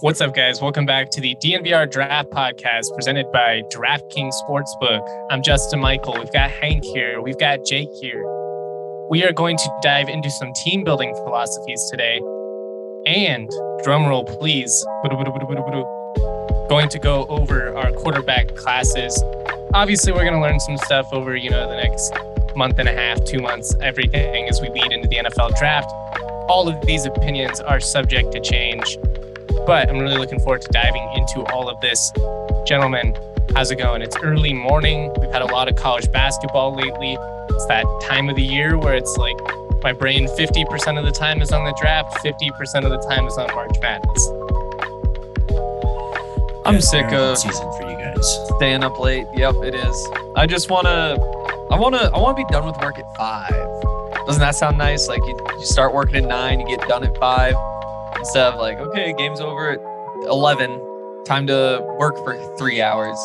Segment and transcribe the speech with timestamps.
[0.00, 0.60] What's up, guys?
[0.60, 5.26] Welcome back to the DNVR Draft Podcast presented by DraftKings Sportsbook.
[5.30, 6.14] I'm Justin Michael.
[6.18, 7.22] We've got Hank here.
[7.22, 8.24] We've got Jake here.
[9.08, 12.16] We are going to dive into some team building philosophies today.
[13.06, 13.48] And
[13.84, 14.84] drumroll, please.
[16.68, 19.22] Going to go over our quarterback classes.
[19.74, 22.12] Obviously, we're going to learn some stuff over, you know, the next
[22.56, 25.88] month and a half, two months, everything as we lead into the NFL draft.
[26.48, 28.98] All of these opinions are subject to change.
[29.66, 32.12] But I'm really looking forward to diving into all of this.
[32.66, 33.16] Gentlemen,
[33.54, 34.02] how's it going?
[34.02, 35.10] It's early morning.
[35.18, 37.16] We've had a lot of college basketball lately.
[37.48, 39.36] It's that time of the year where it's like
[39.82, 43.38] my brain 50% of the time is on the draft, 50% of the time is
[43.38, 44.28] on March Madness.
[46.66, 48.38] I'm sick of season for you guys.
[48.56, 49.26] staying up late.
[49.34, 50.10] Yep, it is.
[50.36, 51.16] I just wanna,
[51.70, 53.52] I wanna, I wanna be done with work at five.
[54.26, 55.08] Doesn't that sound nice?
[55.08, 57.54] Like you, you start working at nine, you get done at five,
[58.24, 59.80] instead of like, okay, game's over at
[60.28, 60.70] eleven,
[61.24, 63.16] time to work for three hours.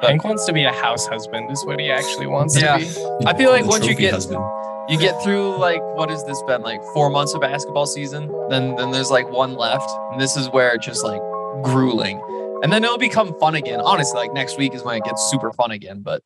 [0.00, 2.78] But Hank wants to be a house husband, is what he actually wants Yeah.
[2.78, 3.26] to be.
[3.26, 4.40] I feel like once you get- husband.
[4.88, 8.30] you get through like what has this been like four months of basketball season?
[8.48, 11.20] Then then there's like one left, and this is where it's just like
[11.64, 12.20] grueling,
[12.62, 13.80] and then it'll become fun again.
[13.80, 16.00] Honestly, like next week is when it gets super fun again.
[16.02, 16.22] But,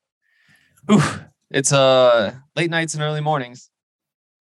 [0.91, 3.71] oof, it's uh late nights and early mornings.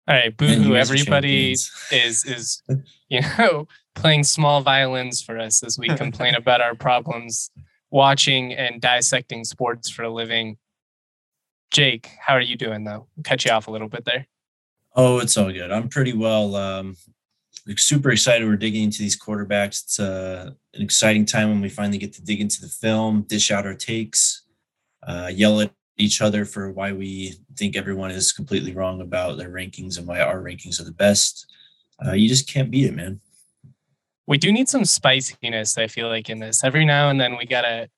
[0.07, 0.75] All right, Man, boo-hoo.
[0.75, 2.61] Everybody is is
[3.09, 7.49] you know playing small violins for us as we complain about our problems
[7.89, 10.57] watching and dissecting sports for a living.
[11.71, 13.07] Jake, how are you doing though?
[13.23, 14.27] Cut you off a little bit there.
[14.95, 15.71] Oh, it's all good.
[15.71, 16.55] I'm pretty well.
[16.55, 16.95] Um,
[17.67, 18.47] like, super excited.
[18.47, 19.83] We're digging into these quarterbacks.
[19.83, 23.51] It's uh, an exciting time when we finally get to dig into the film, dish
[23.51, 24.43] out our takes,
[25.05, 29.49] uh, yell at each other for why we think everyone is completely wrong about their
[29.49, 31.51] rankings and why our rankings are the best.
[32.05, 33.19] Uh, you just can't beat it, man.
[34.27, 36.63] We do need some spiciness, I feel like, in this.
[36.63, 37.89] Every now and then we gotta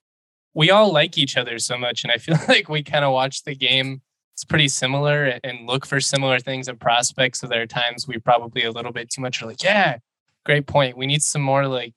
[0.53, 3.43] we all like each other so much, and I feel like we kind of watch
[3.43, 4.01] the game.
[4.35, 7.39] It's pretty similar and- and look for similar things and prospects.
[7.41, 9.97] So there are times we probably a little bit too much are like, yeah,
[10.45, 10.95] great point.
[10.97, 11.93] We need some more like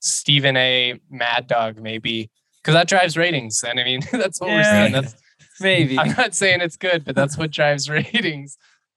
[0.00, 1.00] Stephen A.
[1.10, 2.30] Mad Dog, maybe.
[2.60, 3.64] Because that drives ratings.
[3.66, 4.92] And I mean, that's what we're saying.
[4.92, 5.14] That's
[5.62, 5.98] Maybe.
[5.98, 8.56] I'm not saying it's good, but that's what drives ratings.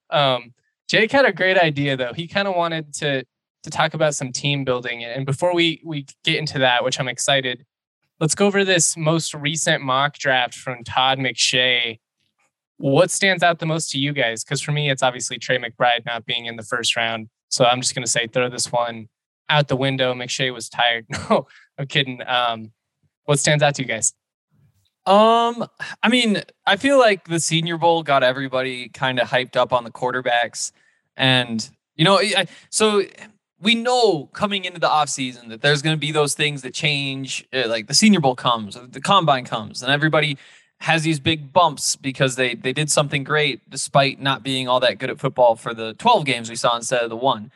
[0.09, 0.53] Um,
[0.89, 2.13] Jake had a great idea though.
[2.13, 3.23] He kind of wanted to
[3.63, 5.03] to talk about some team building.
[5.03, 7.65] And before we we get into that, which I'm excited,
[8.19, 11.99] let's go over this most recent mock draft from Todd McShay.
[12.77, 14.43] What stands out the most to you guys?
[14.43, 17.29] Because for me, it's obviously Trey McBride not being in the first round.
[17.49, 19.07] So I'm just gonna say throw this one
[19.49, 20.13] out the window.
[20.13, 21.05] McShay was tired.
[21.29, 22.21] No, I'm kidding.
[22.27, 22.71] Um,
[23.25, 24.13] what stands out to you guys?
[25.05, 25.67] Um,
[26.01, 29.83] I mean, I feel like the Senior Bowl got everybody kind of hyped up on
[29.83, 30.71] the quarterbacks,
[31.17, 33.03] and you know, I, so
[33.59, 37.45] we know coming into the offseason that there's going to be those things that change.
[37.53, 40.37] uh, Like the Senior Bowl comes, the combine comes, and everybody
[40.79, 44.99] has these big bumps because they they did something great despite not being all that
[44.99, 47.51] good at football for the 12 games we saw instead of the one.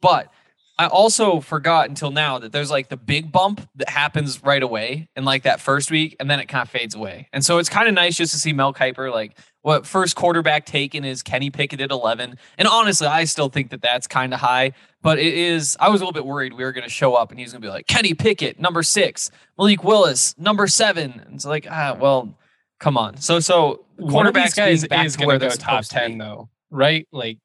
[0.00, 0.32] But
[0.78, 5.08] I also forgot until now that there's like the big bump that happens right away
[5.14, 7.28] in like that first week, and then it kind of fades away.
[7.32, 10.66] And so it's kind of nice just to see Mel Kiper like what first quarterback
[10.66, 12.36] taken is Kenny Pickett at 11.
[12.58, 14.72] And honestly, I still think that that's kind of high,
[15.02, 15.76] but it is.
[15.78, 17.62] I was a little bit worried we were going to show up and he's going
[17.62, 21.22] to be like Kenny Pickett, number six, Malik Willis, number seven.
[21.24, 22.36] And it's like, ah, well,
[22.80, 23.18] come on.
[23.18, 26.18] So, so one of quarterbacks guys back is going to go top supposed to 10
[26.18, 27.38] though right like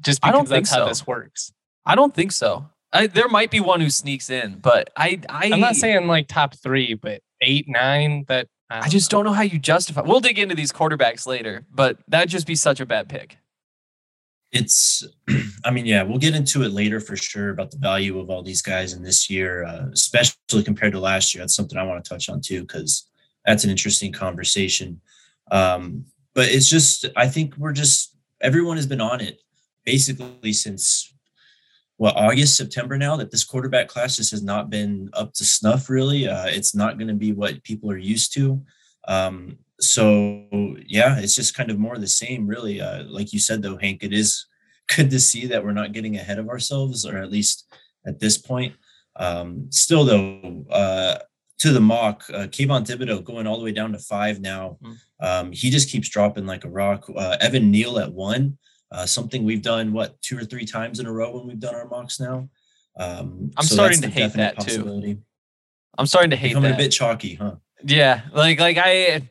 [0.00, 0.88] just because that's how so.
[0.88, 1.52] this works
[1.86, 2.68] I don't think so.
[2.94, 6.28] I, there might be one who sneaks in, but I, I, i'm not saying like
[6.28, 10.00] top three but eight nine that I just don't know how you justify.
[10.02, 13.38] We'll dig into these quarterbacks later, but that'd just be such a bad pick.
[14.52, 15.04] It's,
[15.64, 18.42] I mean, yeah, we'll get into it later for sure about the value of all
[18.42, 21.42] these guys in this year, uh, especially compared to last year.
[21.42, 23.08] That's something I want to touch on too, because
[23.44, 25.00] that's an interesting conversation.
[25.50, 29.40] Um, but it's just, I think we're just, everyone has been on it
[29.84, 31.13] basically since
[31.96, 35.88] what August, September now that this quarterback class just has not been up to snuff.
[35.88, 38.60] Really, uh, it's not going to be what people are used to.
[39.06, 40.44] Um, so
[40.86, 42.80] yeah, it's just kind of more the same, really.
[42.80, 44.46] Uh, like you said, though, Hank, it is
[44.96, 47.72] good to see that we're not getting ahead of ourselves, or at least
[48.06, 48.74] at this point.
[49.16, 51.18] Um, still, though, uh,
[51.58, 54.78] to the mock, uh, Kayvon Thibodeaux going all the way down to five now.
[54.82, 54.92] Hmm.
[55.20, 57.08] Um, he just keeps dropping like a rock.
[57.14, 58.58] Uh, Evan Neal at one
[58.94, 61.74] uh, something we've done what two or three times in a row when we've done
[61.74, 62.48] our mocks now.
[62.96, 65.18] Um, I'm so starting to hate that too.
[65.98, 66.80] I'm starting to hate Becoming that.
[66.80, 67.56] a bit chalky, huh?
[67.84, 69.22] Yeah, like like I,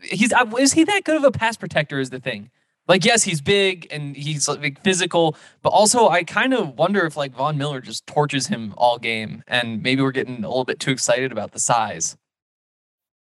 [0.00, 2.00] he's is he that good of a pass protector?
[2.00, 2.50] Is the thing.
[2.88, 7.16] Like yes, he's big and he's like physical, but also I kind of wonder if
[7.16, 10.80] like Von Miller just torches him all game, and maybe we're getting a little bit
[10.80, 12.16] too excited about the size.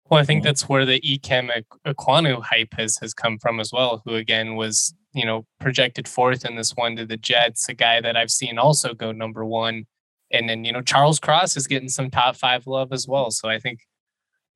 [0.08, 4.02] Well, I think that's where the Ikem Ekwonu hype has has come from as well.
[4.04, 8.00] Who again was you know, projected fourth in this one to the Jets, a guy
[8.00, 9.86] that I've seen also go number one.
[10.32, 13.30] And then, you know, Charles Cross is getting some top five love as well.
[13.30, 13.80] So I think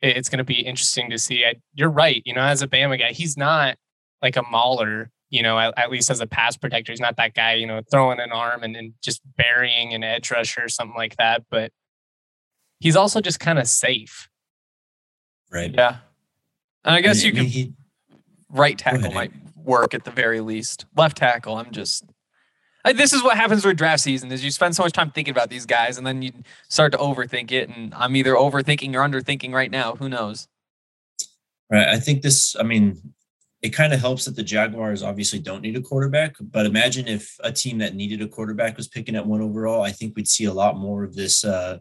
[0.00, 1.44] it's going to be interesting to see.
[1.44, 2.22] I, you're right.
[2.24, 3.76] You know, as a Bama guy, he's not
[4.22, 6.92] like a mauler, you know, at, at, least as a pass protector.
[6.92, 10.30] He's not that guy, you know, throwing an arm and, and just burying an edge
[10.30, 11.42] rusher or something like that.
[11.50, 11.72] But
[12.78, 14.28] he's also just kind of safe.
[15.50, 15.74] Right.
[15.74, 15.96] Yeah.
[16.84, 17.72] And I guess I mean, you can he,
[18.50, 19.32] right tackle might
[19.64, 20.86] work at the very least.
[20.96, 22.04] Left tackle, I'm just.
[22.84, 25.32] I, this is what happens during draft season: is you spend so much time thinking
[25.32, 26.32] about these guys, and then you
[26.68, 27.68] start to overthink it.
[27.68, 29.96] And I'm either overthinking or underthinking right now.
[29.96, 30.48] Who knows?
[31.70, 31.88] Right.
[31.88, 32.54] I think this.
[32.58, 33.14] I mean,
[33.62, 36.36] it kind of helps that the Jaguars obviously don't need a quarterback.
[36.38, 39.80] But imagine if a team that needed a quarterback was picking at one overall.
[39.80, 41.78] I think we'd see a lot more of this uh,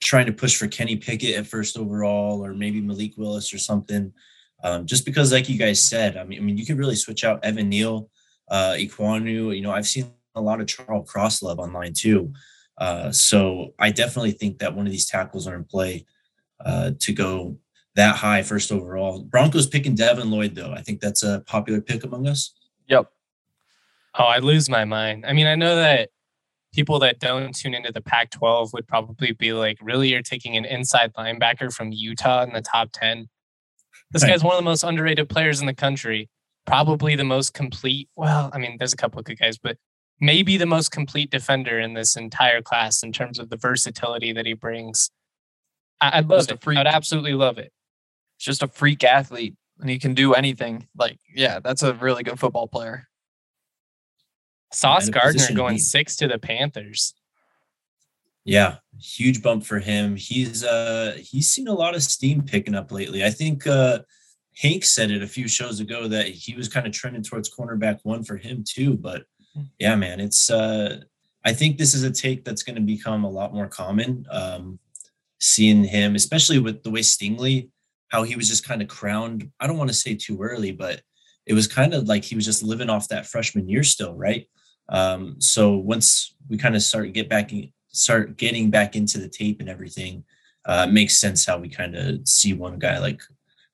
[0.00, 4.12] trying to push for Kenny Pickett at first overall, or maybe Malik Willis or something.
[4.62, 7.24] Um, just because, like you guys said, I mean, I mean, you can really switch
[7.24, 8.08] out Evan Neal,
[8.48, 9.54] uh, Ekwonu.
[9.54, 12.32] You know, I've seen a lot of Charles Cross love online too.
[12.78, 16.04] Uh, so I definitely think that one of these tackles are in play
[16.64, 17.58] uh, to go
[17.94, 19.22] that high first overall.
[19.22, 20.72] Broncos picking Devin Lloyd though.
[20.72, 22.54] I think that's a popular pick among us.
[22.88, 23.10] Yep.
[24.18, 25.24] Oh, I lose my mind.
[25.26, 26.10] I mean, I know that
[26.72, 30.56] people that don't tune into the Pac 12 would probably be like, really, you're taking
[30.56, 33.28] an inside linebacker from Utah in the top 10.
[34.10, 34.30] This right.
[34.30, 36.28] guy's one of the most underrated players in the country.
[36.66, 38.08] Probably the most complete.
[38.16, 39.76] Well, I mean, there's a couple of good guys, but
[40.20, 44.46] maybe the most complete defender in this entire class in terms of the versatility that
[44.46, 45.10] he brings.
[46.00, 46.66] I, would love it.
[46.66, 47.72] I'd absolutely love it.
[48.36, 50.88] It's just a freak athlete, and he can do anything.
[50.96, 53.08] Like, yeah, that's a really good football player.
[54.72, 57.14] Sauce Gardner going six to the Panthers.
[58.46, 60.14] Yeah, huge bump for him.
[60.14, 63.24] He's uh he's seen a lot of steam picking up lately.
[63.24, 64.00] I think uh
[64.56, 67.98] Hank said it a few shows ago that he was kind of trending towards cornerback
[68.04, 68.96] one for him too.
[68.96, 69.62] But hmm.
[69.80, 71.00] yeah, man, it's uh
[71.44, 74.24] I think this is a take that's going to become a lot more common.
[74.30, 74.78] Um
[75.40, 77.68] seeing him, especially with the way Stingley,
[78.08, 79.50] how he was just kind of crowned.
[79.58, 81.02] I don't want to say too early, but
[81.46, 84.48] it was kind of like he was just living off that freshman year still, right?
[84.88, 89.18] Um, so once we kind of start to get back in, start getting back into
[89.18, 90.24] the tape and everything,
[90.64, 93.20] uh, makes sense how we kind of see one guy like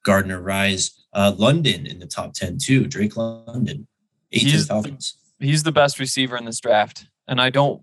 [0.04, 0.98] Gardner rise.
[1.14, 2.86] Uh, London in the top 10 too.
[2.86, 3.86] Drake London,
[4.30, 5.18] he's, Falcons.
[5.38, 7.06] He's the best receiver in this draft.
[7.28, 7.82] And I don't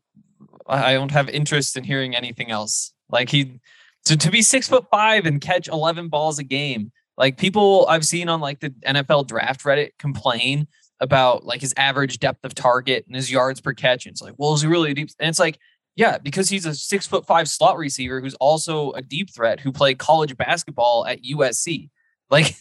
[0.67, 2.93] I don't have interest in hearing anything else.
[3.09, 3.59] Like he
[4.05, 6.91] to, to be six foot five and catch 11 balls a game.
[7.17, 10.67] Like people I've seen on like the NFL draft Reddit complain
[10.99, 14.05] about like his average depth of target and his yards per catch.
[14.05, 15.09] And it's like, well, is he really deep?
[15.19, 15.59] And it's like,
[15.99, 19.69] yeah, because he's a six foot five slot receiver who's also a deep threat who
[19.69, 21.89] played college basketball at USC.
[22.31, 22.55] Like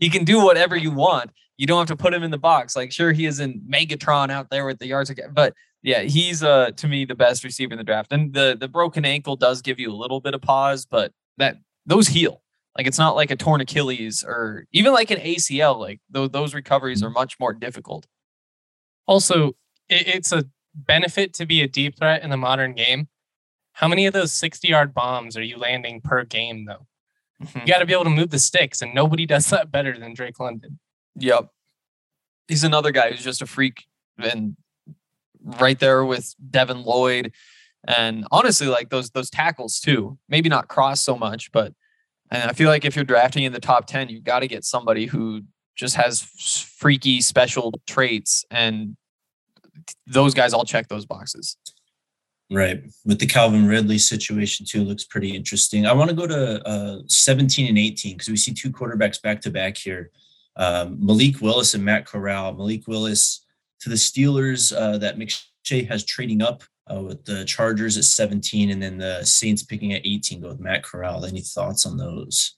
[0.00, 1.30] he can do whatever you want.
[1.56, 2.74] You don't have to put him in the box.
[2.74, 6.42] Like sure, he is in Megatron out there with the yards again, but yeah, he's
[6.42, 8.12] uh to me the best receiver in the draft.
[8.12, 11.58] And the the broken ankle does give you a little bit of pause, but that
[11.86, 12.42] those heal.
[12.76, 15.78] Like it's not like a torn Achilles or even like an ACL.
[15.78, 18.08] Like those those recoveries are much more difficult.
[19.06, 19.50] Also,
[19.88, 23.08] it, it's a benefit to be a deep threat in the modern game.
[23.72, 26.86] How many of those 60 yard bombs are you landing per game, though?
[27.42, 27.60] Mm-hmm.
[27.60, 30.14] You got to be able to move the sticks, and nobody does that better than
[30.14, 30.78] Drake London.
[31.16, 31.48] Yep.
[32.48, 33.84] He's another guy who's just a freak
[34.18, 34.56] and
[35.40, 37.32] right there with Devin Lloyd.
[37.86, 40.18] And honestly, like those those tackles too.
[40.28, 41.72] Maybe not cross so much, but
[42.30, 44.64] and I feel like if you're drafting in the top 10, you've got to get
[44.64, 45.42] somebody who
[45.76, 48.96] just has freaky special traits and
[50.06, 51.56] those guys all check those boxes.
[52.50, 52.84] Right.
[53.04, 55.86] With the Calvin Ridley situation too, looks pretty interesting.
[55.86, 59.40] I want to go to uh, 17 and 18 because we see two quarterbacks back
[59.42, 60.10] to back here.
[60.56, 62.52] Um, Malik Willis and Matt Corral.
[62.52, 63.44] Malik Willis
[63.80, 66.62] to the Steelers uh, that McShay has trading up
[66.92, 70.60] uh, with the Chargers at 17 and then the Saints picking at 18 go with
[70.60, 71.24] Matt Corral.
[71.24, 72.56] Any thoughts on those?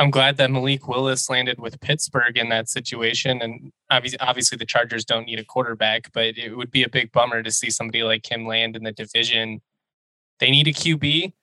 [0.00, 3.42] I'm glad that Malik Willis landed with Pittsburgh in that situation.
[3.42, 7.12] And obviously, obviously, the Chargers don't need a quarterback, but it would be a big
[7.12, 9.60] bummer to see somebody like him land in the division.
[10.38, 11.34] They need a QB.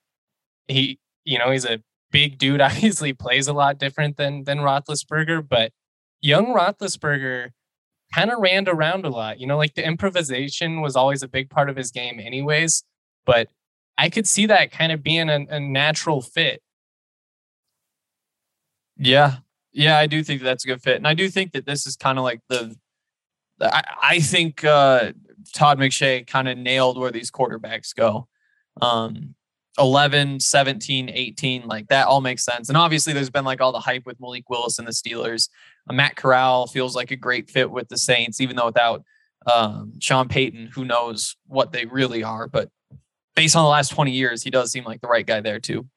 [0.67, 2.59] He, you know, he's a big dude.
[2.69, 5.71] Obviously, plays a lot different than than Roethlisberger, but
[6.19, 7.51] young Roethlisberger
[8.15, 9.39] kind of ran around a lot.
[9.39, 12.83] You know, like the improvisation was always a big part of his game, anyways.
[13.23, 13.49] But
[13.99, 16.63] I could see that kind of being a, a natural fit
[18.97, 19.37] yeah.
[19.73, 20.97] Yeah, I do think that's a good fit.
[20.97, 22.75] And I do think that this is kind of like the
[23.61, 25.13] I, I think uh,
[25.53, 28.27] Todd McShay kind of nailed where these quarterbacks go.
[28.81, 29.35] Um,
[29.79, 32.69] 11, 17, 18, like that all makes sense.
[32.69, 35.49] And obviously, there's been like all the hype with Malik Willis and the Steelers.
[35.89, 39.03] Uh, Matt Corral feels like a great fit with the Saints, even though without
[39.51, 42.47] um, Sean Payton, who knows what they really are.
[42.47, 42.69] But
[43.35, 45.87] based on the last 20 years, he does seem like the right guy there, too.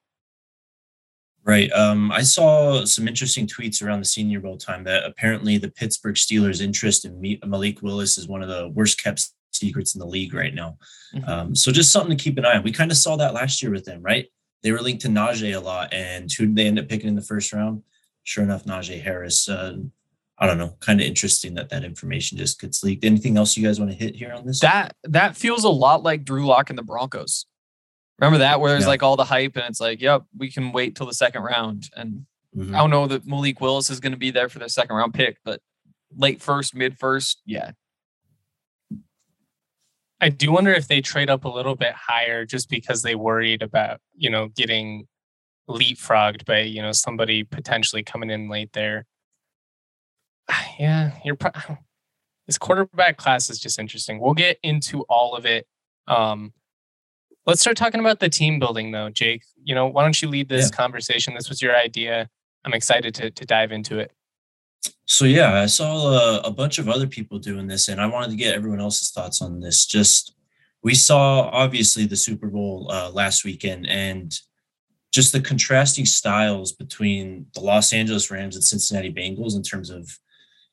[1.50, 1.72] Right.
[1.72, 6.14] Um, I saw some interesting tweets around the Senior Bowl time that apparently the Pittsburgh
[6.14, 10.32] Steelers' interest in Malik Willis is one of the worst kept secrets in the league
[10.32, 10.78] right now.
[11.12, 11.28] Mm-hmm.
[11.28, 12.62] Um, so just something to keep an eye on.
[12.62, 14.28] We kind of saw that last year with them, right?
[14.62, 17.16] They were linked to Najee a lot, and who did they end up picking in
[17.16, 17.82] the first round?
[18.22, 19.48] Sure enough, Najee Harris.
[19.48, 19.78] Uh,
[20.38, 20.76] I don't know.
[20.78, 23.04] Kind of interesting that that information just gets leaked.
[23.04, 24.60] Anything else you guys want to hit here on this?
[24.60, 27.46] That that feels a lot like Drew Lock and the Broncos.
[28.20, 28.88] Remember that where there's yeah.
[28.88, 31.88] like all the hype and it's like, yep, we can wait till the second round.
[31.96, 32.74] And mm-hmm.
[32.74, 35.14] I don't know that Malik Willis is going to be there for the second round
[35.14, 35.60] pick, but
[36.14, 37.70] late first, mid first, yeah.
[40.20, 43.62] I do wonder if they trade up a little bit higher just because they worried
[43.62, 45.08] about, you know, getting
[45.66, 49.06] leapfrogged by, you know, somebody potentially coming in late there.
[50.78, 51.52] Yeah, you're pro-
[52.46, 54.20] this quarterback class is just interesting.
[54.20, 55.66] We'll get into all of it
[56.06, 56.52] um
[57.50, 59.42] Let's start talking about the team building though, Jake.
[59.64, 60.76] You know, why don't you lead this yeah.
[60.76, 61.34] conversation?
[61.34, 62.30] This was your idea.
[62.64, 64.12] I'm excited to to dive into it.
[65.06, 68.30] So yeah, I saw a, a bunch of other people doing this, and I wanted
[68.30, 69.84] to get everyone else's thoughts on this.
[69.84, 70.36] Just
[70.84, 74.32] we saw obviously the Super Bowl uh, last weekend, and
[75.12, 80.08] just the contrasting styles between the Los Angeles Rams and Cincinnati Bengals in terms of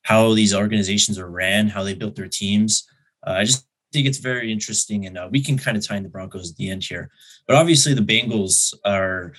[0.02, 2.86] how these organizations are ran, how they built their teams.
[3.26, 6.02] Uh, I just think it's very interesting, and uh, we can kind of tie in
[6.02, 7.10] the Broncos at the end here.
[7.46, 9.32] But obviously, the Bengals are,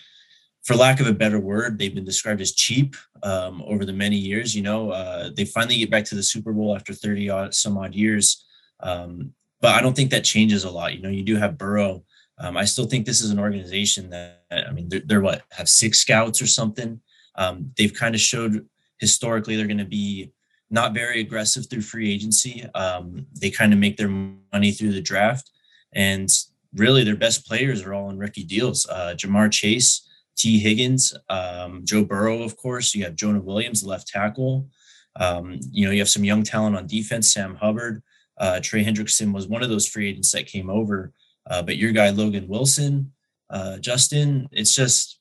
[0.63, 4.15] for lack of a better word, they've been described as cheap um, over the many
[4.15, 4.55] years.
[4.55, 7.77] You know, uh, they finally get back to the Super Bowl after thirty odd some
[7.77, 8.45] odd years,
[8.81, 10.95] um, but I don't think that changes a lot.
[10.95, 12.03] You know, you do have Burrow.
[12.41, 15.69] Um, I still think this is an organization that I mean, they're, they're what have
[15.69, 17.01] six scouts or something.
[17.35, 18.65] Um, they've kind of showed
[18.99, 20.31] historically they're going to be
[20.69, 22.65] not very aggressive through free agency.
[22.75, 25.49] Um, they kind of make their money through the draft,
[25.93, 26.29] and
[26.73, 28.85] really their best players are all on rookie deals.
[28.87, 30.07] Uh, Ja'Marr Chase,
[30.37, 32.93] Tee Higgins, um, Joe Burrow, of course.
[32.93, 34.67] You have Jonah Williams, left tackle.
[35.15, 37.33] Um, you know, you have some young talent on defense.
[37.33, 38.03] Sam Hubbard,
[38.37, 41.11] uh, Trey Hendrickson was one of those free agents that came over.
[41.49, 43.11] Uh, but your guy Logan Wilson,
[43.49, 45.18] uh, Justin, it's just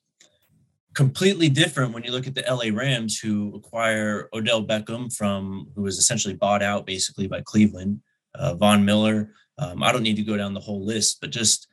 [0.93, 5.83] completely different when you look at the LA Rams, who acquire Odell Beckham from, who
[5.83, 8.01] was essentially bought out basically by Cleveland,
[8.35, 9.33] uh, Von Miller.
[9.57, 11.67] Um, I don't need to go down the whole list, but just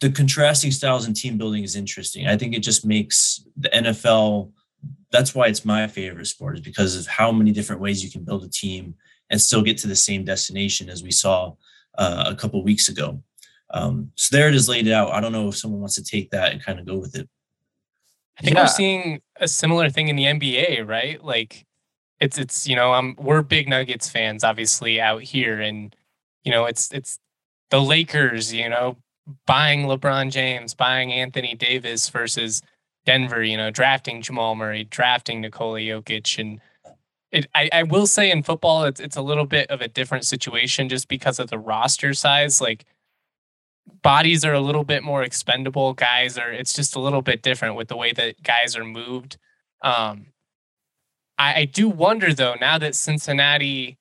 [0.00, 2.26] the contrasting styles and team building is interesting.
[2.26, 4.52] I think it just makes the NFL.
[5.10, 8.24] That's why it's my favorite sport, is because of how many different ways you can
[8.24, 8.94] build a team
[9.30, 11.54] and still get to the same destination as we saw
[11.96, 13.22] uh, a couple weeks ago.
[13.70, 15.12] Um, so there it is laid out.
[15.12, 17.28] I don't know if someone wants to take that and kind of go with it.
[18.38, 18.62] I think yeah.
[18.62, 21.22] we're seeing a similar thing in the NBA, right?
[21.22, 21.64] Like
[22.20, 25.94] it's it's you know, um we're big Nuggets fans obviously out here and
[26.42, 27.18] you know, it's it's
[27.70, 28.96] the Lakers, you know,
[29.46, 32.62] buying LeBron James, buying Anthony Davis versus
[33.06, 36.60] Denver, you know, drafting Jamal Murray, drafting Nikola Jokic and
[37.30, 40.24] it, I, I will say in football it's it's a little bit of a different
[40.24, 42.60] situation just because of the roster size.
[42.60, 42.84] Like
[44.02, 45.94] bodies are a little bit more expendable.
[45.94, 49.38] Guys are it's just a little bit different with the way that guys are moved.
[49.82, 50.26] Um,
[51.38, 53.98] I, I do wonder though, now that Cincinnati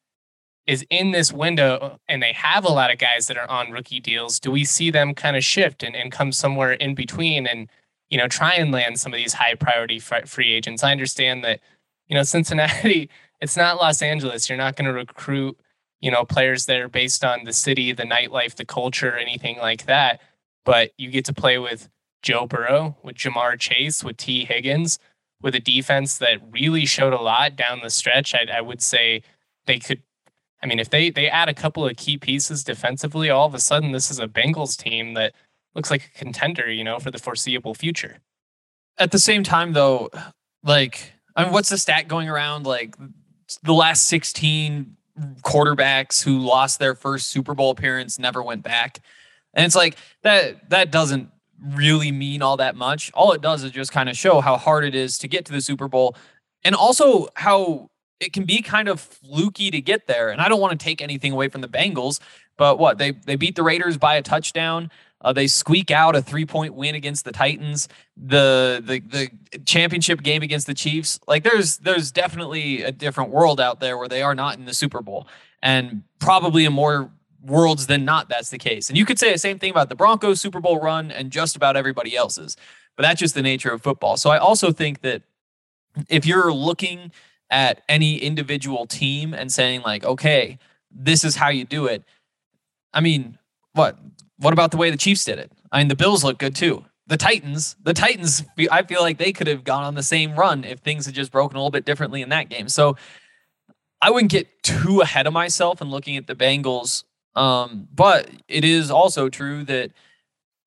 [0.66, 4.00] is in this window and they have a lot of guys that are on rookie
[4.00, 7.70] deals, do we see them kind of shift and, and come somewhere in between and
[8.10, 10.84] you know try and land some of these high priority free agents?
[10.84, 11.60] I understand that
[12.08, 13.10] you know Cincinnati,
[13.42, 14.50] it's not Los Angeles.
[14.50, 15.58] You're not going to recruit
[16.04, 19.86] you know, players that are based on the city, the nightlife, the culture, anything like
[19.86, 20.20] that.
[20.66, 21.88] But you get to play with
[22.22, 25.00] Joe Burrow, with Ja'Marr Chase, with Tee Higgins,
[25.42, 28.36] with a defense that really showed a lot down the stretch.
[28.36, 29.24] I, I would say
[29.66, 30.04] they could.
[30.62, 33.60] I mean, if they they add a couple of key pieces defensively, all of a
[33.60, 35.32] sudden this is a Bengals team that
[35.74, 38.18] looks like a contender, you know, for the foreseeable future.
[38.98, 40.10] At the same time, though,
[40.66, 42.66] like, I mean, what's the stat going around?
[42.66, 42.96] Like,
[43.64, 44.98] the last 16
[45.42, 49.00] quarterbacks who lost their first Super Bowl appearance never went back.
[49.54, 51.30] And it's like that that doesn't
[51.62, 53.12] really mean all that much.
[53.14, 55.52] All it does is just kind of show how hard it is to get to
[55.52, 56.16] the Super Bowl
[56.64, 57.90] and also how
[58.20, 60.30] it can be kind of fluky to get there.
[60.30, 62.20] And I don't want to take anything away from the Bengals,
[62.58, 64.90] but what they they beat the Raiders by a touchdown.
[65.24, 67.88] Uh, they squeak out a three point win against the Titans.
[68.18, 71.20] The, the the championship game against the Chiefs.
[71.28, 74.74] Like there's there's definitely a different world out there where they are not in the
[74.74, 75.28] Super Bowl,
[75.62, 77.12] and probably a more
[77.44, 78.90] worlds than not that's the case.
[78.90, 81.56] And you could say the same thing about the Broncos Super Bowl run and just
[81.56, 82.56] about everybody else's.
[82.96, 84.18] But that's just the nature of football.
[84.18, 85.24] So I also think that
[86.10, 87.12] if you're looking
[87.50, 90.58] at any individual team and saying like, okay,
[90.92, 92.04] this is how you do it.
[92.94, 93.38] I mean,
[93.74, 93.98] what
[94.38, 95.52] what about the way the Chiefs did it?
[95.72, 96.84] I mean, the Bills look good too.
[97.08, 100.64] The Titans, the Titans, I feel like they could have gone on the same run
[100.64, 102.70] if things had just broken a little bit differently in that game.
[102.70, 102.98] So
[104.02, 107.04] I wouldn't get too ahead of myself in looking at the Bengals
[107.36, 109.92] um, but it is also true that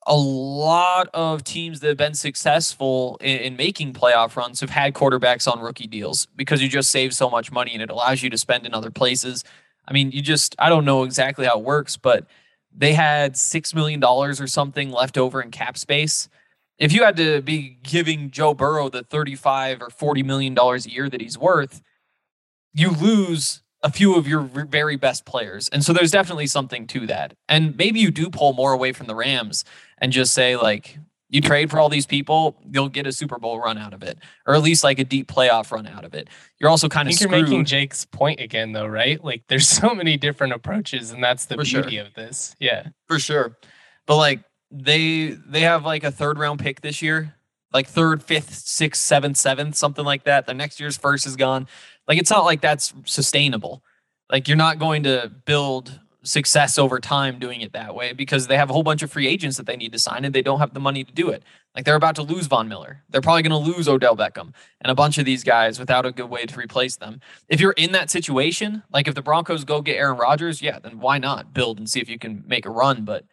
[0.07, 4.95] a lot of teams that have been successful in, in, making playoff runs have had
[4.95, 8.31] quarterbacks on rookie deals because you just save so much money and it allows you
[8.31, 9.43] to spend in other places.
[9.89, 12.27] I mean, you just, I don't know exactly how it works, but
[12.77, 16.29] they had $6 million or something left over in cap space.
[16.79, 20.91] If you had to be giving Joe Burrow the 35 or 40 million dollars a
[20.91, 21.81] year that he's worth,
[22.75, 25.69] you lose a few of your very best players.
[25.71, 27.35] And so there's definitely something to that.
[27.49, 29.65] And maybe you do pull more away from the Rams
[29.99, 33.61] and just say, like, you trade for all these people, you'll get a Super Bowl
[33.61, 36.29] run out of it, or at least like a deep playoff run out of it.
[36.59, 37.21] You're also kind of.
[37.21, 39.23] You're making Jake's point again, though, right?
[39.23, 42.07] Like, there's so many different approaches, and that's the for beauty sure.
[42.07, 42.55] of this.
[42.61, 43.57] Yeah, for sure.
[44.07, 47.35] But like, they they have like a third round pick this year,
[47.73, 50.47] like third, fifth, sixth, seventh, seventh, something like that.
[50.47, 51.67] The next year's first is gone.
[52.07, 53.83] Like it's not like that's sustainable.
[54.31, 58.57] Like you're not going to build success over time doing it that way because they
[58.57, 60.59] have a whole bunch of free agents that they need to sign and they don't
[60.59, 61.43] have the money to do it.
[61.75, 63.03] Like they're about to lose Von Miller.
[63.09, 66.13] They're probably going to lose Odell Beckham and a bunch of these guys without a
[66.13, 67.21] good way to replace them.
[67.49, 70.99] If you're in that situation, like if the Broncos go get Aaron Rodgers, yeah, then
[70.99, 73.25] why not build and see if you can make a run, but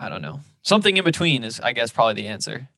[0.00, 0.40] I don't know.
[0.62, 2.68] Something in between is I guess probably the answer.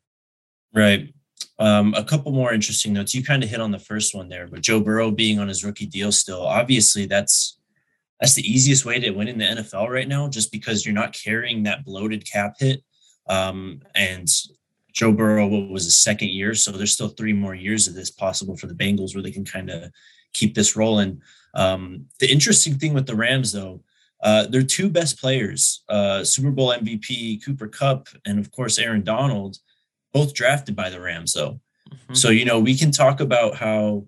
[0.75, 1.15] Right.
[1.59, 3.15] Um, a couple more interesting notes.
[3.15, 5.63] You kind of hit on the first one there, but Joe Burrow being on his
[5.63, 7.60] rookie deal still, obviously that's
[8.21, 11.13] that's the easiest way to win in the NFL right now, just because you're not
[11.13, 12.83] carrying that bloated cap hit.
[13.29, 14.29] Um, and
[14.93, 18.57] Joe Burrow was his second year, so there's still three more years of this possible
[18.57, 19.91] for the Bengals where they can kind of
[20.33, 21.23] keep this rolling.
[21.55, 23.83] Um, the interesting thing with the Rams, though,
[24.23, 29.03] uh, their two best players, uh, Super Bowl MVP Cooper Kupp and of course Aaron
[29.03, 29.57] Donald
[30.13, 31.61] both drafted by the Rams though.
[31.91, 32.15] Mm-hmm.
[32.15, 34.05] So, you know, we can talk about how,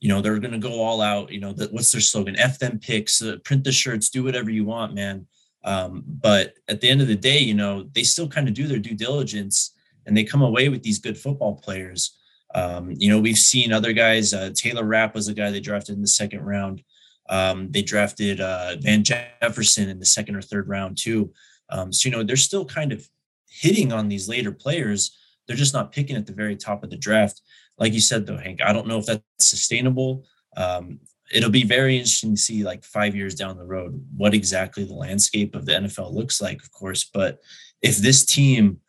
[0.00, 2.36] you know, they're going to go all out, you know, that what's their slogan?
[2.36, 5.26] F them picks, uh, print the shirts, do whatever you want, man.
[5.64, 8.68] Um, but at the end of the day, you know, they still kind of do
[8.68, 9.74] their due diligence
[10.06, 12.16] and they come away with these good football players.
[12.54, 14.32] Um, you know, we've seen other guys.
[14.32, 16.82] Uh, Taylor Rapp was a guy they drafted in the second round.
[17.28, 21.32] Um, they drafted uh, Van Jefferson in the second or third round too.
[21.68, 23.06] Um, so you know, they're still kind of
[23.50, 26.96] hitting on these later players they're just not picking at the very top of the
[26.96, 27.40] draft.
[27.78, 30.24] Like you said, though, Hank, I don't know if that's sustainable.
[30.56, 31.00] Um,
[31.32, 34.94] it'll be very interesting to see, like five years down the road, what exactly the
[34.94, 37.04] landscape of the NFL looks like, of course.
[37.04, 37.38] But
[37.82, 38.80] if this team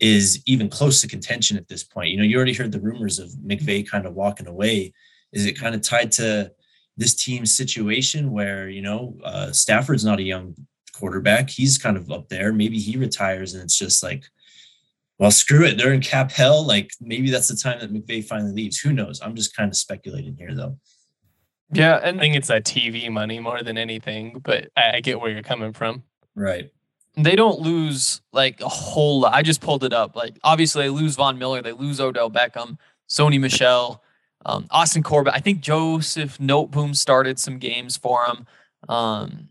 [0.00, 3.18] is even close to contention at this point, you know, you already heard the rumors
[3.18, 4.92] of McVay kind of walking away.
[5.32, 6.52] Is it kind of tied to
[6.96, 10.54] this team's situation where, you know, uh, Stafford's not a young
[10.92, 11.50] quarterback?
[11.50, 12.52] He's kind of up there.
[12.52, 14.24] Maybe he retires and it's just like,
[15.18, 15.78] well, screw it.
[15.78, 16.66] They're in cap hell.
[16.66, 18.78] Like maybe that's the time that McVay finally leaves.
[18.78, 19.20] Who knows?
[19.20, 20.78] I'm just kind of speculating here, though.
[21.72, 24.40] Yeah, and I think it's that TV money more than anything.
[24.42, 26.02] But I, I get where you're coming from.
[26.34, 26.70] Right.
[27.16, 29.34] They don't lose like a whole lot.
[29.34, 30.16] I just pulled it up.
[30.16, 32.76] Like obviously they lose Von Miller, they lose Odell Beckham,
[33.08, 34.02] Sony Michel,
[34.44, 35.34] um, Austin Corbett.
[35.34, 38.46] I think Joseph Noteboom started some games for him.
[38.88, 39.48] Um,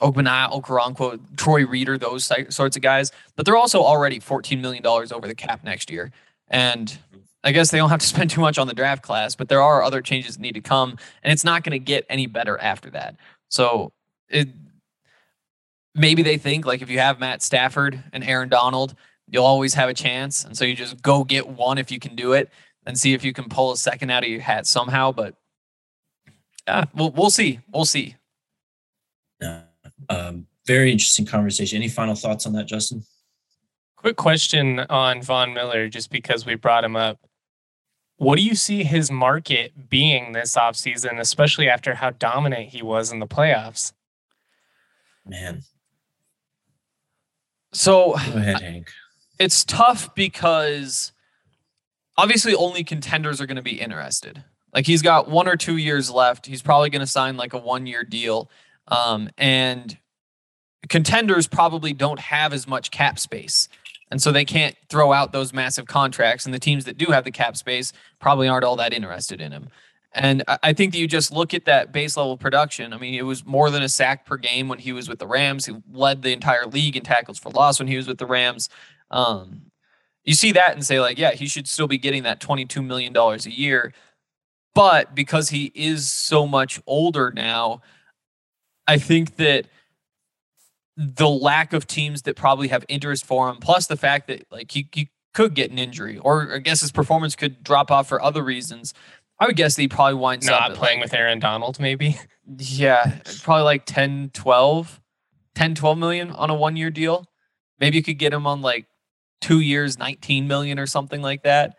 [0.00, 3.12] Ogbonnia, Okoronkwo, Troy Reeder, those sorts of guys.
[3.36, 6.10] But they're also already $14 million over the cap next year.
[6.48, 6.96] And
[7.42, 9.62] I guess they don't have to spend too much on the draft class, but there
[9.62, 10.98] are other changes that need to come.
[11.22, 13.16] And it's not going to get any better after that.
[13.48, 13.92] So
[14.28, 14.48] it
[15.94, 18.94] maybe they think like if you have Matt Stafford and Aaron Donald,
[19.28, 20.44] you'll always have a chance.
[20.44, 22.50] And so you just go get one if you can do it
[22.84, 25.12] and see if you can pull a second out of your hat somehow.
[25.12, 25.34] But
[26.66, 27.60] yeah, we'll, we'll see.
[27.72, 28.16] We'll see.
[29.40, 29.62] Yeah.
[30.08, 31.76] Um, very interesting conversation.
[31.76, 33.02] Any final thoughts on that, Justin?
[33.96, 37.18] Quick question on Von Miller, just because we brought him up.
[38.16, 43.12] What do you see his market being this offseason, especially after how dominant he was
[43.12, 43.92] in the playoffs?
[45.26, 45.62] Man.
[47.72, 48.88] So go ahead, Hank.
[49.38, 51.12] It's tough because
[52.16, 54.44] obviously only contenders are going to be interested.
[54.72, 56.46] Like he's got one or two years left.
[56.46, 58.50] He's probably going to sign like a one year deal.
[58.88, 59.96] Um, and
[60.88, 63.68] contenders probably don't have as much cap space.
[64.10, 66.44] And so they can't throw out those massive contracts.
[66.44, 69.52] And the teams that do have the cap space probably aren't all that interested in
[69.52, 69.68] him.
[70.12, 72.92] And I think that you just look at that base level production.
[72.92, 75.26] I mean, it was more than a sack per game when he was with the
[75.26, 75.66] Rams.
[75.66, 78.68] He led the entire league in tackles for loss when he was with the Rams.
[79.10, 79.72] Um,
[80.22, 83.14] you see that and say, like, yeah, he should still be getting that $22 million
[83.16, 83.92] a year.
[84.72, 87.82] But because he is so much older now,
[88.86, 89.66] I think that
[90.96, 94.70] the lack of teams that probably have interest for him, plus the fact that like
[94.70, 98.22] he, he could get an injury, or I guess his performance could drop off for
[98.22, 98.94] other reasons.
[99.40, 100.60] I would guess that he probably winds up.
[100.60, 102.18] not up playing like, with Aaron Donald, maybe.
[102.58, 105.00] Yeah, probably like 10, 12,
[105.54, 107.26] 10, 12 million on a one year deal.
[107.80, 108.86] Maybe you could get him on like
[109.40, 111.76] two years, 19 million or something like that.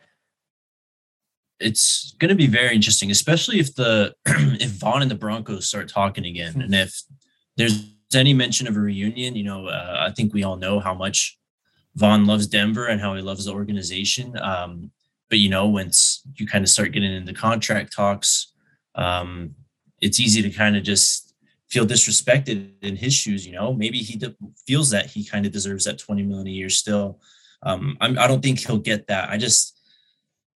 [1.59, 5.87] It's going to be very interesting, especially if the if Von and the Broncos start
[5.89, 6.61] talking again, Hmm.
[6.61, 7.01] and if
[7.57, 9.35] there's any mention of a reunion.
[9.35, 11.37] You know, uh, I think we all know how much
[11.95, 14.37] Von loves Denver and how he loves the organization.
[14.37, 14.91] Um,
[15.29, 18.53] but you know, once you kind of start getting into contract talks,
[18.95, 19.55] um,
[20.01, 21.33] it's easy to kind of just
[21.69, 23.45] feel disrespected in his shoes.
[23.45, 24.35] You know, maybe he de-
[24.67, 27.19] feels that he kind of deserves that 20 million a year still.
[27.63, 29.29] Um, I'm, I don't think he'll get that.
[29.29, 29.74] I just,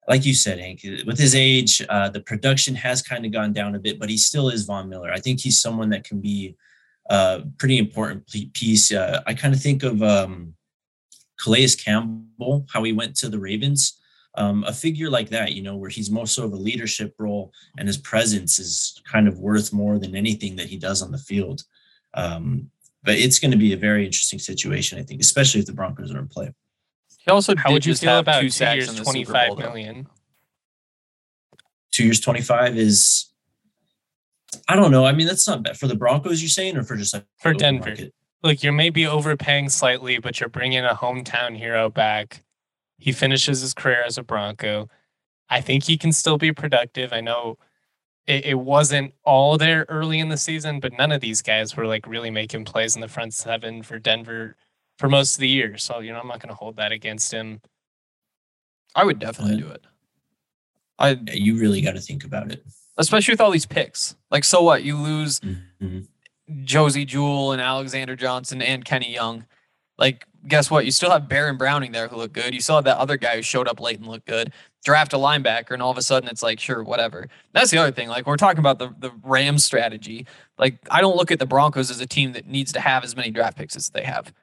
[0.10, 3.76] like you said, Hank, with his age, uh, the production has kind of gone down
[3.76, 5.12] a bit, but he still is Von Miller.
[5.12, 6.56] I think he's someone that can be
[7.12, 8.92] a pretty important piece.
[8.92, 10.56] Uh, I kind of think of um,
[11.40, 14.02] Calais Campbell, how he went to the Ravens.
[14.36, 17.52] Um, a figure like that, you know, where he's more so of a leadership role
[17.78, 21.18] and his presence is kind of worth more than anything that he does on the
[21.18, 21.64] field.
[22.16, 22.72] Um,
[23.04, 26.12] but it's going to be a very interesting situation, I think, especially if the Broncos
[26.12, 26.52] are in play.
[27.30, 29.04] He also How did would you just feel about two two sacks years, in the
[29.04, 29.70] twenty Super Bowl, five though.
[29.70, 30.08] million?
[31.92, 33.32] Two years, 25 is,
[34.68, 35.06] I don't know.
[35.06, 37.54] I mean, that's not bad for the Broncos, you're saying, or for just like For
[37.54, 37.90] Denver.
[37.90, 38.14] market?
[38.44, 42.44] Look, you're maybe overpaying slightly, but you're bringing a hometown hero back.
[43.00, 44.88] He finishes his career as a Bronco.
[45.50, 47.12] I think he can still be productive.
[47.12, 47.58] I know
[48.28, 51.88] it, it wasn't all there early in the season, but none of these guys were
[51.88, 54.56] like really making plays in the front seven for Denver
[55.00, 55.78] for most of the year.
[55.78, 57.62] So, you know, I'm not going to hold that against him.
[58.94, 59.62] I would definitely Yeah.
[59.62, 59.86] do it.
[61.00, 62.64] I Yeah, you really got to think about it.
[62.98, 64.16] especially with all these picks.
[64.30, 64.84] Like, so what?
[64.84, 66.08] You lose Mhm.
[66.66, 69.46] Josey Jewell and Alexander Johnson and Kenny Young.
[69.98, 70.84] Like, guess what?
[70.84, 72.54] You still have Baron Browning there who looked good.
[72.54, 74.52] You still have that other guy who showed up late and looked good.
[74.84, 77.28] Draft a linebacker, and all of a sudden it's like, sure, whatever.
[77.54, 78.08] That's the other thing.
[78.10, 80.26] Like, we're talking about the the Rams strategy.
[80.58, 83.16] Like, I don't look at the Broncos as a team that needs to have as
[83.16, 84.34] many draft picks as they have.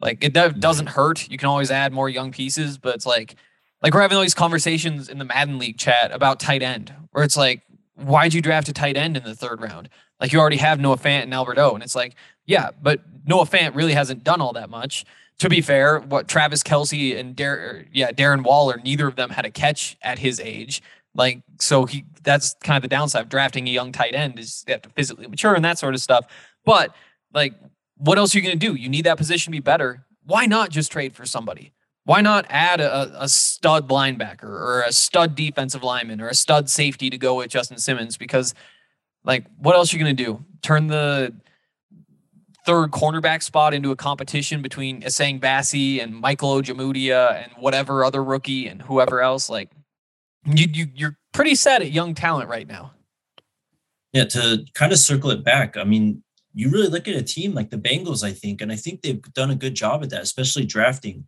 [0.00, 1.28] Like, it do- doesn't hurt.
[1.30, 3.36] You can always add more young pieces, but it's like,
[3.82, 7.24] like we're having all these conversations in the Madden League chat about tight end, where
[7.24, 7.62] it's like,
[7.96, 9.88] why'd you draft a tight end in the third round?
[10.20, 11.74] Like you already have Noah Fant and Albert O.
[11.74, 12.14] And it's like,
[12.46, 15.04] yeah, but Noah Fant really hasn't done all that much.
[15.40, 19.46] To be fair, what Travis Kelce and Dar- yeah, Darren Waller, neither of them had
[19.46, 20.82] a catch at his age.
[21.14, 24.64] Like, so he that's kind of the downside of drafting a young tight end is
[24.66, 26.26] they have to physically mature and that sort of stuff.
[26.64, 26.94] But
[27.32, 27.54] like,
[27.98, 28.74] what else are you gonna do?
[28.74, 30.04] You need that position to be better.
[30.24, 31.72] Why not just trade for somebody?
[32.04, 36.70] Why not add a, a stud linebacker or a stud defensive lineman or a stud
[36.70, 38.16] safety to go with Justin Simmons?
[38.16, 38.54] Because
[39.24, 40.44] like, what else are you gonna do?
[40.62, 41.34] Turn the
[42.64, 48.22] third cornerback spot into a competition between Essang Bassey and Michael Ojemudia and whatever other
[48.22, 49.48] rookie and whoever else.
[49.48, 49.70] Like,
[50.44, 52.92] you, you you're pretty set at young talent right now.
[54.12, 56.22] Yeah, to kind of circle it back, I mean,
[56.58, 59.22] you really look at a team like the Bengals, I think, and I think they've
[59.32, 61.24] done a good job at that, especially drafting.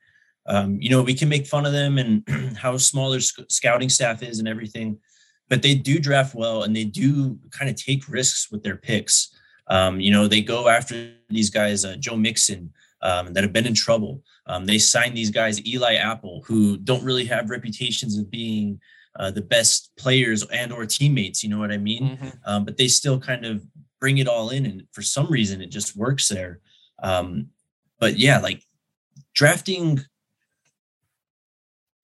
[0.47, 3.91] Um, you know, we can make fun of them and how small their sc- scouting
[3.91, 4.99] staff is and everything,
[5.49, 9.33] but they do draft well and they do kind of take risks with their picks.
[9.69, 13.69] Um, you know, they go after these guys, uh, Joe Mixon, um, that have been
[13.69, 14.25] in trouble.
[14.47, 18.81] Um, they sign these guys, Eli Apple, who don't really have reputations of being
[19.15, 21.45] uh, the best players and or teammates.
[21.45, 22.19] You know what I mean?
[22.47, 23.65] um, but they still kind of
[24.01, 24.67] bring it all in.
[24.67, 26.61] And for some reason, it just works there.
[27.03, 27.49] Um,
[27.99, 28.63] but yeah, like
[29.35, 30.01] drafting,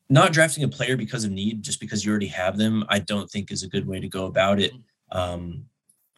[0.09, 3.29] not drafting a player because of need, just because you already have them, I don't
[3.29, 4.73] think is a good way to go about it.
[5.11, 5.65] Um,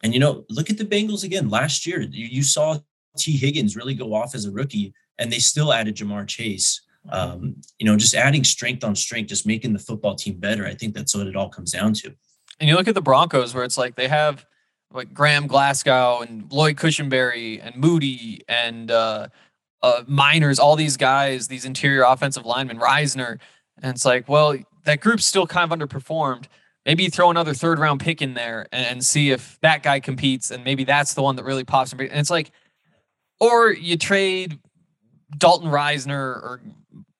[0.03, 1.49] and you know, look at the Bengals again.
[1.49, 2.77] Last year, you, you saw
[3.17, 6.81] Tee Higgins really go off as a rookie, and they still added Ja'Marr Chase.
[7.09, 10.65] Um, you know, just adding strength on strength, just making the football team better.
[10.65, 12.13] I think that's what it all comes down to.
[12.59, 14.45] And you look at the Broncos, where it's like they have
[14.93, 19.27] like Graham Glasgow and Lloyd Cushenberry and Muti and uh,
[19.81, 23.39] uh, Meinerz, all these guys, these interior offensive linemen, Risner.
[23.81, 26.45] And it's like, well, that group's still kind of underperformed.
[26.85, 30.49] Maybe throw another third round pick in there and, and see if that guy competes,
[30.49, 31.91] and maybe that's the one that really pops.
[31.91, 32.51] And it's like,
[33.39, 34.59] or you trade
[35.37, 36.61] Dalton Risner or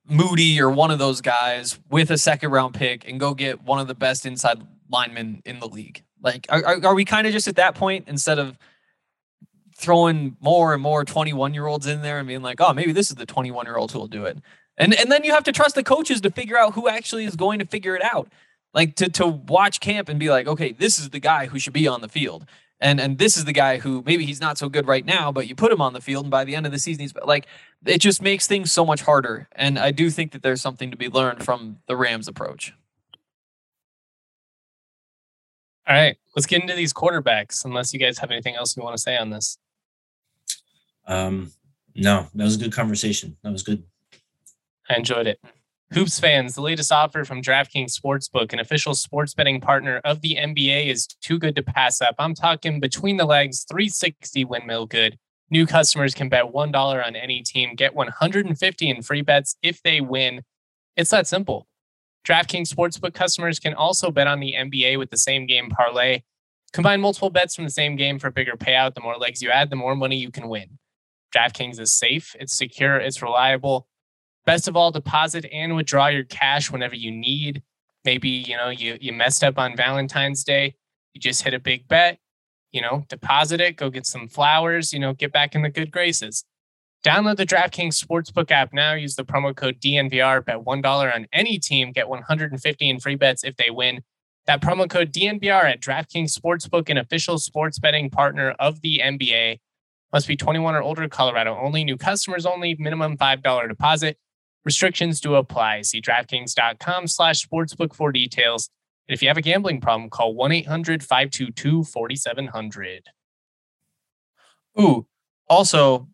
[0.09, 3.79] Muti or one of those guys with a second round pick and go get one
[3.79, 6.03] of the best inside linemen in the league.
[6.21, 8.57] Like, are, are we kind of just at that point instead of
[9.75, 13.09] throwing more and more 21 year olds in there and being like, oh, maybe this
[13.09, 14.37] is the 21 year old who will do it.
[14.77, 17.35] And, and then you have to trust the coaches to figure out who actually is
[17.35, 18.31] going to figure it out.
[18.73, 21.73] Like to, to watch camp and be like, okay, this is the guy who should
[21.73, 22.45] be on the field.
[22.81, 25.47] And, and this is the guy who maybe he's not so good right now, but
[25.47, 27.47] you put him on the field and by the end of the season, he's like,
[27.85, 29.47] it just makes things so much harder.
[29.53, 32.73] And I do think that there's something to be learned from the Rams approach.
[35.89, 37.65] All right, let's get into these quarterbacks.
[37.65, 39.57] Unless you guys have anything else you want to say on this.
[41.07, 41.51] Um,
[41.95, 43.37] no, that was a good conversation.
[43.43, 43.83] That was good.
[44.87, 45.39] I enjoyed it.
[45.91, 50.37] Hoops fans, the latest offer from DraftKings Sportsbook, an official sports betting partner of the
[50.39, 52.13] NBA, is too good to pass up.
[52.19, 55.17] I'm talking between the legs, 360 windmill good.
[55.49, 59.99] New customers can bet $1 on any team, get 150 in free bets if they
[59.99, 60.43] win.
[60.95, 61.67] It's that simple.
[62.27, 66.21] DraftKings Sportsbook customers can also bet on the NBA with the same game parlay.
[66.73, 68.93] Combine multiple bets from the same game for a bigger payout.
[68.93, 70.77] The more legs you add, the more money you can win.
[71.35, 73.87] DraftKings is safe, it's secure, it's reliable.
[74.45, 77.61] Best of all, deposit and withdraw your cash whenever you need.
[78.05, 80.75] Maybe, you know, you you messed up on Valentine's Day,
[81.13, 82.19] you just hit a big bet,
[82.71, 85.91] you know, deposit it, go get some flowers, you know, get back in the good
[85.91, 86.43] graces.
[87.05, 88.93] Download the DraftKings Sportsbook app now.
[88.93, 90.43] Use the promo code DNVR.
[90.43, 91.91] Bet $1 on any team.
[91.93, 94.01] Get 150 in free bets if they win.
[94.47, 99.59] That promo code DNVR at DraftKings Sportsbook, an official sports betting partner of the NBA.
[100.11, 101.83] Must be 21 or older, Colorado only.
[101.83, 102.75] New customers only.
[102.77, 104.17] Minimum $5 deposit.
[104.65, 105.83] Restrictions do apply.
[105.83, 108.69] See DraftKings.com slash sportsbook for details.
[109.07, 113.03] And if you have a gambling problem, call 1 800 522 4700.
[114.79, 115.07] Ooh,
[115.47, 116.07] also,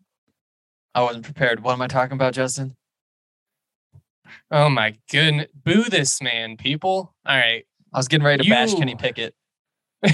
[0.96, 1.62] I wasn't prepared.
[1.62, 2.74] What am I talking about, Justin?
[4.50, 5.48] Oh my goodness.
[5.54, 7.14] Boo this man, people.
[7.26, 7.66] All right.
[7.92, 8.54] I was getting ready to you...
[8.54, 9.34] bash Kenny Pickett.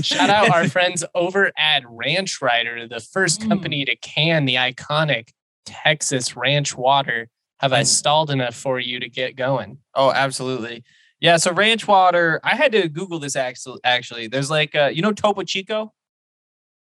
[0.00, 3.48] Shout out our friends over at Ranch Rider, the first mm.
[3.48, 5.30] company to can the iconic
[5.66, 7.28] Texas ranch water.
[7.58, 9.78] Have I stalled enough for you to get going?
[9.92, 10.84] Oh, absolutely.
[11.18, 11.36] Yeah.
[11.36, 13.80] So ranch water, I had to Google this actually.
[13.82, 15.92] Actually, there's like, uh, you know, Topo Chico.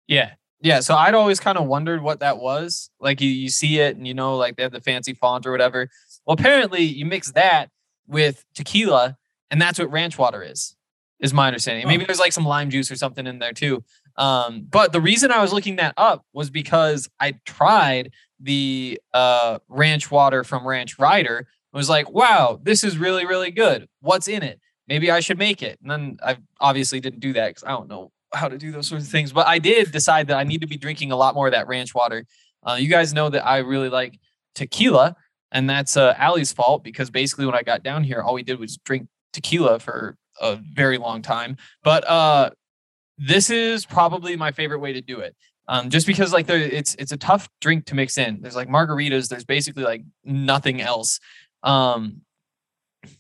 [0.08, 0.34] Yeah.
[0.64, 2.90] Yeah, so I'd always kind of wondered what that was.
[3.02, 5.52] Like you, you see it and you know, like they have the fancy font or
[5.52, 5.90] whatever.
[6.26, 7.70] Well, apparently you mix that
[8.08, 9.18] with tequila,
[9.52, 10.76] and that's what ranch water is,
[11.20, 11.86] is my understanding.
[11.86, 13.84] Maybe there's like some lime juice or something in there too.
[14.16, 19.60] Um, but the reason I was looking that up was because I tried the uh,
[19.68, 21.46] ranch water from Ranch Rider.
[21.74, 23.90] I was like, wow, this is really, really good.
[24.00, 24.62] What's in it?
[24.88, 25.78] Maybe I should make it.
[25.82, 28.88] And then I obviously didn't do that because I don't know how to do those
[28.88, 29.32] sorts of things.
[29.32, 31.68] But I did decide that I need to be drinking a lot more of that
[31.68, 32.26] ranch water.
[32.64, 34.20] Uh, you guys know that I really like
[34.56, 35.16] tequila,
[35.52, 38.60] and that's uh, Allie's fault because basically when I got down here, all we did
[38.60, 41.58] was drink tequila for a very long time.
[41.84, 42.52] But uh,
[43.18, 45.36] this is probably my favorite way to do it.
[45.68, 48.42] Um, just because like it's it's a tough drink to mix in.
[48.42, 49.30] There's like margaritas.
[49.30, 51.20] There's basically like nothing else.
[51.64, 52.22] Um,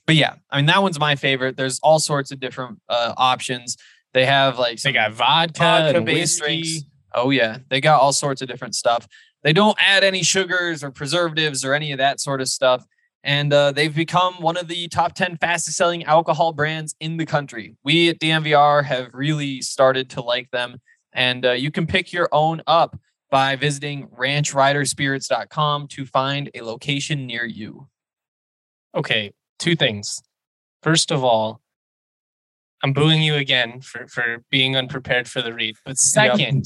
[0.06, 1.56] but yeah, I mean that one's my favorite.
[1.56, 3.78] There's all sorts of different uh, options.
[4.14, 6.82] They have like they got vodka, vodka based drinks.
[7.14, 9.08] Oh yeah, they got all sorts of different stuff.
[9.44, 12.86] They don't add any sugars or preservatives or any of that sort of stuff.
[13.24, 17.26] And uh, they've become one of the top 10 fastest selling alcohol brands in the
[17.26, 17.76] country.
[17.84, 20.82] We at DNVR have really started to like them.
[21.14, 22.98] And uh, you can pick your own up
[23.30, 27.88] by visiting ranchriderspirits.com to find a location near you.
[28.96, 30.22] Okay, two things.
[30.82, 31.63] First of all,
[32.84, 35.78] I'm booing you again for for being unprepared for the read.
[35.86, 36.66] But second, yep.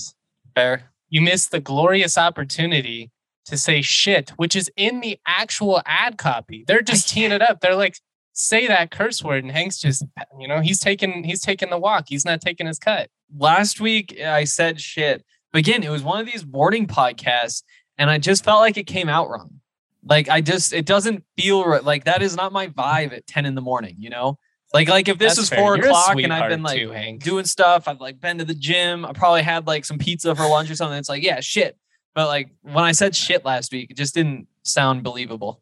[0.56, 3.12] fair, you missed the glorious opportunity
[3.45, 6.65] to say shit, which is in the actual ad copy.
[6.67, 7.62] They're just teeing it up.
[7.62, 7.95] They're like,
[8.34, 10.03] say that curse word and Hank's just
[10.39, 12.06] you know he's taking he's taking the walk.
[12.08, 13.10] He's not taking his cut.
[13.38, 15.23] Last week I said shit.
[15.53, 17.63] But again, it was one of these morning podcasts,
[17.97, 19.62] and I just felt like it came out wrong.
[20.03, 21.84] Like I just it doesn't feel right.
[21.84, 24.39] Like that is not my vibe at 10 in the morning, you know?
[24.73, 25.60] Like like if this That's was fair.
[25.60, 27.23] four You're o'clock and I've been like too, Hank.
[27.23, 30.47] doing stuff, I've like been to the gym, I probably had like some pizza for
[30.47, 30.97] lunch or something.
[30.97, 31.77] It's like, yeah, shit.
[32.13, 35.62] But like when I said shit last week, it just didn't sound believable.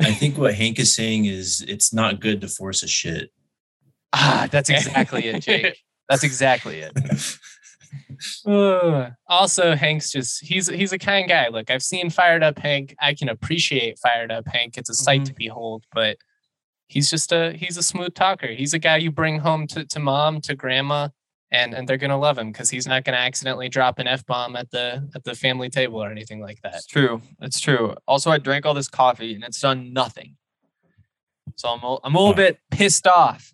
[0.00, 3.30] I think what Hank is saying is it's not good to force a shit.
[4.12, 5.76] Ah, that's exactly it, Jake.
[6.08, 6.92] That's exactly it.
[8.46, 9.12] Ugh.
[9.28, 11.48] also, Hank's just he's he's a kind guy.
[11.48, 12.94] Look, I've seen fired up Hank.
[13.00, 14.78] I can appreciate fired up Hank.
[14.78, 15.26] It's a sight Mhm.
[15.26, 16.16] to behold, but
[16.88, 18.48] he's just a he's a smooth talker.
[18.48, 21.08] He's a guy you bring home to, to mom, to grandma,
[21.50, 24.56] and and they're gonna love him because he's not gonna accidentally drop an F bomb
[24.56, 26.74] at the at the family table or anything like that.
[26.76, 27.22] It's true.
[27.40, 27.94] It's true.
[28.06, 30.36] Also, I drank all this coffee and it's done nothing.
[31.56, 32.36] So I'm a, I'm a little Oh.
[32.36, 33.52] bit pissed off.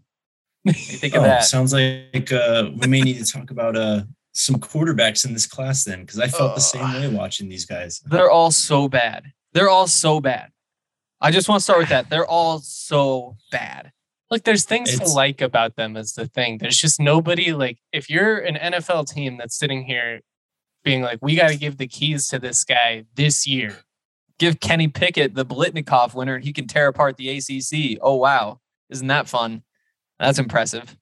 [0.64, 1.44] You think of Oh, that?
[1.44, 5.84] sounds like uh, we may need to talk about uh, some quarterbacks in this class
[5.84, 8.00] then, because I felt the same way watching these guys.
[8.06, 9.26] They're all so bad.
[9.52, 10.50] They're all so bad.
[11.24, 12.10] I just want to start with that.
[12.10, 13.92] They're all so bad.
[14.30, 16.58] Look, there's things to like about them is the thing.
[16.58, 20.20] There's just nobody like if you're an NFL team that's sitting here
[20.84, 23.74] being like, we got to give the keys to this guy this year.
[24.38, 27.98] Give Kenny Pickett the Biletnikoff winner and he can tear apart the ACC.
[28.02, 28.60] Oh, wow.
[28.90, 29.62] Isn't that fun?
[30.18, 30.94] That's impressive.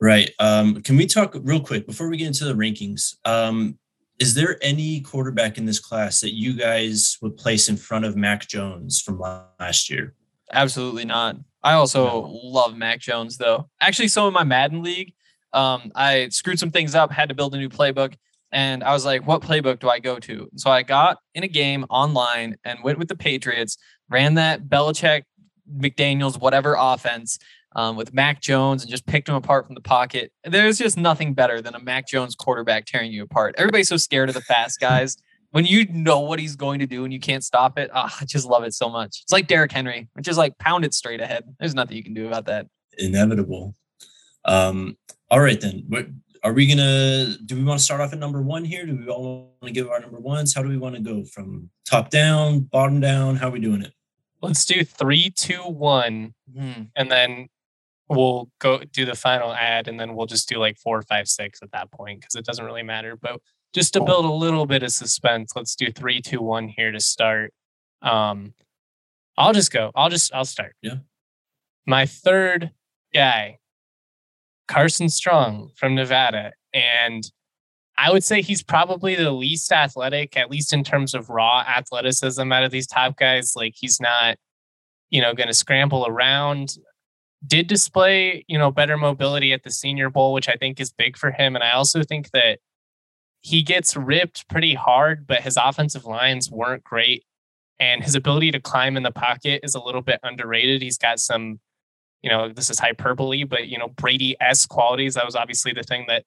[0.00, 0.30] Right.
[0.38, 3.16] Um, can we talk real quick before we get into the rankings?
[3.24, 3.79] Um,
[4.20, 8.16] is there any quarterback in this class that you guys would place in front of
[8.16, 10.14] Mac Jones from last year?
[10.52, 11.36] Absolutely not.
[11.62, 13.68] I also love Mac Jones though.
[13.80, 15.14] Actually, so in my Madden league,
[15.54, 18.14] um, I screwed some things up, had to build a new playbook,
[18.52, 21.48] and I was like, "What playbook do I go to?" So I got in a
[21.48, 23.78] game online and went with the Patriots,
[24.08, 25.22] ran that Belichick,
[25.74, 27.38] McDaniels, whatever offense
[27.76, 30.32] um, with Mac Jones, and just picked him apart from the pocket.
[30.44, 33.54] There's just nothing better than a Mac Jones quarterback tearing you apart.
[33.58, 35.16] Everybody's so scared of the fast guys.
[35.52, 38.24] When you know what he's going to do and you can't stop it, ah, I
[38.24, 39.18] just love it so much.
[39.24, 41.42] It's like Derrick Henry, which is like pound it straight ahead.
[41.58, 42.66] There's nothing you can do about that.
[42.98, 43.74] Inevitable.
[44.44, 44.96] Um,
[45.28, 45.84] all right then.
[45.88, 46.06] What
[46.44, 47.56] are we gonna do?
[47.56, 48.86] We want to start off at number one here?
[48.86, 50.54] Do we all want to give our number ones?
[50.54, 53.36] How do we want to go from top down, bottom down?
[53.36, 53.92] How are we doing it?
[54.40, 56.84] Let's do three, two, one, Hmm.
[56.96, 57.48] and then
[58.10, 61.60] we'll go do the final ad, and then we'll just do like four, five, six
[61.62, 63.16] at that point because it doesn't really matter.
[63.16, 63.40] But
[63.72, 67.00] just to build a little bit of suspense, let's do three, two, one here to
[67.00, 67.54] start.
[68.02, 68.54] Um,
[69.38, 69.92] I'll just go.
[69.94, 70.74] I'll just I'll start.
[70.82, 70.96] Yeah.
[71.86, 72.72] My third
[73.14, 73.58] guy,
[74.66, 77.30] Carson Strong from Nevada, and
[77.96, 82.50] I would say he's probably the least athletic, at least in terms of raw athleticism
[82.50, 83.52] out of these top guys.
[83.54, 84.36] Like he's not,
[85.10, 86.76] you know, going to scramble around.
[87.46, 91.16] Did display, you know, better mobility at the Senior Bowl, which I think is big
[91.16, 91.54] for him.
[91.54, 92.58] And I also think that
[93.40, 97.24] he gets ripped pretty hard, but his offensive lines weren't great.
[97.78, 100.82] And his ability to climb in the pocket is a little bit underrated.
[100.82, 101.60] He's got some,
[102.20, 105.14] you know, this is hyperbole, but, you know, Brady-esque qualities.
[105.14, 106.24] That was obviously the thing that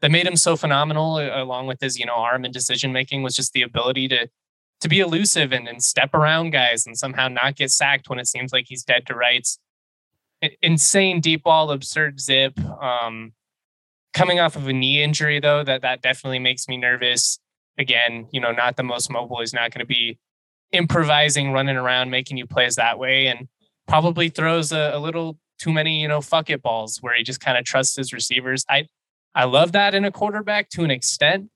[0.00, 3.36] that made him so phenomenal along with his you know arm and decision making was
[3.36, 4.28] just the ability to
[4.80, 8.26] to be elusive and, and step around guys and somehow not get sacked when it
[8.26, 9.58] seems like he's dead to rights
[10.62, 13.32] insane deep ball absurd zip um
[14.12, 17.38] coming off of a knee injury though that that definitely makes me nervous.
[17.78, 20.18] Again you know not the most mobile he's not going to be
[20.72, 23.48] improvising running around making you plays that way and
[23.88, 27.40] probably throws a, a little too many you know fuck it balls where he just
[27.40, 28.64] kind of trusts his receivers.
[28.68, 28.86] I
[29.34, 31.50] I love that in a quarterback to an extent,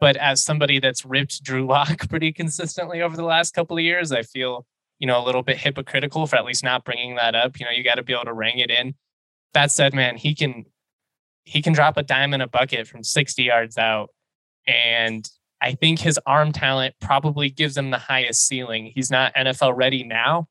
[0.00, 4.12] but as somebody that's ripped Drew Lock pretty consistently over the last couple of years,
[4.12, 4.64] I feel
[4.98, 7.58] you know a little bit hypocritical for at least not bringing that up.
[7.60, 8.94] You know, you got to be able to ring it in.
[9.54, 10.64] That said, man, he can
[11.44, 14.10] he can drop a dime in a bucket from 60 yards out,
[14.66, 15.28] and
[15.60, 18.92] I think his arm talent probably gives him the highest ceiling.
[18.94, 20.48] He's not NFL ready now,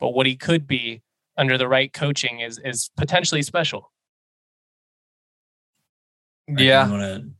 [0.00, 1.02] but what he could be
[1.36, 3.90] under the right coaching is is potentially special.
[6.48, 6.86] Right, do Yeah.
[6.86, 7.30] we wanna-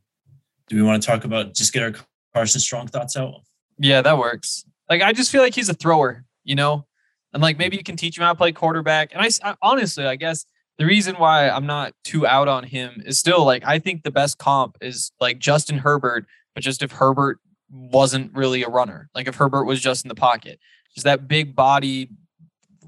[0.67, 1.93] Do we want to talk about just get our
[2.33, 3.43] Carson Strong thoughts out?
[3.77, 4.65] Yeah, that works.
[4.89, 6.85] Like I just feel like he's a thrower, you know,
[7.33, 9.13] and like maybe you can teach him how to play quarterback.
[9.13, 10.45] And I honestly, I guess
[10.77, 14.11] the reason why I'm not too out on him is still like I think the
[14.11, 17.39] best comp is like Justin Herbert, but just if Herbert
[17.69, 20.59] wasn't really a runner, like if Herbert was just in the pocket,
[20.93, 22.09] just that big body,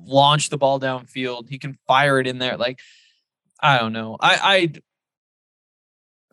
[0.06, 2.58] launch the ball downfield, he can fire it in there.
[2.58, 2.80] Like
[3.60, 4.74] I don't know, I I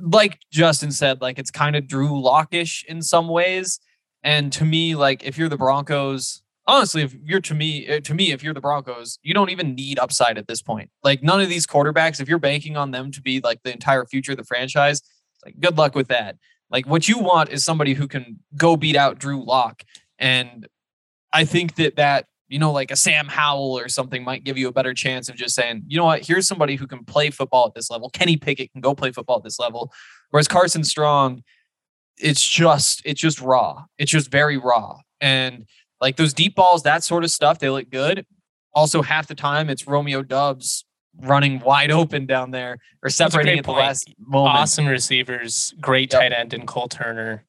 [0.00, 3.80] like Justin said, like it's kind of Drew Lockish in some ways.
[4.22, 8.14] And to me, like if you're the Broncos, honestly, if you're to me, eh, to
[8.14, 10.90] me, if you're the Broncos, you don't even need upside at this point.
[11.02, 14.04] Like none of these quarterbacks, if you're banking on them to be like the entire
[14.06, 15.02] future of the franchise,
[15.44, 16.36] like good luck with that.
[16.70, 19.84] Like what you want is somebody who can go beat out Drew Lock,
[20.18, 20.66] and
[21.32, 24.68] I think that that you know like a Sam Howell or something might give you
[24.68, 27.66] a better chance of just saying, you know what, here's somebody who can play football
[27.66, 28.08] at this level.
[28.10, 29.92] Kenny Pickett can go play football at this level,
[30.30, 31.42] whereas Carson Strong,
[32.18, 33.84] it's just it's just raw.
[33.98, 35.66] It's just very raw, and
[36.04, 38.26] like those deep balls, that sort of stuff, they look good.
[38.74, 40.84] Also, half the time it's Romeo Doubs
[41.18, 44.54] running wide open down there or separating at the last moment.
[44.54, 46.20] Awesome receivers, great yep.
[46.20, 47.46] tight end in Cole Turner.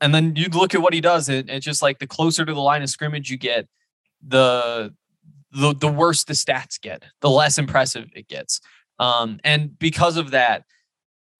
[0.00, 1.28] And then you look at what he does.
[1.28, 3.68] It, it's just like the closer to the line of scrimmage you get,
[4.26, 4.92] the
[5.52, 8.60] the the worse the stats get, the less impressive it gets.
[8.98, 10.64] Um, and because of that,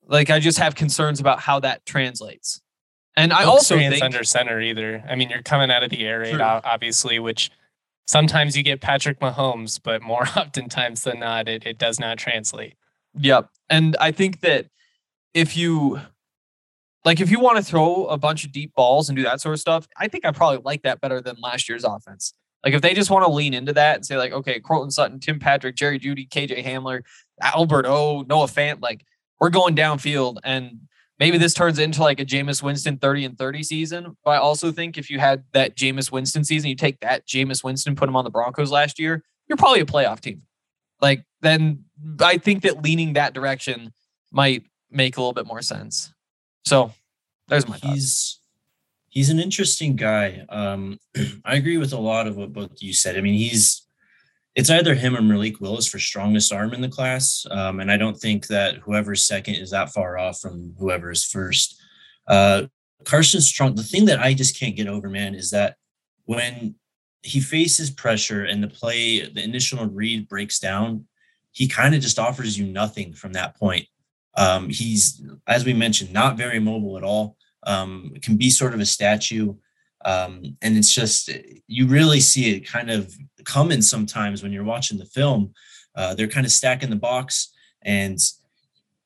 [0.06, 2.60] like I just have concerns about how that translates.
[3.20, 5.04] And I also think under center either.
[5.06, 6.42] I mean, you're coming out of the air raid, true.
[6.42, 7.50] obviously, which
[8.06, 12.76] sometimes you get Patrick Mahomes, but more oftentimes than not, it, it does not translate.
[13.18, 13.50] Yep.
[13.68, 14.68] And I think that
[15.34, 16.00] if you
[17.04, 19.52] like if you want to throw a bunch of deep balls and do that sort
[19.52, 22.32] of stuff, I think I probably like that better than last year's offense.
[22.64, 25.20] Like if they just want to lean into that and say like, okay, Courtland Sutton,
[25.20, 27.02] Tim Patrick, Jerry Jeudy, KJ Hamler,
[27.42, 29.04] Albert O, Noah Fant, like
[29.40, 30.80] we're going downfield and
[31.20, 34.16] maybe this turns into like a Jameis Winston 30 and 30 season.
[34.24, 37.62] But I also think if you had that Jameis Winston season, you take that Jameis
[37.62, 40.42] Winston, put him on the Broncos last year, you're probably a playoff team.
[41.00, 41.84] Like then
[42.20, 43.92] I think that leaning that direction
[44.32, 46.12] might make a little bit more sense.
[46.64, 46.92] So
[47.48, 48.40] there's my he's thoughts.
[49.08, 50.44] he's an interesting guy.
[50.48, 50.98] Um
[51.44, 53.16] I agree with a lot of what both you said.
[53.16, 53.86] I mean, he's
[54.54, 57.46] it's either him or Malik Willis for strongest arm in the class.
[57.50, 61.80] Um, and I don't think that whoever's second is that far off from whoever's first.
[62.26, 62.64] Uh,
[63.04, 65.76] Carson Strong, the thing that I just can't get over, man, is that
[66.24, 66.74] when
[67.22, 71.06] he faces pressure and the play, the initial read breaks down,
[71.52, 73.86] he kind of just offers you nothing from that point.
[74.36, 77.36] Um, he's, as we mentioned, not very mobile at all.
[77.64, 79.54] Um, can be sort of a statue.
[80.04, 81.30] Um, and it's just
[81.66, 83.14] you really see it kind of
[83.44, 85.52] coming sometimes when you're watching the film.
[85.94, 88.18] Uh, they're kind of stacking the box, and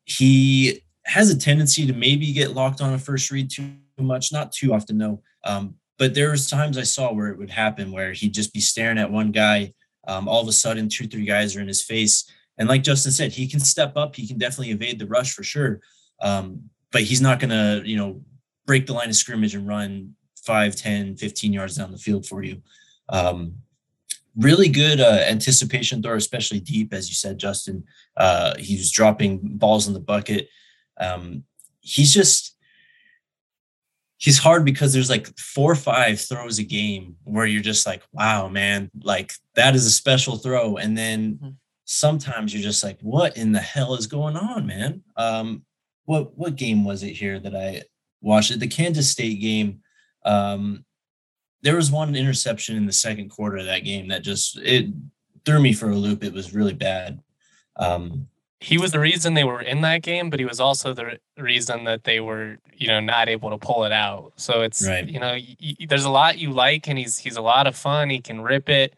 [0.04, 4.52] he has a tendency to maybe get locked on a first read too much, not
[4.52, 5.22] too often, no.
[5.44, 8.60] Um, but there was times I saw where it would happen where he'd just be
[8.60, 9.72] staring at one guy.
[10.06, 12.30] Um, all of a sudden, two, three guys are in his face.
[12.58, 14.16] And like Justin said, he can step up.
[14.16, 15.80] He can definitely evade the rush for sure.
[16.20, 18.22] Um, but he's not going to, you know,
[18.66, 20.14] break the line of scrimmage and run
[20.44, 22.62] 5, 10, 15 yards down the field for you.
[23.08, 23.54] Um,
[24.36, 27.84] really good uh, anticipation throw, especially deep, as you said, Justin.
[28.16, 30.48] Uh, he was dropping balls in the bucket.
[30.98, 31.44] Um,
[31.80, 32.56] he's just
[34.18, 38.02] he's hard because there's like four or five throws a game where you're just like,
[38.12, 40.76] wow, man, like that is a special throw.
[40.76, 41.50] And then mm-hmm.
[41.84, 45.02] sometimes you're just like, what in the hell is going on, man?
[45.16, 45.64] Um,
[46.06, 47.82] what what game was it here that I
[48.20, 48.60] watched it?
[48.60, 49.80] The Kansas State game.
[50.24, 50.84] Um,
[51.64, 54.86] there was one interception in the second quarter of that game that just it
[55.44, 56.22] threw me for a loop.
[56.22, 57.20] It was really bad.
[57.76, 58.28] Um,
[58.60, 61.84] he was the reason they were in that game, but he was also the reason
[61.84, 64.32] that they were, you know, not able to pull it out.
[64.36, 65.06] So it's, right.
[65.06, 68.10] you know, y- there's a lot you like, and he's he's a lot of fun.
[68.10, 68.94] He can rip it.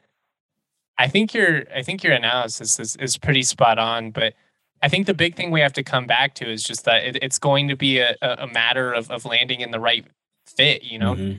[0.99, 4.35] I think your I think your analysis is is pretty spot on, but
[4.83, 7.19] I think the big thing we have to come back to is just that it,
[7.23, 10.05] it's going to be a, a matter of of landing in the right
[10.47, 10.83] fit.
[10.83, 11.39] You know, mm-hmm.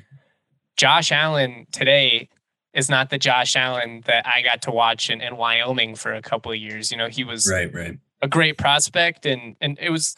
[0.78, 2.30] Josh Allen today
[2.74, 6.22] is not the Josh Allen that I got to watch in, in Wyoming for a
[6.22, 6.92] couple of years.
[6.92, 10.16] You know, he was right, right, a great prospect, and and it was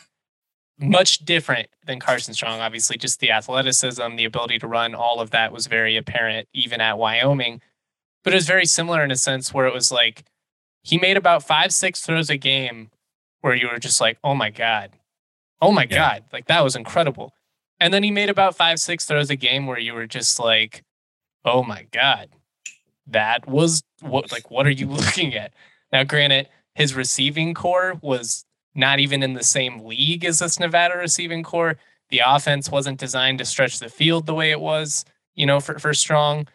[0.78, 2.60] much different than Carson Strong.
[2.60, 6.82] Obviously, just the athleticism, the ability to run, all of that was very apparent even
[6.82, 7.62] at Wyoming.
[8.24, 10.26] But it was very similar in a sense where it was like
[10.84, 12.90] he made about five, six throws a game
[13.42, 14.92] where you were just like, oh my God.
[15.62, 15.96] Oh my yeah.
[15.98, 16.24] God.
[16.34, 17.34] Like that was incredible.
[17.80, 20.84] And then he made about five, six throws a game where you were just like,
[21.46, 22.30] oh my God,
[23.08, 25.54] that was what, like, what are you looking at?
[25.92, 30.98] Now, granted, his receiving corps was not even in the same league as this Nevada
[30.98, 31.78] receiving corps.
[32.10, 35.06] The offense wasn't designed to stretch the field the way it was,
[35.36, 36.48] you know, for, for Strong.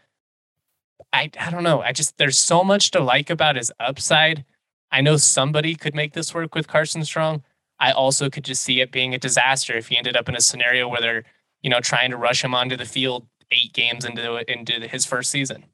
[1.12, 1.81] I, I don't know.
[1.81, 4.45] I just, there's so much to like about his upside.
[4.91, 7.43] I know somebody could make this work with Carson Strong.
[7.81, 10.41] I also could just see it being a disaster if he ended up in a
[10.41, 11.25] scenario where they're,
[11.62, 15.31] you know, trying to rush him onto the field eight games into into his first
[15.31, 15.64] season.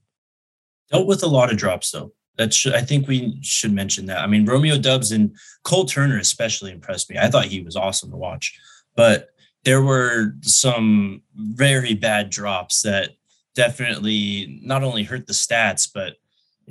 [0.91, 2.13] Dealt with a lot of drops though.
[2.37, 4.19] That should, I think we should mention that.
[4.19, 7.19] I mean, Romeo Doubs and Cole Turner especially impressed me.
[7.19, 8.59] I thought he was awesome to watch,
[8.97, 9.29] but
[9.65, 13.11] there were some very bad drops that
[13.55, 16.17] definitely not only hurt the stats, but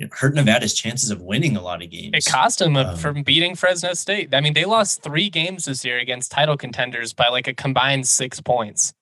[0.00, 2.12] you know, hurt Nevada's chances of winning a lot of games.
[2.14, 4.34] It cost them Um, from beating Fresno State.
[4.34, 8.08] I mean, they lost three games this year against title contenders by like a combined
[8.08, 8.94] six points.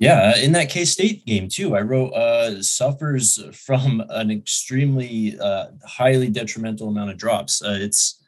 [0.00, 5.66] Yeah, in that K State game too, I wrote uh, suffers from an extremely uh,
[5.86, 7.62] highly detrimental amount of drops.
[7.62, 8.20] Uh, it's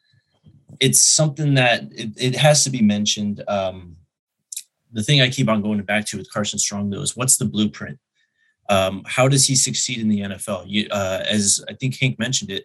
[0.78, 3.42] it's something that it, it has to be mentioned.
[3.48, 3.96] Um,
[4.92, 7.44] the thing I keep on going back to with Carson Strong though is what's the
[7.44, 7.98] blueprint?
[8.68, 10.64] Um, how does he succeed in the NFL?
[10.66, 12.64] You, uh, as I think Hank mentioned it,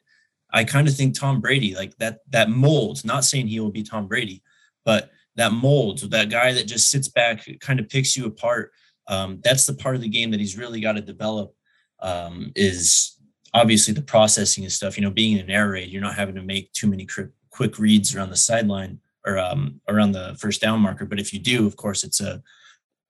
[0.52, 3.04] I kind of think Tom Brady, like that that mold.
[3.06, 4.42] Not saying he will be Tom Brady,
[4.86, 8.72] but that mold, that guy that just sits back, kind of picks you apart.
[9.08, 11.54] Um, that's the part of the game that he's really got to develop.
[12.02, 13.20] Um, is
[13.54, 14.98] obviously the processing and stuff.
[14.98, 17.30] You know, being in an air raid, you're not having to make too many quick,
[17.50, 21.06] quick reads around the sideline or um, around the first down marker.
[21.06, 22.42] But if you do, of course, it's a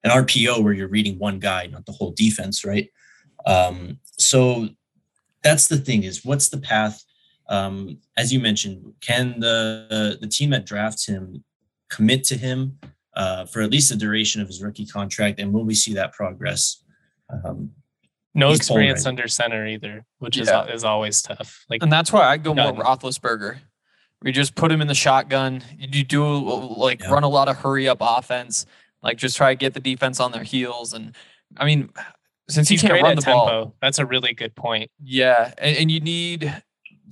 [0.04, 2.89] an RPO where you're reading one guy, not the whole defense, right?
[3.45, 4.70] Um, so
[5.43, 7.04] that's the thing is what's the path?
[7.50, 11.43] Um, as you mentioned, can the the team that drafts him
[11.89, 12.78] commit to him
[13.16, 16.14] uh, for at least the duration of his rookie contract, and will we see that
[16.14, 16.84] progress?
[17.32, 17.72] Um,
[18.36, 19.08] No experience polarized.
[19.08, 20.66] under center either, which Yeah.
[20.66, 21.66] is is always tough.
[21.70, 22.76] Like And that's why I go more Done.
[22.86, 23.60] Roethlisberger.
[24.22, 25.64] We just put him in the shotgun.
[25.78, 26.24] You do
[26.78, 27.12] like Yeah.
[27.12, 28.66] run a lot of hurry up offense,
[29.02, 30.93] like just try to get the defense on their heels.
[30.93, 31.16] And
[31.58, 31.89] I mean,
[32.50, 33.45] since he he's great run at the tempo.
[33.45, 34.91] ball, That's a really good point.
[35.04, 36.64] yeah, and, and you need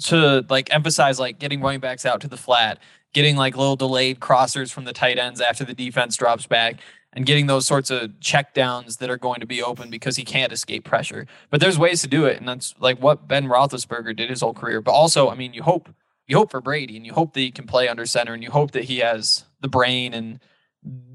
[0.05, 2.79] to like emphasize like getting running backs out to the flat,
[3.13, 6.79] getting like little delayed crossers from the tight ends after the defense drops back,
[7.13, 10.23] and getting those sorts of check downs that are going to be open because he
[10.23, 11.25] can't escape pressure.
[11.49, 14.53] But there's ways to do it, and that's like what Ben Roethlisberger did his whole
[14.53, 14.81] career.
[14.81, 15.89] But also, I mean, you hope
[16.27, 18.51] you hope for Brady, and you hope that he can play under center, and you
[18.51, 20.39] hope that he has the brain and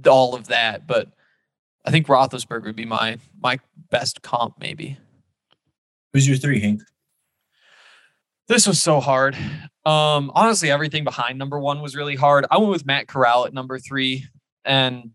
[0.09, 0.87] all of that.
[0.87, 1.09] But
[1.85, 3.59] I think Roethlisberger would be my my
[3.91, 4.97] best comp, maybe.
[6.13, 6.83] who's your three, Hank?
[8.49, 9.35] This was so hard.
[9.87, 12.45] Um, honestly, everything behind number one was really hard.
[12.51, 14.27] I went with Matt Corral at number three,
[14.65, 15.11] and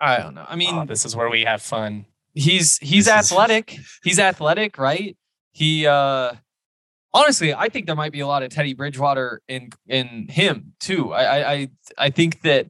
[0.00, 0.44] I don't know.
[0.48, 2.06] I mean, Oh, this is where we have fun.
[2.34, 3.78] he's he's This is- athletic.
[4.02, 5.16] He's athletic, right?
[5.52, 6.32] He uh
[7.12, 11.12] honestly, I think there might be a lot of Teddy Bridgewater in in him too.
[11.12, 12.66] I I I, I think that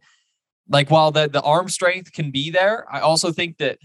[0.68, 3.78] like while the the arm strength can be there, I also think that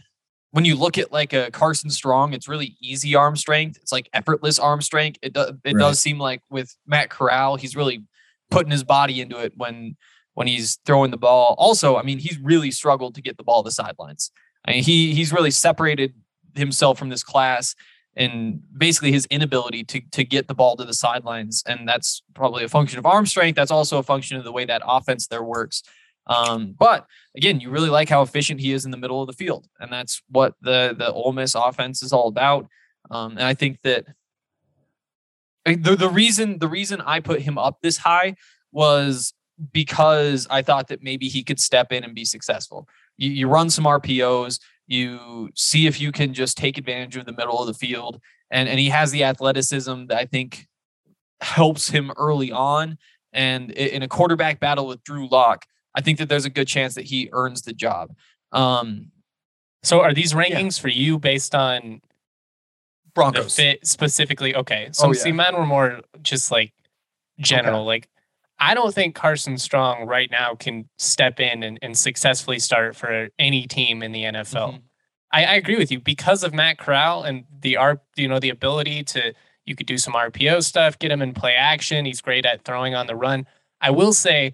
[0.51, 3.77] when you look at like a Carson Strong, it's really easy arm strength.
[3.81, 5.19] It's like effortless arm strength.
[5.21, 5.79] It does it Right.
[5.79, 8.03] does seem like with Matt Corral, he's really
[8.49, 9.95] putting his body into it when
[10.33, 11.55] when he's throwing the ball.
[11.57, 14.31] Also, I mean, he's really struggled to get the ball to the sidelines.
[14.65, 16.13] I mean, he he's really separated
[16.55, 17.75] himself from this class
[18.15, 22.63] and basically his inability to to get the ball to the sidelines, and that's probably
[22.63, 23.55] a function of arm strength.
[23.55, 25.83] That's also a function of the way that offense there works.
[26.29, 29.33] Um, but again, you really like how efficient he is in the middle of the
[29.33, 32.67] field, and that's what the the Ole Miss offense is all about.
[33.09, 34.05] Um, and I think that
[35.65, 38.35] uh, the the reason the reason I put him up this high
[38.71, 39.33] was
[39.73, 42.87] because I thought that maybe he could step in and be successful.
[43.17, 47.33] You, you run some RPOs, you see if you can just take advantage of the
[47.33, 48.21] middle of the field,
[48.51, 50.67] and and he has the athleticism that I think
[51.41, 52.99] helps him early on.
[53.33, 55.65] And in a quarterback battle with Drew Lock,
[55.95, 58.15] I think that there's a good chance that he earns the job.
[58.51, 59.11] Um,
[59.83, 62.01] So are these rankings for you based on
[63.15, 63.55] Broncos.
[63.55, 64.55] fit specifically?
[64.55, 64.89] Okay.
[64.91, 66.73] So Oh, see, mine were more just like
[67.39, 67.85] general.
[67.85, 68.07] Like
[68.59, 73.29] I don't think Carson Strong right now can step in and, and successfully start for
[73.39, 74.73] any team in the NFL.
[74.73, 74.81] Mhm.
[75.31, 78.49] I, I agree with you because of Matt Corral and the R, you know, the
[78.49, 79.33] ability to
[79.65, 82.05] you could do some RPO stuff, get him in play action.
[82.05, 83.45] He's great at throwing on the run.
[83.79, 84.53] I will say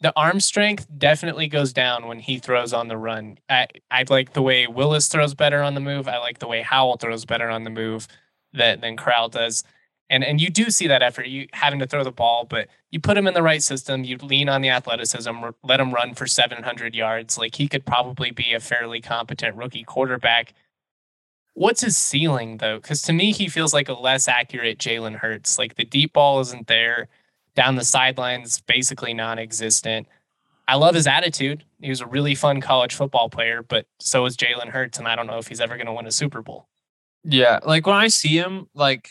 [0.00, 3.38] the arm strength definitely goes down when he throws on the run.
[3.48, 6.08] I, I like the way Willis throws better on the move.
[6.08, 8.08] I like the way Howell throws better on the move
[8.54, 9.62] that than Corral does.
[10.08, 12.98] And and you do see that effort, you having to throw the ball, but you
[12.98, 14.02] put him in the right system.
[14.02, 15.30] You lean on the athleticism,
[15.62, 17.38] let him run for 700 yards.
[17.38, 20.54] Like he could probably be a fairly competent rookie quarterback.
[21.54, 22.78] What's his ceiling though?
[22.78, 25.58] Because to me, he feels like a less accurate Jalen Hurts.
[25.58, 27.08] Like the deep ball isn't there,
[27.60, 30.06] down the sidelines basically non-existent.
[30.66, 31.62] I love his attitude.
[31.82, 35.14] He was a really fun college football player, but so is Jalen Hurts, and I
[35.14, 36.68] don't know if he's ever going to win a Super Bowl.
[37.22, 39.10] Yeah, like when I see him, like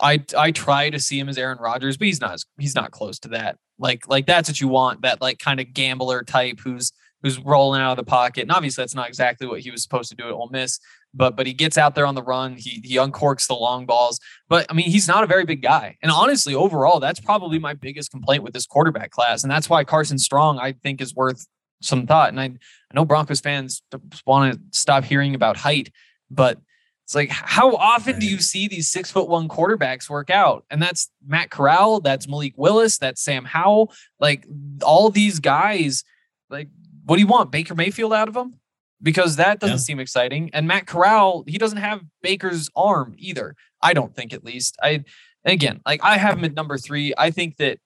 [0.00, 3.18] I I try to see him as Aaron Rodgers, but he's not he's not close
[3.20, 3.58] to that.
[3.80, 6.92] Like like that's what you want, that like kind of gambler type who's
[7.22, 8.42] who's rolling out of the pocket.
[8.42, 10.78] And obviously that's not exactly what he was supposed to do at Ole Miss,
[11.14, 14.20] but but he gets out there on the run, he he uncorks the long balls.
[14.48, 15.96] But I mean, he's not a very big guy.
[16.02, 19.42] And honestly, overall, that's probably my biggest complaint with this quarterback class.
[19.42, 21.46] And that's why Carson Strong, I think, is worth
[21.82, 22.28] some thought.
[22.28, 23.82] And I, I know Broncos fans
[24.26, 25.90] want to stop hearing about height,
[26.30, 26.58] but
[27.04, 30.64] it's like, how often do you see these six foot one quarterbacks work out?
[30.70, 33.92] And that's Matt Corral, that's Malik Willis, that's Sam Howell.
[34.18, 34.44] Like
[34.82, 36.02] all these guys,
[36.50, 36.68] like,
[37.06, 37.52] what do you want?
[37.52, 38.54] Baker Mayfield out of them?
[39.00, 39.80] Because that doesn't yeah.
[39.80, 40.50] seem exciting.
[40.52, 43.54] And Matt Corral, he doesn't have Baker's arm either.
[43.82, 44.76] I don't think, at least.
[44.82, 45.04] I
[45.44, 47.14] again, like I have him at number three.
[47.16, 47.78] I think that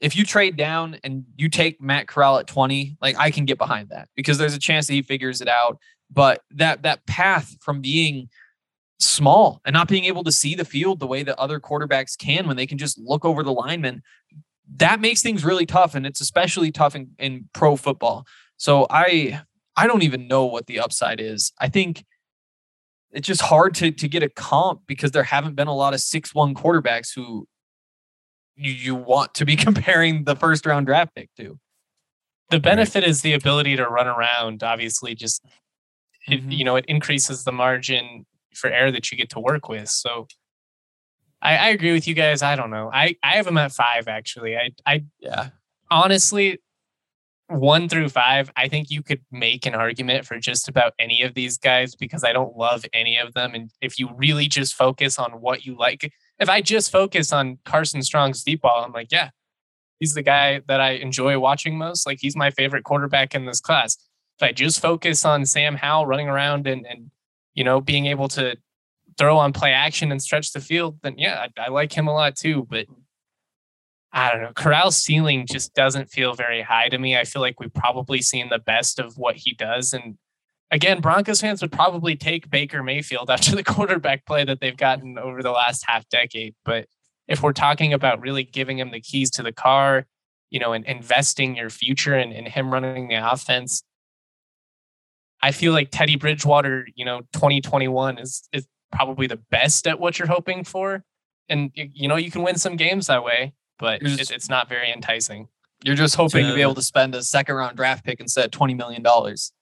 [0.00, 3.58] if you trade down and you take Matt Corral at 20, like I can get
[3.58, 5.78] behind that because there's a chance that he figures it out.
[6.10, 8.28] But that that path from being
[8.98, 12.46] small and not being able to see the field the way that other quarterbacks can
[12.46, 14.02] when they can just look over the lineman
[14.74, 19.40] that makes things really tough and it's especially tough in, in pro football so i
[19.76, 22.04] i don't even know what the upside is i think
[23.12, 26.00] it's just hard to to get a comp because there haven't been a lot of
[26.00, 27.46] six one quarterbacks who
[28.56, 31.58] you, you want to be comparing the first round draft pick to
[32.50, 35.44] the benefit is the ability to run around obviously just
[36.28, 36.50] mm-hmm.
[36.50, 38.24] it, you know it increases the margin
[38.56, 39.88] for error that you get to work with.
[39.88, 40.26] So
[41.40, 42.42] I, I agree with you guys.
[42.42, 42.90] I don't know.
[42.92, 44.56] I, I have them at five actually.
[44.56, 45.50] I I yeah.
[45.90, 46.58] Honestly,
[47.48, 51.34] one through five, I think you could make an argument for just about any of
[51.34, 53.54] these guys because I don't love any of them.
[53.54, 57.58] And if you really just focus on what you like, if I just focus on
[57.64, 59.30] Carson Strong's deep ball, I'm like, yeah,
[60.00, 62.06] he's the guy that I enjoy watching most.
[62.06, 63.96] Like he's my favorite quarterback in this class.
[64.38, 67.10] If I just focus on Sam Howell running around and, and
[67.54, 68.56] you know, being able to
[69.16, 72.12] throw on play action and stretch the field, then yeah, I, I like him a
[72.12, 72.66] lot too.
[72.68, 72.86] But
[74.16, 74.52] I don't know.
[74.54, 77.18] Corral's ceiling just doesn't feel very high to me.
[77.18, 79.92] I feel like we've probably seen the best of what he does.
[79.92, 80.16] And
[80.70, 85.18] again, Broncos fans would probably take Baker Mayfield after the quarterback play that they've gotten
[85.18, 86.54] over the last half decade.
[86.64, 86.86] But
[87.28, 90.06] if we're talking about really giving him the keys to the car,
[90.48, 93.82] you know, and investing your future and, and him running the offense,
[95.42, 100.18] I feel like Teddy Bridgewater, you know, 2021 is is probably the best at what
[100.18, 101.04] you're hoping for,
[101.50, 104.90] and you know you can win some games that way, but just, it's not very
[104.90, 105.48] enticing.
[105.82, 108.44] You're just hoping to, to be able to spend a second round draft pick instead
[108.44, 109.52] of 20 million dollars.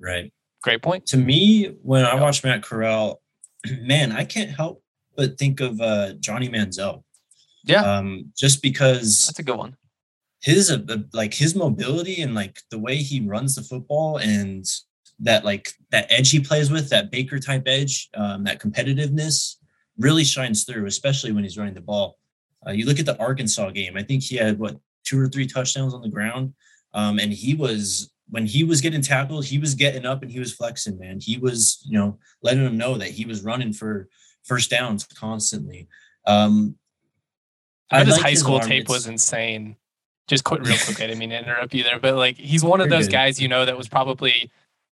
[0.00, 0.32] Right.
[0.62, 1.06] Great point.
[1.06, 3.20] To me, when I watch Matt Corral,
[3.80, 4.82] man, I can't help
[5.16, 7.02] but think of uh, Johnny Manziel.
[7.64, 7.82] Yeah.
[7.82, 9.76] Um, just because that's a good one.
[10.42, 10.78] His uh,
[11.12, 14.64] like his mobility and like the way he runs the football and
[15.18, 19.56] that like that edge he plays with, that Baker type edge, um, that competitiveness
[19.98, 22.16] really shines through, especially when he's running the ball.
[22.66, 23.96] Uh, you look at the Arkansas game.
[23.96, 26.54] I think he had what two or three touchdowns on the ground,
[26.94, 30.38] um, and he was when he was getting tackled, he was getting up and he
[30.38, 30.98] was flexing.
[30.98, 34.08] Man, he was you know letting them know that he was running for
[34.44, 35.88] first downs constantly.
[36.26, 36.76] Um,
[37.90, 39.76] I his like high school tape it's, was insane.
[40.28, 41.00] Just quick, real quick.
[41.00, 43.12] I didn't mean to interrupt you there, but like he's one of those good.
[43.12, 44.50] guys you know that was probably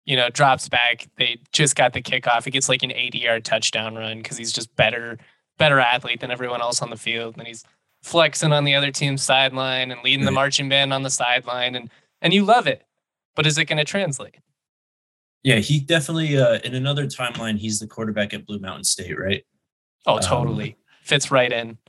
[0.05, 1.07] you know, drops back.
[1.17, 2.45] They just got the kickoff.
[2.45, 5.17] He gets like an 80 yard touchdown run because he's just better,
[5.57, 7.35] better athlete than everyone else on the field.
[7.37, 7.63] And he's
[8.01, 10.25] flexing on the other team's sideline and leading right.
[10.25, 11.75] the marching band on the sideline.
[11.75, 11.89] And,
[12.21, 12.83] and you love it.
[13.35, 14.37] But is it going to translate?
[15.43, 19.43] Yeah, he definitely, uh, in another timeline, he's the quarterback at Blue Mountain State, right?
[20.05, 20.69] Oh, totally.
[20.69, 21.77] Um, Fits right in.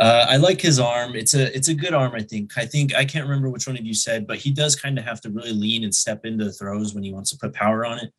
[0.00, 1.16] Uh, I like his arm.
[1.16, 2.14] It's a it's a good arm.
[2.14, 2.56] I think.
[2.56, 5.04] I think I can't remember which one of you said, but he does kind of
[5.04, 7.98] have to really lean and step into throws when he wants to put power on
[7.98, 8.12] it.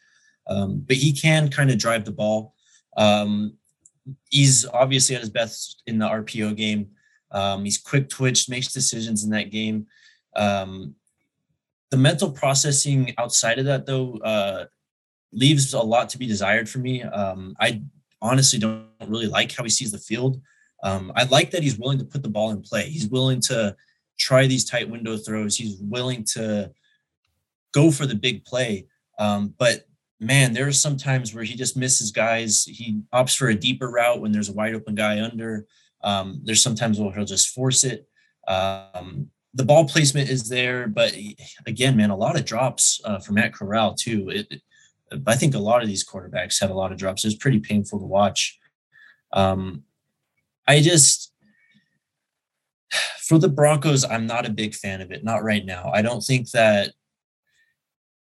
[0.49, 2.53] Um, but he can kind of drive the ball.
[2.97, 3.53] Um,
[4.29, 6.89] he's obviously at his best in the RPO game.
[7.31, 9.87] Um, he's quick twitch, makes decisions in that game.
[10.35, 10.95] Um,
[11.91, 14.65] the mental processing outside of that, though, uh,
[15.31, 17.03] leaves a lot to be desired for me.
[17.03, 17.81] Um, I
[18.21, 20.41] honestly don't really like how he sees the field.
[20.83, 22.89] Um, I like that he's willing to put the ball in play.
[22.89, 23.75] He's willing to
[24.17, 25.55] try these tight window throws.
[25.55, 26.71] He's willing to
[27.73, 28.87] go for the big play.
[29.17, 29.85] Um, but
[30.19, 32.63] man, there are some times where he just misses guys.
[32.63, 35.65] He opts for a deeper route when there's a wide open guy under.
[36.01, 38.07] Um, there's sometimes where he'll just force it.
[38.47, 41.15] Um, the ball placement is there, but
[41.65, 44.29] again, man, a lot of drops uh, for Matt Corral too.
[44.29, 44.61] It, it,
[45.25, 47.25] I think a lot of these quarterbacks have a lot of drops.
[47.25, 48.59] It's pretty painful to watch.
[49.33, 49.83] Um,
[50.67, 51.33] I just
[53.19, 55.23] for the Broncos, I'm not a big fan of it.
[55.23, 55.91] Not right now.
[55.93, 56.93] I don't think that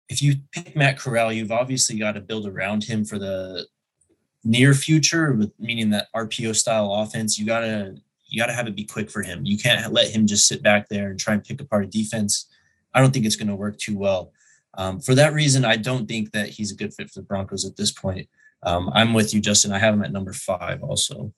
[0.08, 3.66] if you pick Matt Corral, you've obviously got to build around him for the
[4.44, 7.38] near future, with meaning that RPO style offense.
[7.38, 7.96] You gotta
[8.28, 9.44] you gotta have it be quick for him.
[9.44, 12.46] You can't let him just sit back there and try and pick apart a defense.
[12.94, 14.32] I don't think it's going to work too well.
[14.74, 17.64] Um, for that reason, I don't think that he's a good fit for the Broncos
[17.64, 18.28] at this point.
[18.62, 19.72] Um, I'm with you, Justin.
[19.72, 21.32] I have him at number five also.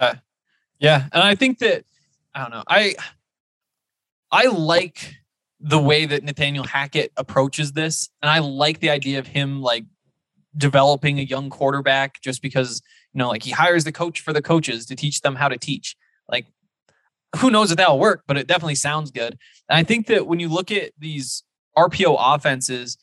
[0.00, 0.18] Okay.
[0.78, 1.84] Yeah, and I think that
[2.34, 2.64] I don't know.
[2.68, 2.94] I
[4.30, 5.16] I like
[5.66, 8.08] the way that Nathaniel Hackett approaches this.
[8.22, 9.84] And I like the idea of him like
[10.56, 12.80] developing a young quarterback just because,
[13.12, 15.58] you know, like he hires the coach for the coaches to teach them how to
[15.58, 15.96] teach.
[16.28, 16.46] Like,
[17.38, 19.36] who knows if that'll work, but it definitely sounds good.
[19.68, 21.42] And I think that when you look at these
[21.76, 22.96] RPO offenses,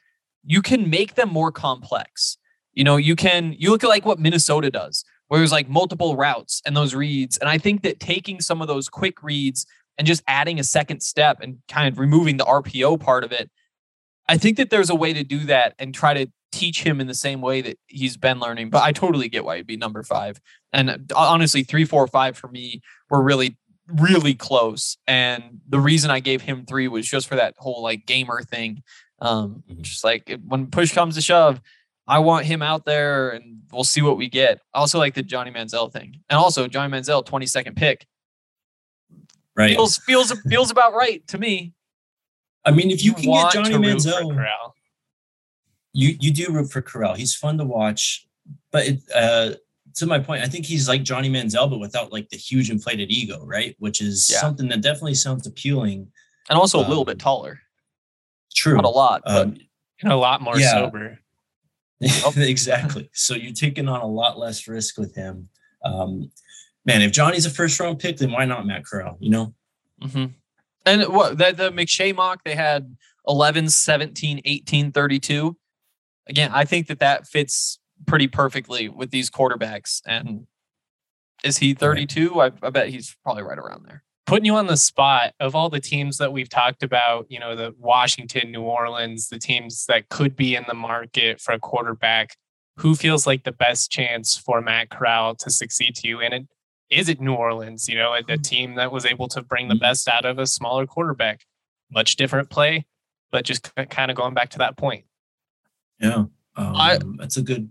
[0.45, 2.37] you can make them more complex.
[2.71, 6.15] You know, you can, you look at like what Minnesota does, where there's like multiple
[6.15, 7.37] routes and those reads.
[7.39, 9.65] And I think that taking some of those quick reads
[9.97, 13.49] and just adding a second step and kind of removing the RPO part of it,
[14.27, 17.07] I think that there's a way to do that and try to teach him in
[17.07, 18.69] the same way that he's been learning.
[18.69, 20.39] But I totally get why he'd be number five.
[20.71, 24.97] And uh, honestly, three, four, five for me were really, really close.
[25.07, 28.83] And the reason I gave him three was just for that whole like gamer thing.
[29.19, 29.81] Um, mm-hmm.
[29.81, 31.61] just like when push comes to shove,
[32.07, 34.59] I want him out there and we'll see what we get.
[34.73, 36.19] I also like the Johnny Manziel thing.
[36.29, 38.05] And also Johnny Manziel, 22nd pick.
[39.55, 39.75] Right.
[39.75, 41.73] Feels feels feels about right to me.
[42.65, 44.71] I mean, if you, you can get Johnny Manziel,
[45.93, 47.13] you you do root for Corral.
[47.13, 48.27] He's fun to watch,
[48.71, 49.51] but it, uh,
[49.95, 53.11] to my point, I think he's like Johnny Manziel, but without like the huge inflated
[53.11, 53.75] ego, right?
[53.79, 54.39] Which is yeah.
[54.39, 56.11] something that definitely sounds appealing,
[56.49, 57.59] and also um, a little bit um, taller.
[58.55, 59.57] True, not a lot, but um,
[60.01, 60.71] and a lot more yeah.
[60.71, 61.19] sober.
[62.37, 63.09] exactly.
[63.13, 65.49] So you're taking on a lot less risk with him.
[65.85, 66.31] Um,
[66.85, 69.17] man, if Johnny's a first round pick, then why not Matt Corral?
[69.19, 69.53] You know.
[70.01, 70.25] Mm-hmm.
[70.85, 72.95] And what the, the McShay mock they had
[73.27, 75.57] 11, 17, 18, 32.
[76.27, 80.01] Again, I think that that fits pretty perfectly with these quarterbacks.
[80.05, 80.47] And
[81.43, 82.41] is he 32?
[82.41, 85.69] I, I bet he's probably right around there putting you on the spot of all
[85.69, 90.09] the teams that we've talked about, you know, the Washington, New Orleans, the teams that
[90.09, 92.37] could be in the market for a quarterback,
[92.77, 96.21] who feels like the best chance for Matt Corral to succeed to you?
[96.21, 96.47] And it,
[96.93, 98.41] is it New Orleans, you know, a, a mm-hmm.
[98.41, 99.81] team that was able to bring the mm-hmm.
[99.81, 101.45] best out of a smaller quarterback?
[101.91, 102.85] Much different play,
[103.31, 105.05] but just kind of going back to that point.
[105.99, 106.25] Yeah.
[106.55, 107.69] Um, I, that's a good,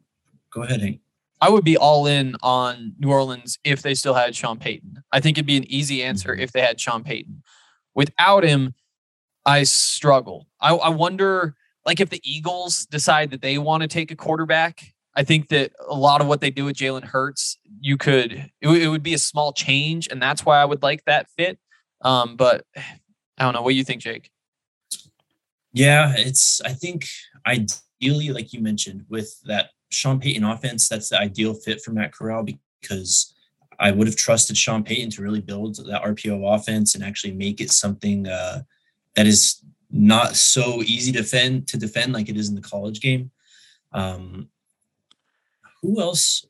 [0.53, 1.01] go ahead, Hank.
[1.41, 5.03] I would be all in on New Orleans if they still had Sean Payton.
[5.11, 6.41] I think it'd be an easy answer mm-hmm.
[6.41, 7.43] if they had Sean Payton.
[7.95, 8.75] Without him,
[9.45, 10.47] I struggle.
[10.61, 14.92] I, I wonder, like, if the Eagles decide that they want to take a quarterback
[15.15, 18.69] I think that a lot of what they do with Jalen Hurts, you could it,
[18.69, 21.59] it, would be a small change, and that's why I would like that fit.
[22.01, 22.65] Um, but
[23.39, 23.63] I don't know.
[23.63, 24.31] What do you think, Jake?
[25.73, 26.61] Yeah, it's.
[26.63, 27.07] I think
[27.47, 32.13] ideally, like you mentioned, with that Sean Payton offense, that's the ideal fit for Matt
[32.13, 32.47] Corral
[32.81, 33.35] because
[33.79, 37.61] I would have trusted Sean Payton to really build that RPO offense and actually make
[37.61, 38.63] it something uh,
[39.17, 43.01] that is not so easy to defend to defend like it is in the college
[43.01, 43.31] game.
[43.93, 44.49] Um,
[45.83, 46.47] who else?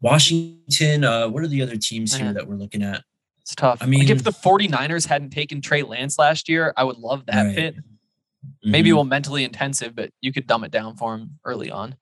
[0.00, 1.04] Washington.
[1.04, 3.02] Uh, what are the other teams here that we're looking at?
[3.42, 3.78] It's tough.
[3.80, 7.26] I mean, like if the 49ers hadn't taken Trey Lance last year, I would love
[7.26, 7.54] that right.
[7.54, 7.76] fit.
[7.76, 8.70] Mm-hmm.
[8.70, 11.96] Maybe a little mentally intensive, but you could dumb it down for him early on.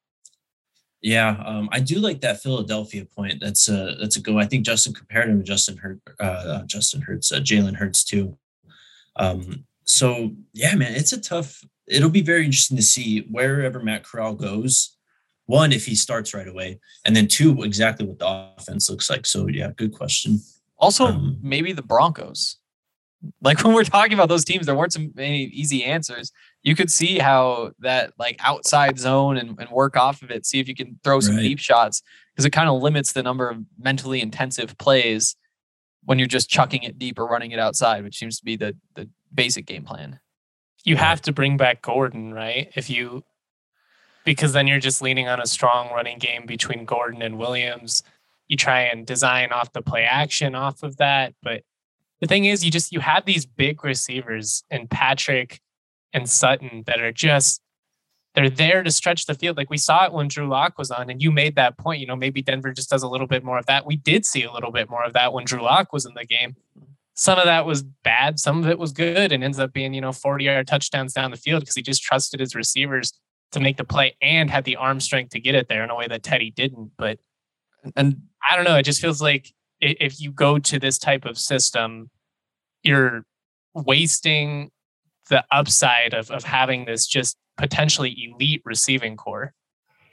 [1.02, 3.40] Yeah, um, I do like that Philadelphia point.
[3.40, 4.38] That's a that's a go.
[4.38, 8.36] I think Justin compared him to Justin Hurt, uh, Justin Hurts, uh, Jalen Hurts too.
[9.14, 11.62] Um, so yeah, man, it's a tough.
[11.86, 14.95] It'll be very interesting to see wherever Matt Corral goes
[15.46, 19.26] one if he starts right away and then two exactly what the offense looks like.
[19.26, 20.40] So yeah good question.
[20.78, 22.58] Also um, maybe the broncos.
[23.40, 26.32] Like when we're talking about those teams there weren't some many easy answers.
[26.62, 30.58] You could see how that like outside zone and, and work off of it see
[30.60, 31.42] if you can throw some right.
[31.42, 32.02] deep shots
[32.34, 35.36] because it kind of limits the number of mentally intensive plays
[36.04, 38.76] when you're just chucking it deep or running it outside which seems to be the
[38.96, 40.18] the basic game plan.
[40.84, 42.72] You have to bring back gordon right?
[42.74, 43.22] If you
[44.26, 48.02] because then you're just leaning on a strong running game between Gordon and Williams.
[48.48, 51.62] You try and design off the play action off of that, but
[52.20, 55.60] the thing is, you just you have these big receivers and Patrick
[56.12, 57.60] and Sutton that are just
[58.34, 59.56] they're there to stretch the field.
[59.56, 62.00] Like we saw it when Drew Lock was on, and you made that point.
[62.00, 63.86] You know, maybe Denver just does a little bit more of that.
[63.86, 66.24] We did see a little bit more of that when Drew Lock was in the
[66.24, 66.56] game.
[67.14, 70.00] Some of that was bad, some of it was good, and ends up being you
[70.00, 73.12] know 40 yard touchdowns down the field because he just trusted his receivers
[73.52, 75.94] to make the play and had the arm strength to get it there in a
[75.94, 76.92] way that Teddy didn't.
[76.98, 77.18] But
[77.94, 81.38] and I don't know, it just feels like if you go to this type of
[81.38, 82.10] system,
[82.82, 83.24] you're
[83.74, 84.70] wasting
[85.28, 89.52] the upside of, of having this just potentially elite receiving corps.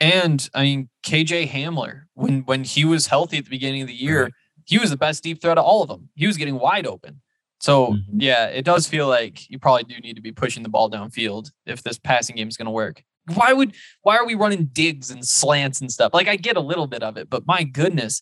[0.02, 3.94] And I mean, KJ Hamler, when when he was healthy at the beginning of the
[3.94, 4.32] year,
[4.66, 6.10] he was the best deep threat of all of them.
[6.16, 7.22] He was getting wide open.
[7.60, 8.20] So mm-hmm.
[8.20, 11.52] yeah, it does feel like you probably do need to be pushing the ball downfield
[11.66, 13.04] if this passing game is going to work.
[13.34, 16.14] Why would why are we running digs and slants and stuff?
[16.14, 18.22] Like I get a little bit of it, but my goodness,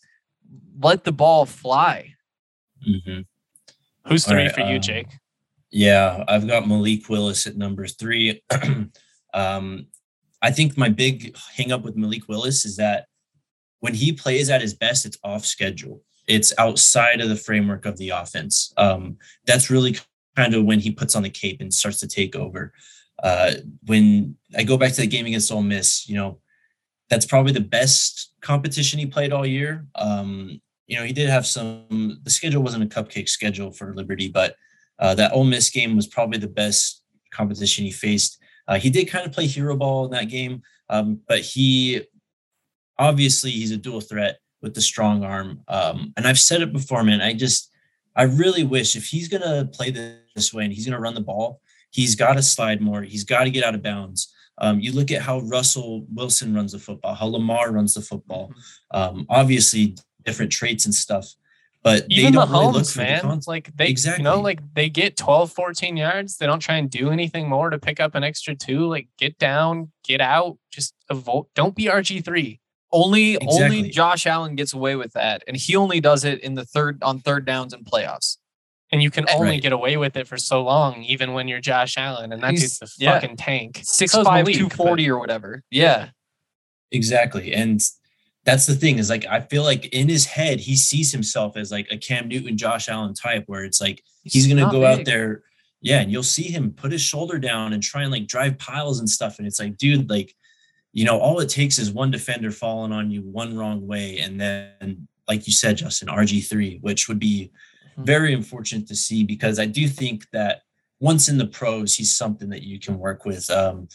[0.80, 2.14] let the ball fly.
[2.88, 3.22] Mm-hmm.
[4.08, 5.08] Who's three right, for you, um, Jake?
[5.72, 8.44] Yeah, I've got Malik Willis at number three.
[9.34, 9.88] um,
[10.42, 13.06] I think my big hangup with Malik Willis is that
[13.80, 16.02] when he plays at his best, it's off schedule.
[16.28, 18.74] It's outside of the framework of the offense.
[18.78, 19.98] Um, that's really
[20.36, 22.74] kind of when he puts on the cape and starts to take over.
[23.22, 23.54] Uh,
[23.86, 26.40] when I go back to the game against Ole Miss, you know,
[27.10, 29.86] that's probably the best competition he played all year.
[29.96, 32.20] Um, you know, he did have some.
[32.24, 34.56] The schedule wasn't a cupcake schedule for Liberty, but
[35.00, 38.38] uh, that Ole Miss game was probably the best competition he faced.
[38.68, 42.02] Uh, he did kind of play hero ball in that game, um, but he
[42.98, 45.62] obviously he's a dual threat with the strong arm.
[45.68, 47.22] Um, and I've said it before, man.
[47.22, 47.72] I just
[48.16, 51.62] I really wish if he's gonna play this way and he's gonna run the ball,
[51.92, 53.04] he's got to slide more.
[53.04, 54.34] He's got to get out of bounds.
[54.58, 58.50] Um, you look at how Russell Wilson runs the football, how Lamar runs the football.
[58.94, 59.18] Mm-hmm.
[59.18, 61.34] Um, obviously, different traits and stuff,
[61.84, 64.22] but even the homes, really man, the like they, exactly.
[64.22, 66.38] you know, like they get 12, 14 yards.
[66.38, 68.88] They don't try and do anything more to pick up an extra two.
[68.88, 71.46] Like get down, get out, just avoid.
[71.56, 72.60] Don't be RG three.
[72.94, 73.64] Only, exactly.
[73.64, 77.02] only Josh Allen gets away with that, and he only does it in the third
[77.02, 78.38] on third downs and playoffs
[78.92, 79.62] and you can only right.
[79.62, 82.82] get away with it for so long, even when you're Josh Allen, and that's just
[82.82, 83.14] a yeah.
[83.14, 83.80] fucking tank.
[83.84, 85.64] Six so five two forty or whatever.
[85.70, 86.10] Yeah,
[86.92, 87.54] exactly.
[87.54, 87.82] And
[88.44, 91.72] that's the thing is like I feel like in his head he sees himself as
[91.72, 95.00] like a Cam Newton, Josh Allen type, where it's like he's, he's gonna go big.
[95.00, 95.44] out there,
[95.82, 99.00] yeah, and you'll see him put his shoulder down and try and like drive piles
[99.00, 100.36] and stuff, and it's like, dude, like,
[100.92, 104.40] you know, all it takes is one defender falling on you one wrong way, and
[104.42, 107.52] then like you said, Justin, RG three, which would be.
[108.04, 110.62] Very unfortunate to see because I do think that
[111.00, 113.50] once in the pros, he's something that you can work with.
[113.50, 113.88] Um,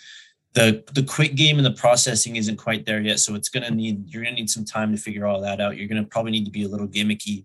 [0.55, 4.09] the the quick game and the processing isn't quite there yet, so it's gonna need
[4.09, 5.77] you're gonna need some time to figure all that out.
[5.77, 7.45] You're gonna probably need to be a little gimmicky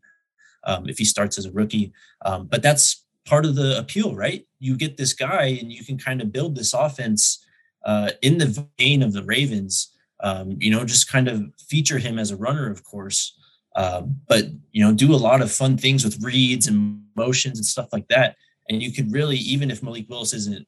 [0.64, 1.93] um, if he starts as a rookie,
[2.26, 4.47] um, but that's part of the appeal, right?
[4.59, 7.45] You get this guy and you can kind of build this offense
[7.86, 9.95] uh, in the vein of the Ravens.
[10.22, 13.38] Um, you know, just kind of feature him as a runner, of course,
[13.76, 17.65] um, but you know, do a lot of fun things with reads and motions and
[17.65, 18.36] stuff like that.
[18.69, 20.67] And you could really, even if Malik Willis isn't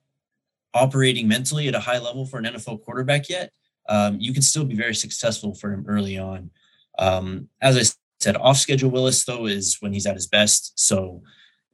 [0.74, 3.52] operating mentally at a high level for an NFL quarterback yet,
[3.90, 6.50] um, you can still be very successful for him early on.
[6.98, 7.84] Um, as I
[8.20, 10.74] said, off schedule Willis though is when he's at his best.
[10.80, 11.22] So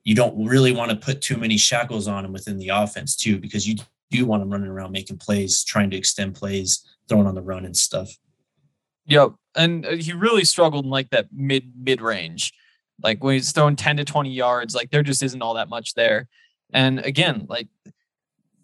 [0.04, 3.38] you don't really want to put too many shackles on him within the offense too,
[3.38, 3.76] because you
[4.12, 7.66] do want him running around making plays, trying to extend plays, throwing on the run
[7.66, 8.18] and stuff.
[9.06, 12.54] Yep and uh, he really struggled in like that mid mid range.
[13.02, 15.94] Like when he's throwing 10 to 20 yards, like there just isn't all that much
[15.94, 16.28] there.
[16.74, 17.68] And again, like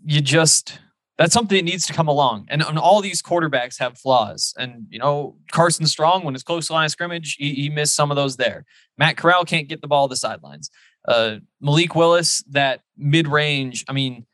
[0.06, 0.80] you just
[1.18, 2.46] that's something that needs to come along.
[2.50, 4.54] And, and all these quarterbacks have flaws.
[4.58, 7.96] And you know, Carson Strong, when it's close to line of scrimmage, he, he missed
[7.96, 8.66] some of those there.
[8.98, 10.70] Matt Corral can't get the ball to the sidelines.
[11.08, 14.26] Uh, Malik Willis, that mid range, I mean,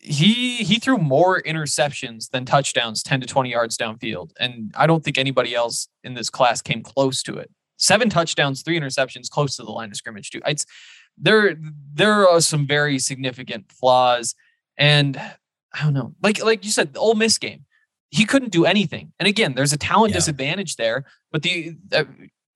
[0.00, 4.30] he he threw more interceptions than touchdowns 10 to 20 yards downfield.
[4.38, 7.50] And i don't think anybody else in this class came close to it.
[7.76, 10.66] Seven touchdowns three interceptions close to the line of scrimmage too it's
[11.16, 11.56] there
[11.92, 14.34] there are some very significant flaws.
[14.76, 15.16] And
[15.74, 17.64] i don't know like like you said the Ole Miss game
[18.10, 19.12] he couldn't do anything.
[19.18, 20.18] And again there's a talent yeah.
[20.18, 22.04] disadvantage there but the uh,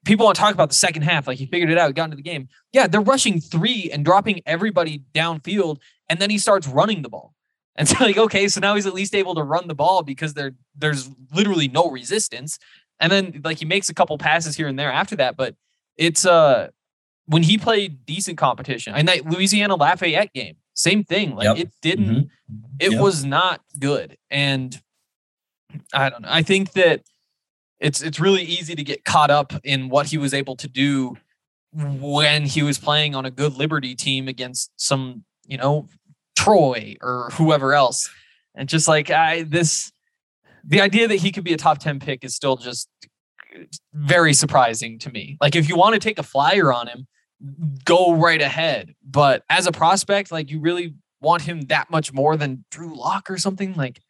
[0.05, 2.17] people want to talk about the second half like he figured it out got into
[2.17, 5.79] the game yeah they're rushing three and dropping everybody downfield
[6.13, 7.35] and then he starts running the ball.
[7.75, 10.35] And so like, okay, so now he's at least able to run the ball because
[10.35, 12.59] there there's literally no resistance.
[13.01, 15.55] And then like he makes a couple passes here and there after that, but
[15.97, 16.69] it's uh
[17.25, 21.35] when he played decent competition, and that Louisiana Lafayette game, same thing.
[21.35, 21.57] Like yep.
[21.57, 22.77] it didn't, mm-hmm.
[22.79, 23.01] it yep.
[23.01, 24.19] was not good.
[24.31, 24.79] And
[25.95, 26.29] I don't know.
[26.31, 27.01] I think that
[27.83, 31.17] it's it's really easy to get caught up in what he was able to do
[31.75, 35.89] when he was playing on a good Liberty team against some, you know,
[36.37, 38.09] Troy or whoever else.
[38.55, 39.93] And just like I this
[40.65, 42.89] the idea that he could be a top 10 pick is still just
[43.93, 45.37] very surprising to me.
[45.41, 47.09] Like if you want to take a flyer on him,
[47.85, 48.95] go right ahead.
[49.05, 53.29] But as a prospect, like you really want him that much more than Drew Lock
[53.29, 54.01] or something like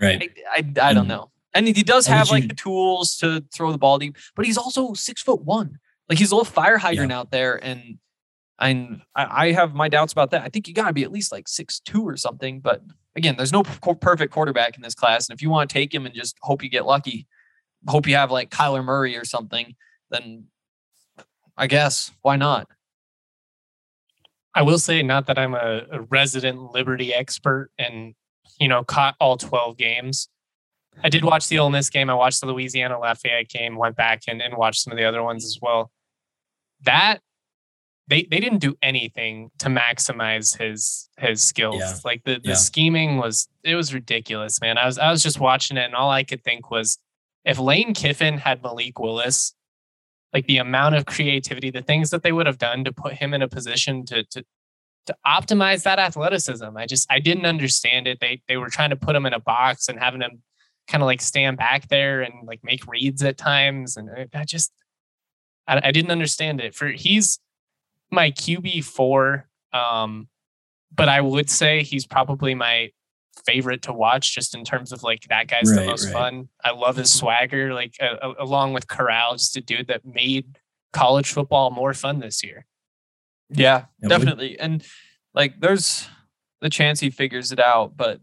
[0.00, 0.30] right.
[0.48, 0.62] I, I, I
[0.92, 1.08] don't mm-hmm.
[1.08, 1.30] know.
[1.56, 4.92] And he does have like the tools to throw the ball deep, but he's also
[4.94, 5.78] six foot one.
[6.08, 7.18] Like he's a little fire hydrant yeah.
[7.18, 7.62] out there.
[7.64, 7.98] And
[8.58, 10.42] and I, I have my doubts about that.
[10.42, 12.60] I think you got to be at least like six two or something.
[12.60, 12.82] But
[13.14, 16.06] again, there's no perfect quarterback in this class, and if you want to take him
[16.06, 17.26] and just hope you get lucky,
[17.86, 19.74] hope you have like Kyler Murray or something,
[20.10, 20.44] then
[21.56, 22.68] I guess why not?
[24.54, 28.14] I will say, not that I'm a, a resident Liberty expert and
[28.58, 30.28] you know caught all 12 games.
[31.04, 32.08] I did watch the Ole Miss game.
[32.10, 33.76] I watched the Louisiana Lafayette game.
[33.76, 35.90] Went back and, and watched some of the other ones as well.
[36.82, 37.18] That
[38.08, 41.78] they they didn't do anything to maximize his his skills.
[41.78, 41.94] Yeah.
[42.04, 42.54] Like the the Yeah.
[42.54, 44.78] scheming was it was ridiculous, man.
[44.78, 46.98] I was I was just watching it and all I could think was
[47.44, 49.54] if Lane Kiffin had Malik Willis,
[50.32, 53.34] like the amount of creativity, the things that they would have done to put him
[53.34, 54.44] in a position to to
[55.06, 56.76] to optimize that athleticism.
[56.76, 58.18] I just I didn't understand it.
[58.20, 60.42] They they were trying to put him in a box and having him
[60.88, 64.44] kind of like stand back there and like make reads at times, and I- I
[64.44, 64.72] just
[65.66, 66.74] I, I didn't understand it.
[66.74, 67.38] For he's
[68.10, 70.28] my QB four, um,
[70.94, 72.90] but I would say he's probably my
[73.44, 76.12] favorite to watch just in terms of like that guy's the most right.
[76.12, 76.48] fun.
[76.64, 80.58] I love his swagger, like uh, uh, along with Corral, just a dude that made
[80.92, 82.64] college football more fun this year.
[83.50, 84.58] Yeah, Yeah, definitely.
[84.58, 84.84] And
[85.34, 86.08] like there's
[86.60, 88.20] the chance he figures it out, but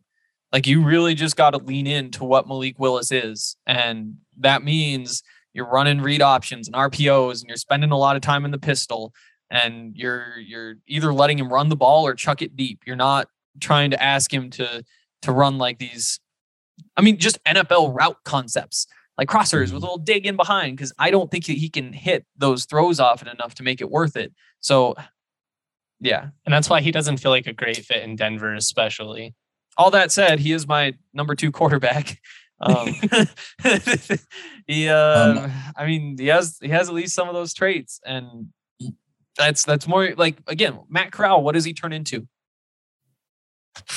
[0.54, 3.58] like you really just got to lean into what Malik Willis is.
[3.66, 8.22] And that means you're running read options and RPOs and you're spending a lot of
[8.22, 9.14] time in the pistol
[9.50, 12.82] and you're you're either letting him run the ball or chuck it deep.
[12.86, 13.28] You're not
[13.60, 14.84] trying to ask him to
[15.24, 16.20] to run like these
[16.96, 18.86] I mean just NFL route concepts.
[19.16, 19.76] Like crossers with mm-hmm.
[19.76, 23.00] a little dig in behind because I don't think that he can hit those throws
[23.00, 24.34] often enough to make it worth it.
[24.60, 24.96] So
[26.00, 29.36] yeah, And that's why he doesn't feel like a great fit in Denver, especially.
[29.78, 32.20] All that said, he is my number two quarterback.
[32.60, 32.96] Um,
[34.68, 38.54] he, uh, I mean, he has he has at least some of those traits, and
[39.38, 41.44] that's that's more like again, Matt Corral.
[41.44, 42.26] What does he turn into?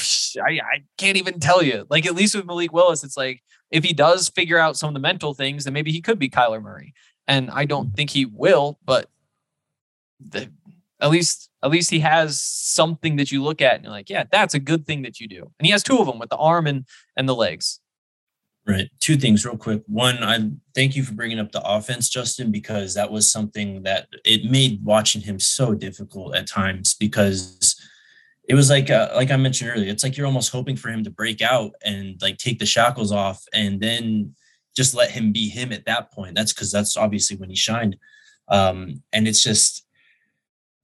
[0.45, 1.87] I, I can't even tell you.
[1.89, 4.95] Like at least with Malik Willis, it's like if he does figure out some of
[4.95, 6.95] the mental things, then maybe he could be Kyler Murray.
[7.29, 9.09] And I don't think he will, but
[10.21, 10.51] the,
[11.01, 14.25] at least at least he has something that you look at and you're like, yeah,
[14.31, 15.51] that's a good thing that you do.
[15.59, 16.87] And he has two of them with the arm and
[17.17, 17.81] and the legs.
[18.67, 18.91] Right.
[18.99, 19.83] Two things real quick.
[19.87, 24.09] One, I thank you for bringing up the offense, Justin, because that was something that
[24.25, 27.81] it made watching him so difficult at times because
[28.49, 31.05] it was like uh, like I mentioned earlier, it's like you're almost hoping for him
[31.05, 34.35] to break out and like take the shackles off and then
[34.77, 36.35] just let him be him at that point.
[36.35, 37.97] That's because that's obviously when he shined.
[38.49, 39.86] Um, and it's just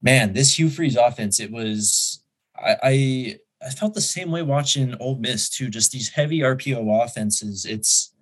[0.03, 2.23] man, this Hugh Freeze offense, it was
[2.55, 5.69] I, I I felt the same way watching Ole Miss too.
[5.69, 7.65] Just these heavy RPO offenses.
[7.65, 8.13] It's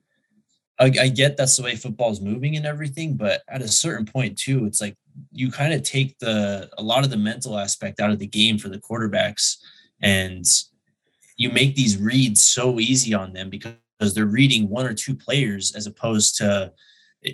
[0.80, 4.38] I, I get that's the way football's moving and everything, but at a certain point
[4.38, 4.96] too, it's like
[5.32, 8.58] you kind of take the a lot of the mental aspect out of the game
[8.58, 9.58] for the quarterbacks,
[10.02, 10.46] and
[11.38, 15.76] you make these reads so easy on them because they're reading one or two players
[15.76, 16.72] as opposed to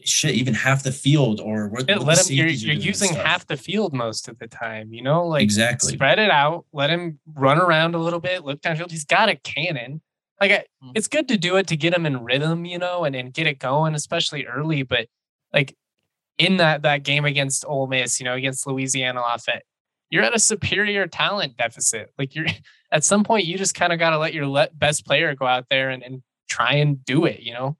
[0.04, 2.38] shit even half the field or what, Yeah, what let the him.
[2.40, 3.26] You're, you're using stuff.
[3.26, 4.92] half the field most of the time.
[4.94, 5.94] You know, like exactly.
[5.94, 6.66] spread it out.
[6.74, 8.44] Let him run around a little bit.
[8.44, 8.92] Look downfield.
[8.92, 10.02] He's got a cannon.
[10.42, 10.92] Like I, Mm.
[10.94, 13.48] it's good to do it to get him in rhythm, you know, and, and get
[13.48, 14.84] it going, especially early.
[14.84, 15.08] But
[15.54, 15.76] like
[16.38, 19.64] in that that game against Ole Miss, you know, against Louisiana Lafayette,
[20.12, 22.12] you're at a superior talent deficit.
[22.20, 22.46] Like you're
[22.92, 25.48] at some point, you just kind of got to let your let best player go
[25.48, 27.40] out there and, and try and do it.
[27.40, 27.78] You know,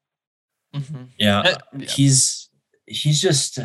[1.18, 1.88] Yeah, Uh, yeah.
[1.90, 2.50] he's
[2.86, 3.60] he's just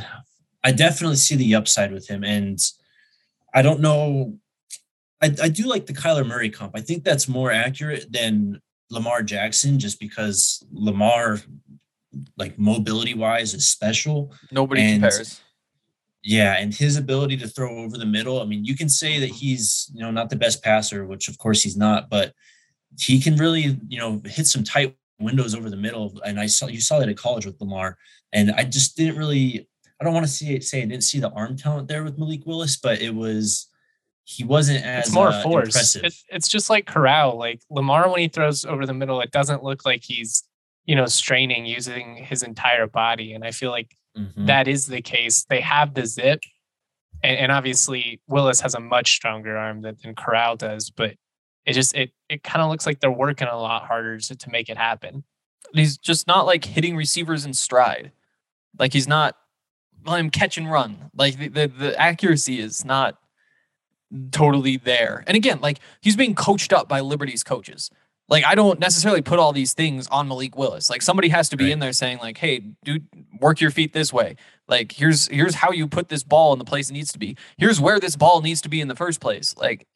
[0.64, 2.58] I definitely see the upside with him and
[3.54, 4.38] I don't know
[5.20, 6.72] I, I do like the Kyler Murray comp.
[6.74, 11.40] I think that's more accurate than Lamar Jackson just because Lamar
[12.36, 14.34] like mobility wise is special.
[14.50, 15.40] Nobody And- compares.
[16.24, 18.40] Yeah, and his ability to throw over the middle.
[18.40, 21.36] I mean, you can say that he's, you know, not the best passer, which of
[21.36, 22.32] course he's not, but
[22.96, 26.20] he can really, you know, hit some tight windows over the middle.
[26.24, 27.96] And I saw you saw that at college with Lamar.
[28.32, 29.68] And I just didn't really
[30.00, 32.18] I don't want to see it say I didn't see the arm talent there with
[32.18, 33.68] Malik Willis, but it was
[34.24, 35.66] he wasn't as it's more uh, force.
[35.66, 36.04] impressive.
[36.04, 37.36] It, it's just like Corral.
[37.38, 40.42] Like Lamar, when he throws over the middle, it doesn't look like he's
[40.86, 43.32] you know straining using his entire body.
[43.34, 44.46] And I feel like Mhm.
[44.46, 45.44] that is the case.
[45.48, 46.40] They have the zip,
[47.22, 50.90] and, and obviously Willis has a much stronger arm than, than Corral does.
[50.90, 51.14] But
[51.66, 54.50] it just it it kind of looks like they're working a lot harder to, to
[54.50, 55.24] make it happen.
[55.70, 58.12] And he's just not like hitting receivers in stride.
[58.78, 59.36] Like he's not
[60.06, 61.10] him catch and run.
[61.16, 63.18] Like the, the, the accuracy is not
[64.30, 65.24] totally there.
[65.26, 67.90] And again, like he's being coached up by Liberty's coaches.
[68.28, 70.88] Like I don't necessarily put all these things on Malik Willis.
[70.90, 71.72] Like somebody has to be Right.
[71.72, 73.06] in there saying like, "Hey, dude,
[73.40, 74.36] work your feet this way.
[74.68, 77.36] Like here's here's how you put this ball in the place it needs to be.
[77.58, 79.86] Here's where this ball needs to be in the first place." Like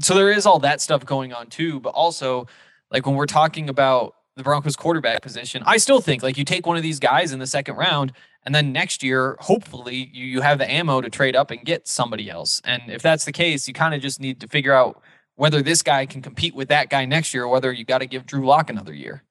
[0.00, 2.46] so there is all that stuff going on too, but also
[2.90, 6.66] like when we're talking about the Broncos quarterback position, I still think like you take
[6.66, 8.12] one of these guys in the second round
[8.44, 11.88] and then next year, hopefully you, you have the ammo to trade up and get
[11.88, 12.60] somebody else.
[12.64, 15.02] And if that's the case, you kind of just need to figure out
[15.34, 18.06] whether this guy can compete with that guy next year or whether you got to
[18.06, 19.22] give Drew Lock another year.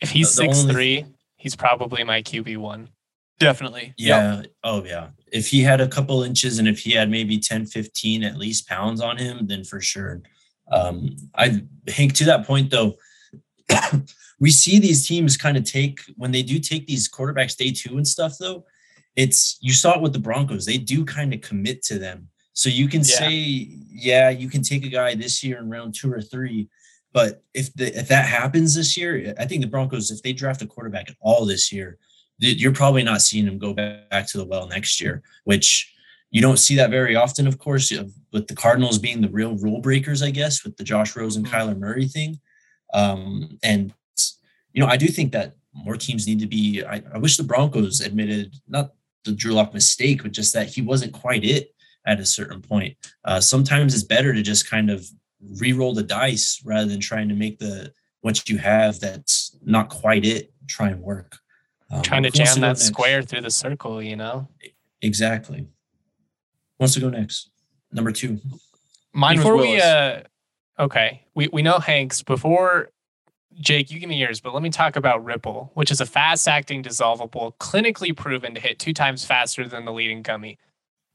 [0.00, 2.88] If he's The- the six only- three, he's probably my QB one.
[3.38, 3.94] Definitely.
[3.96, 4.42] Yeah.
[4.64, 5.08] Oh, yeah.
[5.32, 8.68] If he had a couple inches and if he had maybe 10, 15 at least
[8.68, 10.22] pounds on him, then for sure.
[10.70, 12.96] Um, I Hank to that point though,
[14.40, 17.96] we see these teams kind of take when they do take these quarterbacks day two
[17.96, 18.64] and stuff though.
[19.16, 20.64] It's you saw it with the Broncos.
[20.64, 22.28] They do kind of commit to them.
[22.52, 23.06] So you can yeah.
[23.06, 26.68] say, yeah, you can take a guy this year in round two or three.
[27.12, 30.62] But if the if that happens this year, I think the Broncos, if they draft
[30.62, 31.98] a quarterback at all this year,
[32.42, 35.92] you're probably not seeing him go back to the well next year, which
[36.30, 37.92] you don't see that very often, of course,
[38.32, 41.52] with the Cardinals being the real rule breakers, I guess, with the Josh Rosen and
[41.52, 41.70] mm-hmm.
[41.70, 42.40] Kyler Murray thing.
[42.94, 43.92] Um, and,
[44.72, 46.82] you know, I do think that more teams need to be.
[46.82, 48.92] I, I wish the Broncos admitted not
[49.24, 51.74] the Drew Lock mistake, but just that he wasn't quite it
[52.06, 52.96] at a certain point.
[53.24, 55.06] Uh, sometimes it's better to just kind of
[55.58, 60.24] re-roll the dice rather than trying to make the what you have that's not quite
[60.24, 61.36] it try and work.
[61.92, 64.48] Um, Trying to jam that square through the circle, you know?
[65.02, 65.58] Exactly.
[65.58, 65.66] Who
[66.78, 67.50] wants to go next?
[67.92, 68.40] Number two.
[69.12, 70.22] Mine Before we uh
[70.78, 71.26] okay.
[71.34, 72.22] We we know Hanks.
[72.22, 72.88] Before
[73.60, 76.48] Jake, you give me yours, but let me talk about Ripple, which is a fast
[76.48, 80.58] acting dissolvable, clinically proven to hit two times faster than the leading gummy.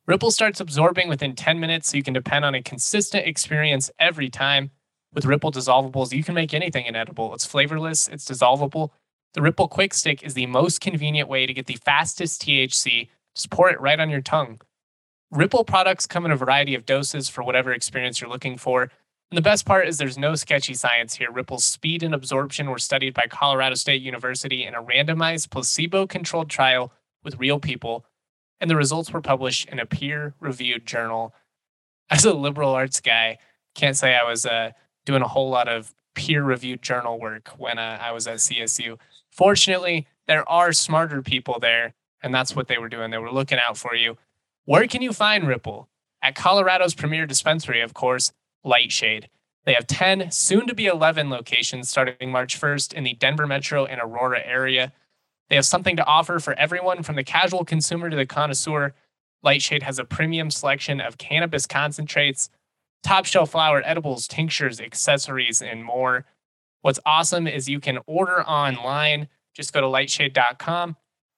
[0.05, 4.29] Ripple starts absorbing within 10 minutes, so you can depend on a consistent experience every
[4.29, 4.71] time.
[5.13, 7.33] With Ripple dissolvables, you can make anything inedible.
[7.33, 8.91] It's flavorless, it's dissolvable,
[9.33, 13.09] the Ripple Quick Stick is the most convenient way to get the fastest THC.
[13.35, 14.59] Just pour it right on your tongue.
[15.31, 18.89] Ripple products come in a variety of doses for whatever experience you're looking for.
[19.29, 21.31] And the best part is there's no sketchy science here.
[21.31, 26.49] Ripple's speed and absorption were studied by Colorado State University in a randomized placebo controlled
[26.49, 28.05] trial with real people,
[28.61, 31.33] and the results were published in a peer reviewed journal.
[32.09, 33.37] As a liberal arts guy,
[33.75, 34.71] can't say I was uh,
[35.05, 38.97] doing a whole lot of peer reviewed journal work when uh, I was at CSU.
[39.37, 43.11] Fortunately, there are smarter people there, and that's what they were doing.
[43.11, 44.17] They were looking out for you.
[44.65, 45.87] Where can you find Ripple?
[46.23, 48.33] At Colorado's premier dispensary, of course,
[48.63, 49.29] Lightshade.
[49.65, 53.85] They have 10, soon to be 11 locations starting March 1st in the Denver metro
[53.85, 54.91] and Aurora area.
[55.49, 58.95] They have something to offer for everyone from the casual consumer to the connoisseur.
[59.43, 62.49] Lightshade has a premium selection of cannabis concentrates,
[63.03, 66.25] top shelf flower edibles, tinctures, accessories, and more.
[66.81, 69.27] What's awesome is you can order online.
[69.53, 70.95] Just go to lightshade.com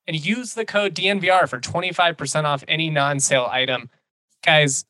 [0.07, 3.89] and use the code DNVR for 25% off any non sale item.
[4.43, 4.85] Guys,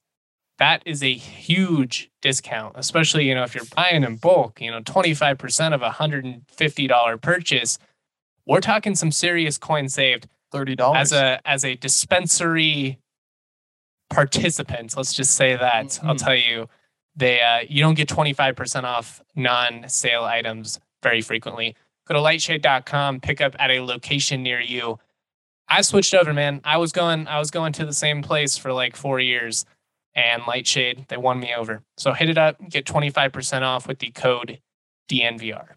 [0.58, 4.82] that is a huge discount, especially, you know, if you're buying in bulk, you know,
[4.82, 7.80] 25% of a $150 purchase.
[8.46, 10.28] We're talking some serious coin saved.
[10.54, 13.00] $30 as a as a dispensary
[14.10, 15.86] participant, let's just say that.
[15.86, 16.08] Mm-hmm.
[16.08, 16.68] I'll tell you
[17.20, 21.76] they uh, you don't get 25% off non-sale items very frequently.
[22.08, 24.98] Go to lightshade.com, pick up at a location near you.
[25.68, 26.62] I switched over, man.
[26.64, 29.66] I was going I was going to the same place for like 4 years
[30.16, 31.84] and Lightshade, they won me over.
[31.98, 34.60] So hit it up, get 25% off with the code
[35.10, 35.68] DNVR.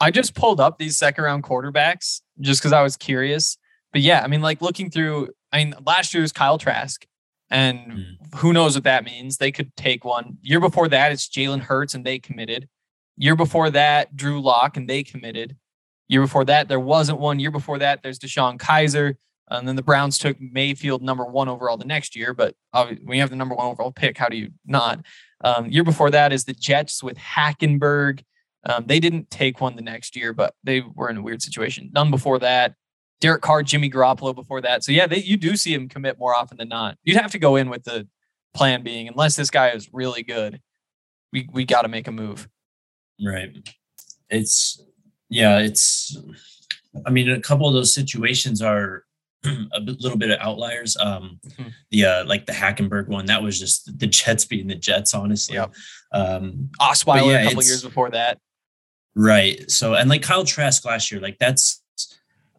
[0.00, 3.58] I just pulled up these second round quarterbacks just because I was curious.
[3.92, 7.06] But yeah, I mean, like looking through, I mean, last year's Kyle Trask.
[7.50, 8.34] And mm.
[8.36, 9.36] who knows what that means?
[9.36, 10.38] They could take one.
[10.42, 12.68] Year before that, it's Jalen Hurts and they committed.
[13.16, 15.56] Year before that, Drew Lock and they committed.
[16.08, 17.40] Year before that, there wasn't one.
[17.40, 19.16] Year before that, there's DeShone Kizer.
[19.48, 22.34] And then the Browns took Mayfield number one overall the next year.
[22.34, 25.04] But when you have the number one overall pick, how do you not?
[25.44, 28.22] Um, year before that is the Jets with Hackenberg.
[28.64, 31.90] Um, they didn't take one the next year, but they were in a weird situation.
[31.94, 32.74] None before that.
[33.20, 34.84] Derek Carr, Jimmy Garoppolo before that.
[34.84, 36.98] So yeah, they, you do see him commit more often than not.
[37.02, 38.06] You'd have to go in with the
[38.54, 40.60] plan being, unless this guy is really good,
[41.32, 42.48] we we got to make a move.
[43.24, 43.50] Right.
[44.28, 44.82] It's
[45.28, 45.58] yeah.
[45.58, 46.16] It's.
[47.04, 49.04] I mean, a couple of those situations are
[49.44, 50.96] a little bit of outliers.
[50.96, 51.68] Um, mm-hmm.
[51.90, 55.56] The uh, like the Hackenberg one, that was just the Jets being the Jets, honestly.
[55.56, 55.74] Yep.
[56.12, 58.38] Um, Osweiler yeah, a couple years before that.
[59.14, 59.70] Right.
[59.70, 61.82] So and like Kyle Trask last year, like that's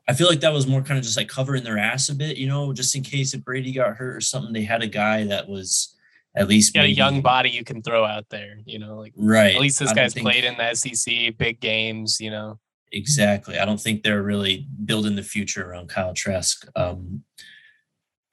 [0.08, 2.38] I feel like that was more kind of just like covering their ass a bit,
[2.38, 5.26] you know, just in case if Brady got hurt or something, they had a guy
[5.26, 5.96] that was
[6.36, 9.14] at least got maybe, a young body you can throw out there, you know, like
[9.18, 9.56] right.
[9.56, 12.60] At least this guy's think, played in the SEC, big games, you know.
[12.94, 13.60] Exactly.
[13.60, 16.66] I don't think they're really building the future around Kyle Trask.
[16.76, 17.24] Um,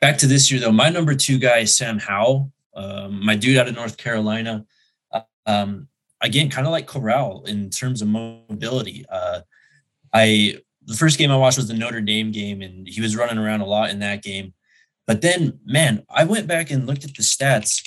[0.00, 3.56] back to this year though, my number two guy is Sam Howell, um, my dude
[3.56, 4.64] out of North Carolina.
[5.10, 5.88] Uh, um,
[6.20, 9.04] again, kind of like Corral in terms of mobility.
[9.08, 9.40] Uh,
[10.12, 13.38] I the first game I watched was the Notre Dame game, and he was running
[13.38, 14.52] around a lot in that game.
[15.06, 17.82] But then, man, I went back and looked at the stats.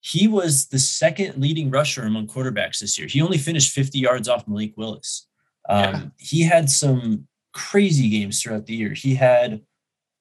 [0.00, 3.08] He was the second leading rusher among quarterbacks this year.
[3.08, 5.26] He only finished 50 yards off Malik Willis.
[5.68, 6.02] Um, yeah.
[6.18, 8.92] He had some crazy games throughout the year.
[8.94, 9.60] He had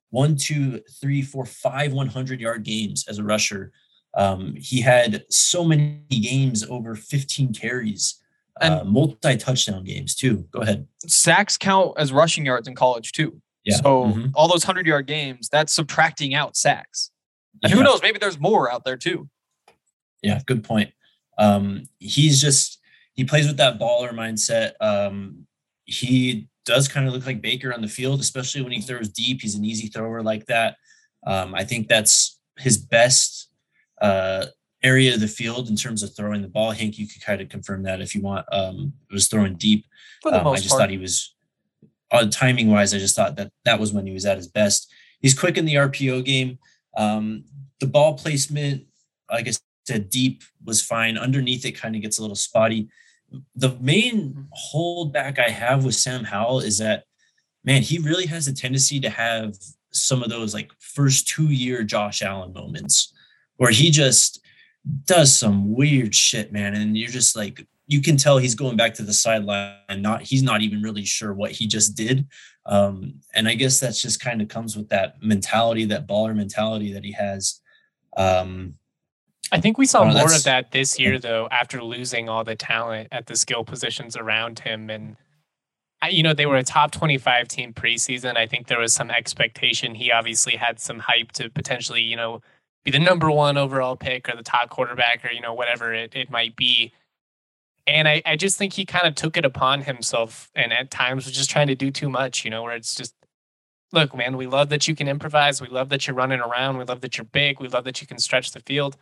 [0.09, 3.71] one, two, three, four, five 100 yard games as a rusher.
[4.15, 8.19] Um, he had so many games over 15 carries,
[8.61, 10.47] uh, multi touchdown games too.
[10.51, 10.87] Go ahead.
[11.07, 13.41] Sacks count as rushing yards in college too.
[13.63, 13.77] Yeah.
[13.77, 14.31] So Mhm.
[14.35, 17.11] all those hundred yard games, that's subtracting out sacks.
[17.63, 17.77] And Yeah.
[17.77, 18.01] who knows?
[18.01, 19.29] Maybe there's more out there too.
[20.21, 20.91] Yeah, good point.
[21.37, 22.77] Um, he's just
[23.13, 24.73] he plays with that baller mindset.
[24.79, 25.45] Um,
[25.85, 29.41] he does kind of look like Baker on the field, especially when he throws deep.
[29.41, 30.77] He's an easy thrower like that.
[31.27, 33.49] Um, I think that's his best
[34.01, 34.45] uh,
[34.83, 36.71] area of the field in terms of throwing the ball.
[36.71, 38.45] Hank, you could kind of confirm that if you want.
[38.51, 39.85] Um, was throwing deep.
[40.21, 40.81] For the Um, I just part.
[40.81, 41.35] thought he was
[42.11, 42.93] on timing wise.
[42.93, 44.91] I just thought that that was when he was at his best.
[45.21, 46.59] He's quick in the RPO game.
[46.97, 47.43] Um,
[47.79, 48.85] the ball placement,
[49.29, 49.53] like I
[49.85, 51.17] said, deep was fine.
[51.17, 52.89] Underneath it kind of gets a little spotty.
[53.55, 57.03] The main holdback I have with Sam Howell is that,
[57.63, 59.55] man, he really has a tendency to have
[59.91, 63.13] some of those like first two year Josh Allen moments
[63.57, 64.41] where he just
[65.05, 66.73] does some weird shit, man.
[66.75, 70.21] And you're just like, you can tell he's going back to the sideline and not,
[70.21, 72.27] he's not even really sure what he just did.
[72.65, 76.93] Um, and I guess that's just kind of comes with that mentality, that baller mentality
[76.93, 77.61] that he has.
[78.15, 78.75] Um,
[79.51, 82.55] I think we saw Oh, more of that this year, though, after losing all the
[82.55, 84.91] talent at the skill positions around him.
[84.91, 85.15] And,
[86.11, 88.37] you know, they were a top 25 team preseason.
[88.37, 89.95] I think there was some expectation.
[89.95, 92.41] He obviously had some hype to potentially, you know,
[92.83, 96.15] be the number one overall pick or the top quarterback or, you know, whatever it,
[96.15, 96.93] it might be.
[97.87, 101.25] And I, I just think he kind of took it upon himself and at times
[101.25, 103.13] was just trying to do too much, you know, where it's just,
[103.91, 105.61] look, man, we love that you can improvise.
[105.61, 106.77] We love that you're running around.
[106.77, 107.59] We love that you're big.
[107.59, 108.97] We love that you can stretch the field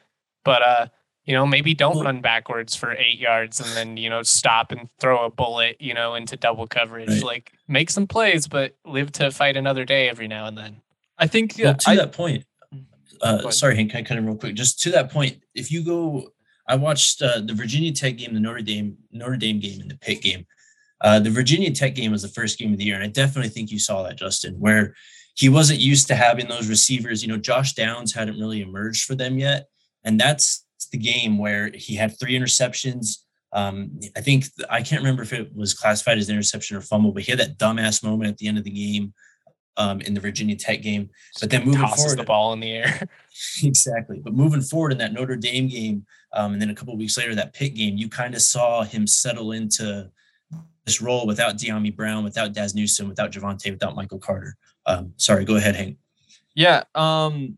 [0.46, 0.88] but uh
[1.26, 4.88] you know maybe don't run backwards for eight yards and then you know stop and
[4.98, 7.24] throw a bullet you know into double coverage Right.
[7.24, 10.78] like make some plays but live to fight another day every now and then
[11.18, 12.57] I think well, to I, that point, Go
[13.22, 14.56] uh, sorry, Hank, can I cut in real quick?
[14.56, 16.30] Just to that point, if you go,
[16.68, 19.98] I watched uh, the Virginia Tech game, the Notre Dame Notre Dame game, and the
[19.98, 20.46] Pitt game.
[21.02, 23.50] Uh, the Virginia Tech game was the first game of the year, and I definitely
[23.50, 24.96] think you saw that, Justin, where
[25.36, 27.22] he wasn't used to having those receivers.
[27.22, 29.68] You know, Josh Downs hadn't really emerged for them yet,
[30.04, 33.18] and that's the game where he had three interceptions.
[33.54, 37.24] Um, I think I can't remember if it was classified as interception or fumble, but
[37.24, 39.14] he had that dumbass moment at the end of the game
[39.78, 41.10] um, in the Virginia Tech game.
[41.40, 43.08] But then moving tosses forward, the ball in the air
[43.64, 44.20] exactly.
[44.20, 47.18] But moving forward in that Notre Dame game, um, and then a couple of weeks
[47.18, 50.10] later, that Pitt game, you kind of saw him settle into
[50.86, 54.56] this role without Dyami Brown, without Dazz Newsome, without Javonte, without Michael Carter.
[54.86, 55.98] Um, sorry, go ahead, Hank.
[56.56, 56.84] yeah.
[56.96, 57.58] Um,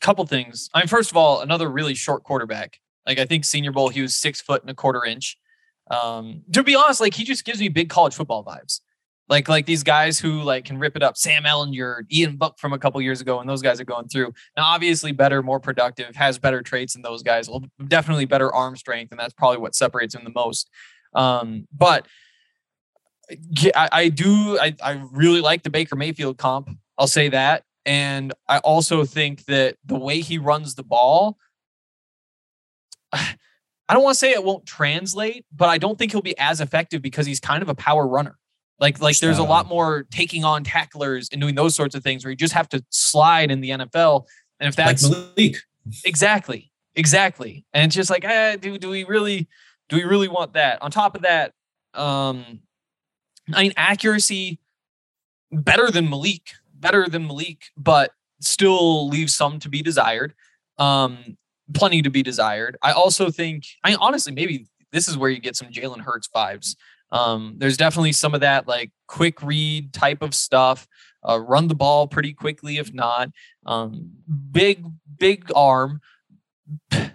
[0.00, 0.70] couple things.
[0.74, 2.80] I mean, first of all, another really short quarterback.
[3.06, 5.38] Like I think Senior Bowl, he was six foot and a quarter inch.
[5.90, 8.80] Um, to be honest, like he just gives me big college football vibes.
[9.30, 11.16] Like like these guys who like can rip it up.
[11.16, 14.32] Sam Ehlinger, Ian Book from a couple years ago, and those guys are going through.
[14.56, 17.48] Now, obviously, better, more productive, has better traits than those guys.
[17.86, 20.68] Definitely better arm strength, and that's probably what separates him the most.
[21.14, 22.08] Um, but
[23.74, 24.58] I, I do.
[24.58, 26.68] I, I really like the Baker Mayfield comp.
[26.98, 27.62] I'll say that.
[27.86, 31.38] And I also think that the way he runs the ball,
[33.12, 36.60] I don't want to say it won't translate, but I don't think he'll be as
[36.60, 38.36] effective because he's kind of a power runner.
[38.80, 42.24] Like, like there's a lot more taking on tacklers and doing those sorts of things
[42.24, 44.26] where you just have to slide in the NFL.
[44.58, 45.56] And if that's like Malik.
[46.04, 46.70] Exactly.
[46.94, 47.64] Exactly.
[47.72, 49.48] And it's just like, eh, do do we really
[49.88, 50.80] do we really want that?
[50.82, 51.52] On top of that,
[51.94, 52.60] um,
[53.54, 54.58] I mean accuracy
[55.52, 60.34] better than Malik, better than Malik, but still leaves some to be desired.
[60.78, 61.36] Um,
[61.74, 62.76] plenty to be desired.
[62.82, 66.28] I also think, I mean, honestly, maybe this is where you get some Jalen Hurts
[66.34, 66.76] vibes.
[67.12, 70.86] Um, there's definitely some of that like quick read type of stuff.
[71.28, 73.30] Uh, run the ball pretty quickly, if not.
[73.66, 74.10] Um,
[74.52, 74.84] big,
[75.18, 76.00] big arm.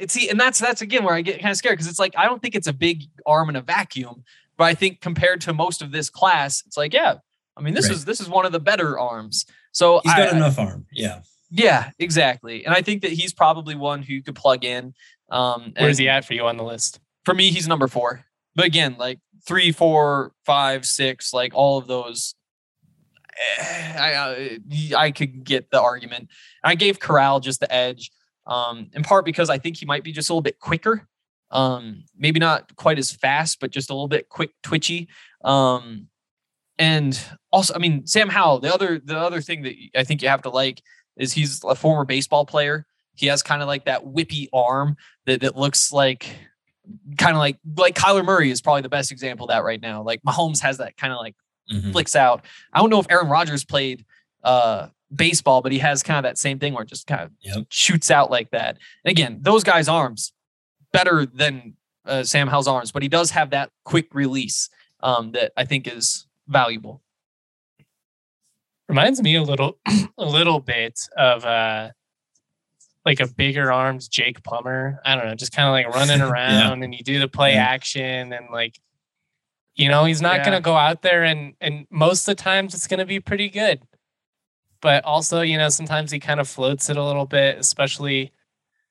[0.00, 2.14] It's see, and that's that's again where I get kind of scared because it's like
[2.16, 4.24] I don't think it's a big arm in a vacuum,
[4.56, 7.16] but I think compared to most of this class, it's like yeah,
[7.56, 7.94] I mean this Right.
[7.94, 9.44] is this is one of the better arms.
[9.72, 10.86] So He's got I- enough arm.
[10.90, 11.20] Yeah.
[11.50, 12.64] yeah, exactly.
[12.64, 14.94] And I think that he's probably one who you could plug in.
[15.30, 18.24] Um, where's he and at for you on the list For me, he's number four.
[18.58, 22.34] But again, like three, four, five, six, like all of those,
[23.60, 24.58] eh, I
[24.96, 26.28] I could get the argument.
[26.64, 28.10] I gave Corral just the edge,
[28.48, 31.06] um, in part because I think he might be just a little bit quicker.
[31.52, 35.06] Um, maybe not quite as fast, but just a little bit quick, twitchy.
[35.44, 36.08] Um,
[36.80, 37.16] and
[37.52, 38.58] also, I mean, Sam Howell.
[38.58, 40.82] The other the other thing that I think you have to like
[41.16, 42.86] is he's a former baseball player.
[43.14, 46.26] He has kind of like that whippy arm that, that looks like
[47.16, 50.02] kind of like like Kyler Murray is probably the best example of that right now.
[50.02, 51.34] Like Mahomes has that kind of like
[51.72, 51.92] Mhm.
[51.92, 52.44] flicks out.
[52.72, 54.04] I don't know if Aaron Rodgers played
[54.42, 57.30] uh baseball, but he has kind of that same thing where it just kind of
[57.40, 57.66] Yep.
[57.70, 58.78] shoots out like that.
[59.04, 60.32] And again, those guys' arms
[60.92, 61.74] better than
[62.06, 64.70] uh, Sam Howell's arms, but he does have that quick release
[65.00, 67.02] um, that I think is valuable.
[68.88, 69.78] Reminds me a little,
[70.18, 71.90] a little bit of uh,
[73.08, 75.00] like a bigger arms Jake Plummer.
[75.02, 77.64] I don't know, just kind of like running around and you do the play Yeah.
[77.64, 78.78] action and like,
[79.74, 80.44] you know, he's not Yeah.
[80.44, 83.80] gonna go out there and and most of the times it's gonna be pretty good.
[84.82, 88.30] But also, you know, sometimes he kind of floats it a little bit, especially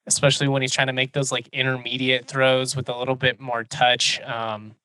[0.08, 3.64] especially when he's trying to make those like intermediate throws with a little bit more
[3.64, 4.20] touch.
[4.22, 4.76] Um,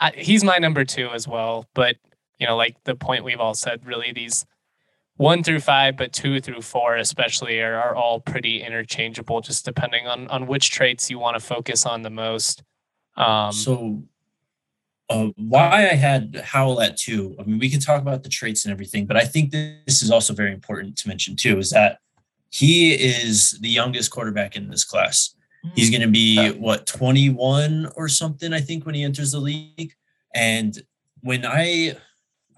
[0.00, 1.96] I, he's my number two as well, but
[2.38, 4.46] you know, like the point we've all said, really these
[5.18, 10.06] one through five, but two through four especially are, are all pretty interchangeable, just depending
[10.06, 12.62] on on which traits you want to focus on the most.
[13.16, 14.02] Um, so
[15.10, 18.64] uh, why I had Howell at two, I mean, we can talk about the traits
[18.64, 21.98] and everything, but I think this is also very important to mention too, is that
[22.50, 25.34] he is the youngest quarterback in this class.
[25.74, 29.92] He's going to be what 21 or something, I think, when he enters the league.
[30.34, 30.80] And
[31.20, 31.96] when I,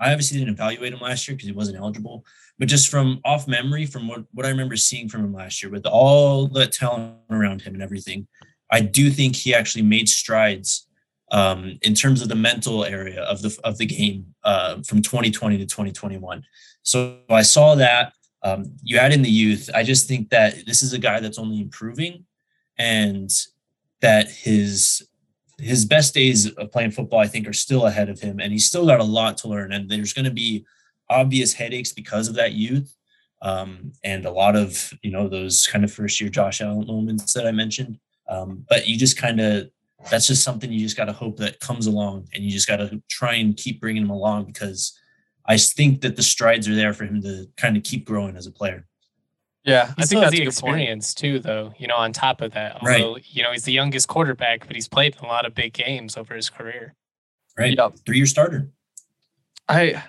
[0.00, 2.24] I obviously didn't evaluate him last year because he wasn't eligible,
[2.58, 5.70] but just from off memory, from what, what I remember seeing from him last year,
[5.70, 8.26] with all the talent around him and everything,
[8.70, 10.86] I do think he actually made strides
[11.32, 15.58] um, in terms of the mental area of the of the game uh, from 2020
[15.58, 16.42] to 2021.
[16.82, 18.14] So I saw that.
[18.42, 19.68] Um, you add in the youth.
[19.74, 22.24] I just think that this is a guy that's only improving,
[22.78, 23.30] and
[24.00, 25.06] that his
[25.60, 28.66] his best days of playing football, I think, are still ahead of him, and he's
[28.66, 29.72] still got a lot to learn.
[29.72, 30.64] And there's going to be
[31.08, 32.94] obvious headaches because of that youth,
[33.42, 37.32] um, and a lot of you know those kind of first year Josh Allen moments
[37.34, 37.98] that I mentioned.
[38.28, 39.70] Um, but you just kind of
[40.10, 42.76] that's just something you just got to hope that comes along, and you just got
[42.76, 44.98] to try and keep bringing him along because
[45.46, 48.46] I think that the strides are there for him to kind of keep growing as
[48.46, 48.86] a player.
[49.64, 50.76] Yeah, He I think that's the a good point.
[50.80, 51.72] experience too, though.
[51.78, 53.02] You know, on top of that, Right.
[53.02, 55.72] although you know he's the youngest quarterback, but he's played in a lot of big
[55.74, 56.94] games over his career.
[57.58, 57.96] Right, Yep.
[58.06, 58.70] three year starter.
[59.68, 60.02] I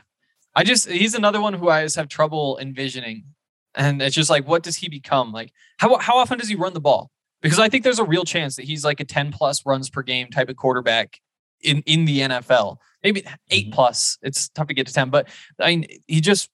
[0.56, 3.26] I just he's another one who I just have trouble envisioning.
[3.74, 5.32] And it's just like, what does he become?
[5.32, 7.10] Like, how how often does he run the ball?
[7.42, 10.02] Because I think there's a real chance that he's like a 10 plus runs per
[10.04, 11.20] game type of quarterback
[11.62, 12.78] in in the NFL.
[13.04, 13.74] Maybe 8 Mhm.
[13.74, 14.18] plus.
[14.22, 15.28] It's tough to get to 10, but
[15.60, 16.50] I mean, he just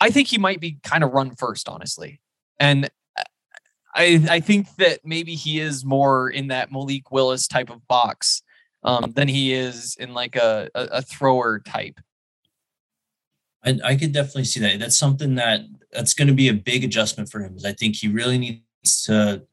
[0.00, 2.20] I think he might be kind of run first, honestly.
[2.58, 2.90] And
[3.94, 8.42] I I think that maybe he is more in that Malik Willis type of box
[8.82, 12.00] um, than he is in like a, a, a thrower type.
[13.64, 14.78] I, I could definitely see that.
[14.78, 15.62] That's something that
[15.92, 17.56] that's going to be a big adjustment for him.
[17.56, 19.44] Is I think he really needs to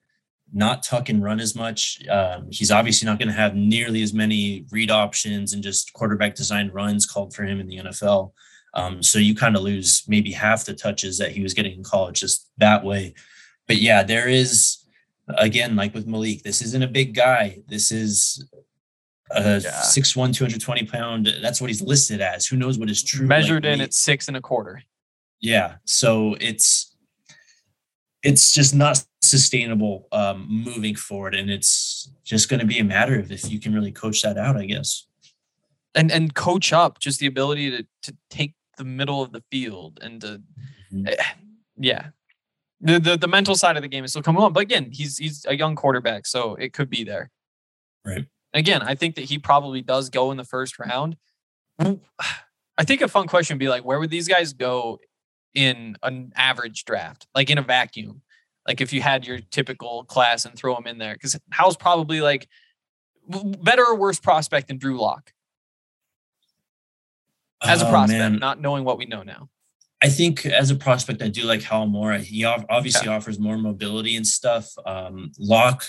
[0.53, 2.05] not tuck and run as much.
[2.09, 6.35] Um, he's obviously not going to have nearly as many read options and just quarterback
[6.35, 8.33] designed runs called for him in the NFL.
[8.73, 11.83] Um, so you kind of lose maybe half the touches that he was getting in
[11.83, 13.13] college just that way.
[13.67, 14.77] But yeah, there is
[15.37, 17.59] again, like with Malik, this isn't a big guy.
[17.67, 18.45] This is
[19.31, 19.81] a Yeah.
[19.81, 21.29] 6'1, 220 pound.
[21.41, 22.47] That's what he's listed as.
[22.47, 24.83] Who knows what is true like, Measured in weight- at six and a quarter.
[25.39, 26.95] yeah so it's
[28.23, 33.17] it's just not sustainable um moving forward and it's just going to be a matter
[33.19, 35.07] of if you can really coach that out i guess
[35.95, 39.99] And and coach up just the ability to to take the middle of the field
[40.01, 40.41] and to
[40.93, 41.07] Mhm.
[41.09, 41.23] eh,
[41.77, 42.09] yeah.
[42.79, 44.53] The, the the mental side of the game is still coming on.
[44.53, 47.29] But again, he's he's a young quarterback, so it could be there.
[48.03, 48.25] Right.
[48.53, 51.15] Again, I think that he probably does go in the first round.
[51.79, 54.99] I think a fun question would be like, where would these guys go
[55.53, 58.21] in an average draft, like in a vacuum?
[58.67, 62.21] Like if you had your typical class and throw them in there, because Howell's probably
[62.21, 62.47] like
[63.27, 65.33] better or worse prospect than Drew Lock
[67.63, 68.39] as a Oh, prospect, man.
[68.39, 69.49] not knowing what we know now.
[70.03, 72.13] I think as a prospect, I do like Howell more.
[72.13, 74.67] He ob- obviously offers more mobility and stuff.
[74.85, 75.85] Um, Lock,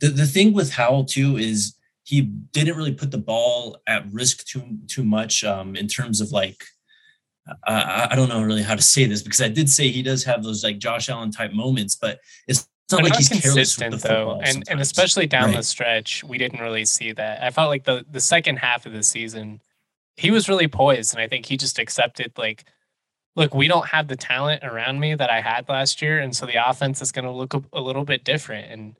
[0.00, 4.44] the, the thing with Howell too is he didn't really put the ball at risk
[4.46, 6.60] too too much um, in terms of like
[7.66, 10.24] I, I don't know really how to say this because I did say he does
[10.24, 13.78] have those like Josh Allen type moments, but it's not They're like not he's careless
[13.78, 14.40] with the though, football.
[14.44, 17.42] and and especially down the stretch, we didn't really see that.
[17.42, 19.60] I felt like the the second half of the season,
[20.16, 22.64] he was really poised, and I think he just accepted like,
[23.36, 26.46] look, we don't have the talent around me that I had last year, and so
[26.46, 28.70] the offense is going to look a, a little bit different.
[28.70, 28.94] And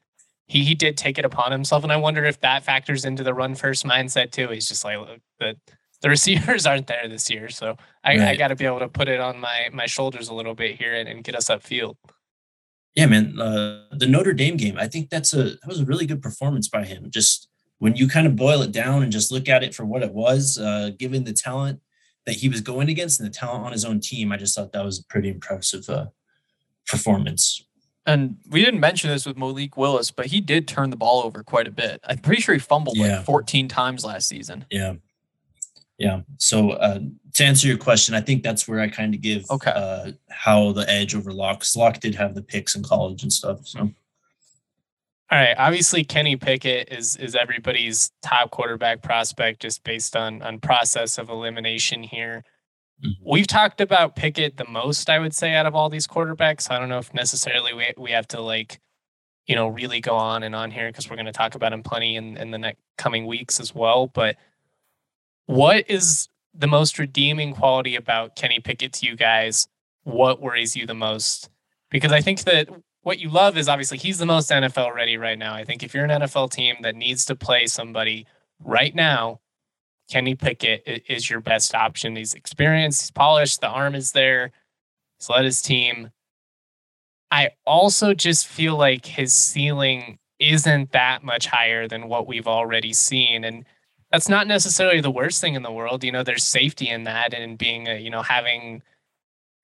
[0.47, 3.35] he he did take it upon himself, and I wonder if that factors into the
[3.35, 4.49] run first mindset too.
[4.49, 5.57] He's just like, look, the
[6.01, 9.09] the receivers aren't there this year, so I, I got to be able to put
[9.09, 11.97] it on my my shoulders a little bit here and, and get us upfield.
[12.95, 13.41] Yeah, man.
[13.41, 16.69] Uh, the Notre Dame game, I think that's a that was a really good performance
[16.69, 17.11] by him.
[17.11, 17.49] Just
[17.83, 20.13] when you kind of boil it down and just look at it for what it
[20.15, 21.81] was, uh, given the talent
[22.27, 24.71] that he was going against and the talent on his own team, I just thought
[24.73, 26.07] that was a pretty impressive uh,
[26.87, 27.65] performance.
[28.07, 31.43] And we didn't mention this with Malik Willis, but he did turn the ball over
[31.43, 31.99] quite a bit.
[32.05, 33.17] I'm pretty sure he fumbled Yeah.
[33.17, 34.65] like 14 times last season.
[34.71, 34.95] Yeah.
[35.99, 36.21] Yeah.
[36.39, 37.01] So uh,
[37.35, 39.73] to answer your question, I think that's where I kind of give Okay.
[39.75, 41.65] uh, Howell the edge over Lock.
[41.75, 43.67] Lock did have the picks in college and stuff.
[43.67, 43.91] So
[45.33, 45.57] All right.
[45.59, 51.31] Obviously, Kenny Pickett is is everybody's top quarterback prospect just based on on process of
[51.31, 52.45] elimination here.
[53.03, 53.13] Mhm.
[53.25, 56.71] We've talked about Pickett the most, I would say, out of all these quarterbacks.
[56.71, 58.79] I don't know if necessarily we we have to like,
[59.47, 61.83] you know, really go on and on here because we're going to talk about him
[61.83, 64.09] plenty in in the next coming weeks as well.
[64.09, 64.37] But
[65.47, 69.67] what is the most redeeming quality about Kenny Pickett to you guys?
[70.05, 71.49] What worries you the most?
[71.91, 72.69] Because I think that
[73.03, 75.55] what you love is obviously he's the most NFL ready right now.
[75.55, 78.27] I think if you're an NFL team that needs to play somebody
[78.62, 79.41] right now,
[80.11, 82.16] Kenny Pickett is your best option.
[82.16, 84.53] He's experienced, he's polished, the arm is there,
[85.19, 86.11] he's led his team.
[87.31, 92.93] I also just feel like his ceiling isn't that much higher than what we've already
[92.93, 93.43] seen.
[93.45, 93.65] And
[94.11, 96.05] that's not necessarily the worst thing in the world.
[96.05, 98.83] You know, there's safety in that and being, a, you know, having,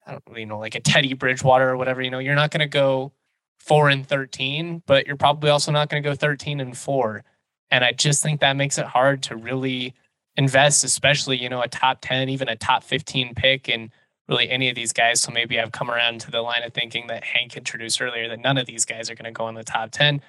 [0.07, 2.01] I don't, you know, like a Teddy Bridgewater or whatever.
[2.01, 3.13] You know, you're not going to go
[3.59, 7.25] four and 13, but you're probably also not going to go 13 and four.
[7.71, 9.95] And I just think that makes it hard to really
[10.37, 13.91] invest, especially, you know, a top 10, even a top 15 pick in
[14.29, 15.21] really any of these guys.
[15.21, 18.41] So maybe I've come around to the line of thinking that Hank introduced earlier that
[18.41, 20.21] none of these guys are going to go in the top 10.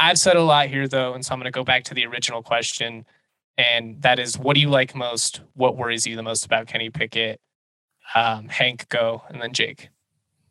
[0.00, 1.14] I've said a lot here though.
[1.14, 3.06] And so I'm going to go back to the original question.
[3.56, 5.40] And that is, what do you like most?
[5.54, 7.40] What worries you the most about Kenny Pickett?
[8.14, 9.90] Um, Hank, go, and then Jake.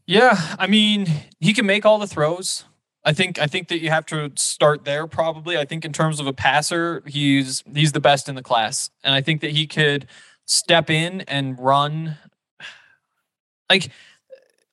[0.07, 1.07] Yeah, I mean,
[1.41, 2.63] he can make all the throws.
[3.03, 5.57] I think I think that you have to start there probably.
[5.57, 8.89] I think in terms of a passer, he's he's the best in the class.
[9.03, 10.07] And I think that he could
[10.45, 12.17] step in and run
[13.69, 13.91] like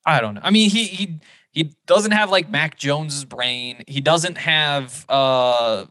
[0.05, 0.41] I don't know.
[0.43, 1.19] I mean, he he
[1.51, 3.83] he doesn't have like Mac Jones's brain.
[3.87, 5.85] He doesn't have uh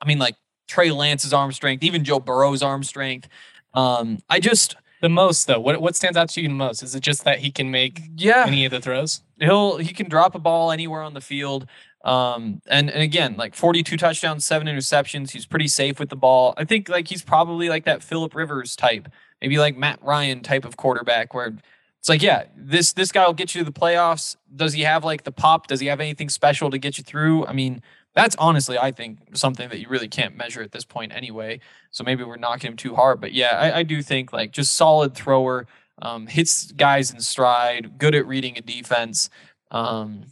[0.00, 0.36] I mean like
[0.68, 3.28] Trey Lance's arm strength, even Joe Burrow's arm strength.
[3.74, 4.76] Um I just
[5.06, 6.82] The most though, what what stands out to you the most?
[6.82, 8.42] Is it just that he can make yeah.
[8.44, 9.22] any of the throws?
[9.38, 11.68] he'll he can drop a ball anywhere on the field.
[12.04, 15.30] Um, and and again, like 42 touchdowns, seven interceptions.
[15.30, 16.54] He's pretty safe with the ball.
[16.56, 19.08] I think like he's probably like that Philip Rivers type,
[19.40, 21.54] maybe like Matt Ryan type of quarterback, where
[22.00, 24.34] it's like, yeah, this this guy will get you to the playoffs.
[24.56, 25.68] Does he have like the pop?
[25.68, 27.46] Does he have anything special to get you through?
[27.46, 27.80] I mean,
[28.16, 31.60] that's honestly, I think, something that you really can't measure at this point anyway.
[31.90, 33.20] So maybe we're knocking him too hard.
[33.20, 35.66] But yeah, I, I do think like just solid thrower,
[36.00, 39.28] um, hits guys in stride, good at reading a defense.
[39.70, 40.24] Um,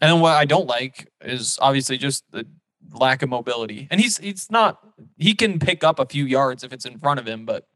[0.00, 2.44] and then what I don't like is obviously just the
[2.92, 3.86] lack of mobility.
[3.90, 4.80] And he's he's not
[5.16, 7.68] he can pick up a few yards if it's in front of him, but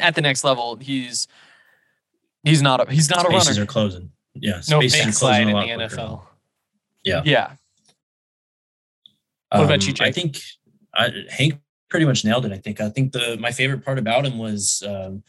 [0.00, 1.28] at the next level, he's
[2.42, 3.40] he's not a he's not a runner.
[3.40, 4.10] spaces are closing.
[4.34, 4.60] Yeah.
[4.68, 6.02] No spaces are fake slide closing in a the lot quicker.
[6.02, 6.22] NFL.
[7.04, 7.22] yeah.
[9.50, 10.40] What about you, Um, I think
[10.94, 12.52] I, Hank pretty much nailed it.
[12.52, 12.80] I think.
[12.80, 15.22] I think the my favorite part about him was, um,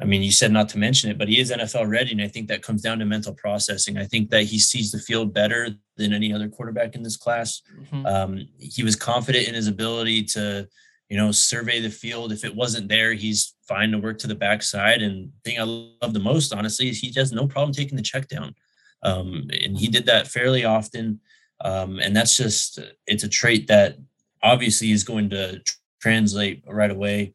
[0.00, 2.28] I mean, you said not to mention it, but he is NFL ready, and I
[2.28, 3.96] think that comes down to mental processing.
[3.96, 7.62] I think that he sees the field better than any other quarterback in this class.
[7.90, 8.06] Mhm.
[8.06, 10.68] Um, he was confident in his ability to,
[11.08, 12.32] you know, survey the field.
[12.32, 15.00] If it wasn't there, he's fine to work to the backside.
[15.00, 18.02] And the thing I love the most, honestly, is he has no problem taking the
[18.02, 18.54] check down.
[19.02, 21.20] Um, and he did that fairly often.
[21.64, 23.96] Um, and that's just, it's a trait that
[24.42, 25.60] obviously is going to
[26.00, 27.34] translate right away.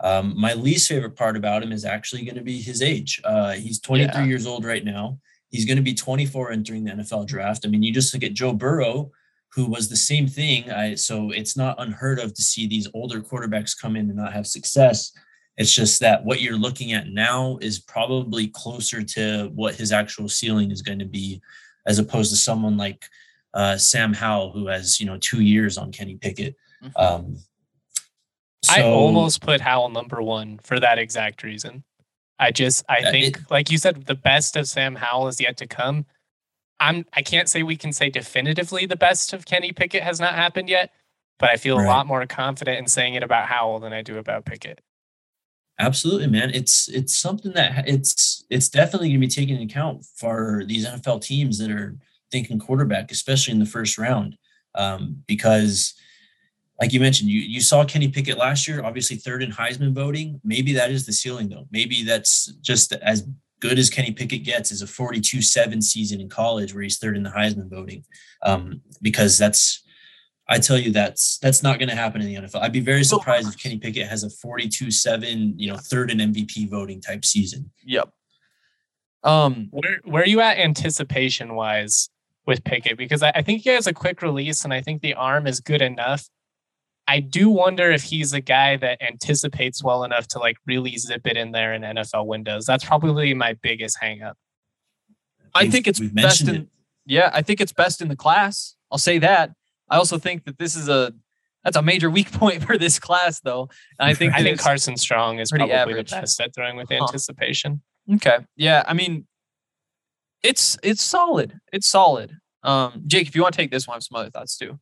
[0.00, 3.20] Um, my least favorite part about him is actually going to be his age.
[3.24, 4.26] Uh, he's 23 Yeah.
[4.26, 5.18] years old right now.
[5.50, 7.64] He's going to be 24 entering the NFL draft.
[7.64, 9.10] I mean, you just look at Joe Burrow,
[9.52, 10.70] who was the same thing.
[10.70, 14.32] I, so it's not unheard of to see these older quarterbacks come in and not
[14.32, 15.12] have success.
[15.56, 20.28] It's just that what you're looking at now is probably closer to what his actual
[20.28, 21.42] ceiling is going to be,
[21.86, 23.04] as opposed to someone like
[23.54, 26.56] uh, Sam Howell, who has you know two years on Kenny Pickett.
[26.82, 26.92] Mhm.
[26.96, 27.36] Um,
[28.68, 31.82] I almost put Howell number one for that exact reason.
[32.38, 35.56] I just I Yeah, think, like you said, the best of Sam Howell is yet
[35.58, 36.06] to come.
[36.78, 40.34] I'm I can't say we can say definitively the best of Kenny Pickett has not
[40.34, 40.92] happened yet,
[41.38, 44.18] but I feel a lot more confident in saying it about Howell than I do
[44.18, 44.80] about Pickett.
[45.78, 46.50] Absolutely, man.
[46.54, 50.86] It's it's something that it's it's definitely going to be taken into account for these
[50.86, 51.98] NFL teams that are
[52.30, 54.36] thinking quarterback, especially in the first round,
[54.74, 55.94] um, because,
[56.80, 60.40] like you mentioned, you you saw Kenny Pickett last year, obviously third in Heisman voting.
[60.44, 61.66] Maybe that is the ceiling, though.
[61.70, 63.26] Maybe that's just as
[63.60, 67.22] good as Kenny Pickett gets is a 42-7 season in college where he's third in
[67.22, 68.04] the Heisman voting,
[68.42, 69.82] um, because that's
[70.50, 72.60] I tell you that's that's not going to happen in the NFL.
[72.60, 76.68] I'd be very surprised if Kenny Pickett has a 42-7, you know, third and MVP
[76.68, 77.70] voting type season.
[77.86, 78.10] Yep.
[79.22, 82.08] Um, where where are you at anticipation wise
[82.50, 82.98] with Pickett?
[82.98, 85.60] Because I, I think he has a quick release, and I think the arm is
[85.60, 86.28] good enough.
[87.06, 91.26] I do wonder if he's a guy that anticipates well enough to like really zip
[91.26, 92.66] it in there in NFL windows.
[92.66, 94.34] That's probably my biggest hangup.
[95.54, 96.54] I think it's best in.
[96.54, 96.68] It.
[97.06, 98.74] Yeah, I think it's best in the class.
[98.90, 99.52] I'll say that.
[99.88, 101.12] I also think that this is a
[101.64, 103.70] that's a major weak point for this class, though.
[103.98, 106.10] And I think I think Carson Strong is probably average.
[106.10, 107.82] the best at throwing with anticipation.
[108.12, 108.38] Okay.
[108.56, 108.82] Yeah.
[108.86, 109.26] I mean,
[110.42, 111.60] it's it's solid.
[111.72, 112.36] It's solid.
[112.62, 114.78] Um, Jake, if you want to take this one, I have some other thoughts too.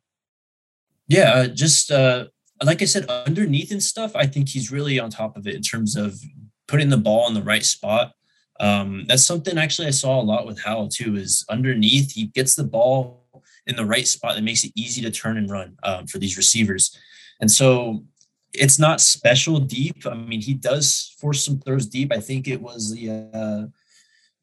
[1.07, 2.27] Yeah, uh, just uh,
[2.63, 5.63] like I said, underneath and stuff, I think he's really on top of it in
[5.63, 6.19] terms of
[6.67, 8.13] putting the ball in the right spot.
[8.61, 11.17] Um, that's something actually I saw a lot with Howell too.
[11.17, 13.25] Is underneath, he gets the ball
[13.67, 16.37] in the right spot that makes it easy to turn and run um, for these
[16.37, 16.97] receivers.
[17.41, 18.05] And so
[18.53, 20.07] it's not special deep.
[20.07, 22.13] I mean, he does force some throws deep.
[22.13, 23.67] I think it was the uh,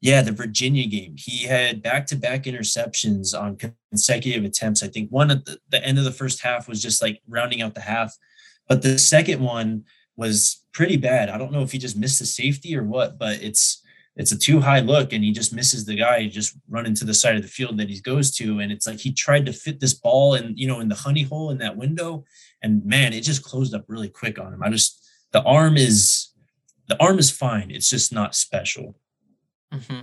[0.00, 1.14] yeah, the Virginia game.
[1.16, 3.58] He had back-to-back interceptions on
[3.90, 4.82] consecutive attempts.
[4.82, 7.62] I think one at the, the end of the first half was just like rounding
[7.62, 8.14] out the half,
[8.68, 9.84] but the second one
[10.16, 11.28] was pretty bad.
[11.28, 13.82] I don't know if he just missed the safety or what, but it's
[14.16, 17.14] it's a too high look and he just misses the guy just running to the
[17.14, 19.78] side of the field that he goes to and it's like he tried to fit
[19.78, 22.24] this ball and you know in the honey hole in that window
[22.62, 26.32] and man it just closed up really quick on him i just the arm is
[26.88, 28.96] the arm is fine it's just not special
[29.72, 30.00] mm-hmm.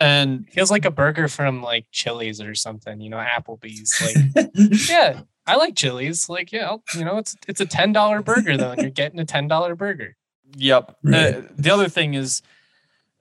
[0.00, 4.48] and feels like a burger from like chili's or something you know applebee's like
[4.88, 8.72] yeah i like chili's like yeah I'll, you know it's it's a $10 burger though
[8.72, 10.16] and you're getting a $10 burger
[10.56, 11.36] yep right.
[11.36, 12.42] uh, the other thing is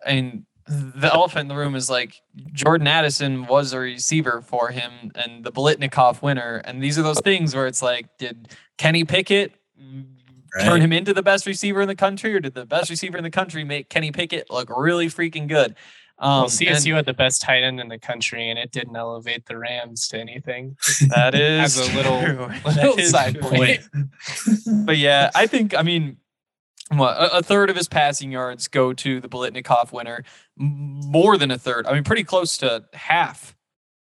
[0.06, 2.16] and the elephant in the room is like
[2.54, 6.62] Jordan Addison was a receiver for him and the Biletnikoff winner.
[6.64, 9.54] And these are those things where it's like, did Kenny Pickett
[10.56, 10.66] right.
[10.66, 13.24] turn him into the best receiver in the country, or did the best receiver in
[13.24, 15.76] the country make Kenny Pickett look really freaking good?
[16.22, 18.96] Um, well, CSU and, had the best tight end in the country, and it didn't
[18.96, 20.76] elevate the Rams to anything.
[21.16, 23.82] That is as a little, little side point.
[24.86, 26.18] but yeah, I think I mean
[26.92, 30.24] what a, third of his passing yards go to the Biletnikoff winner,
[30.58, 31.86] more than a third.
[31.86, 33.56] I mean, pretty close to half.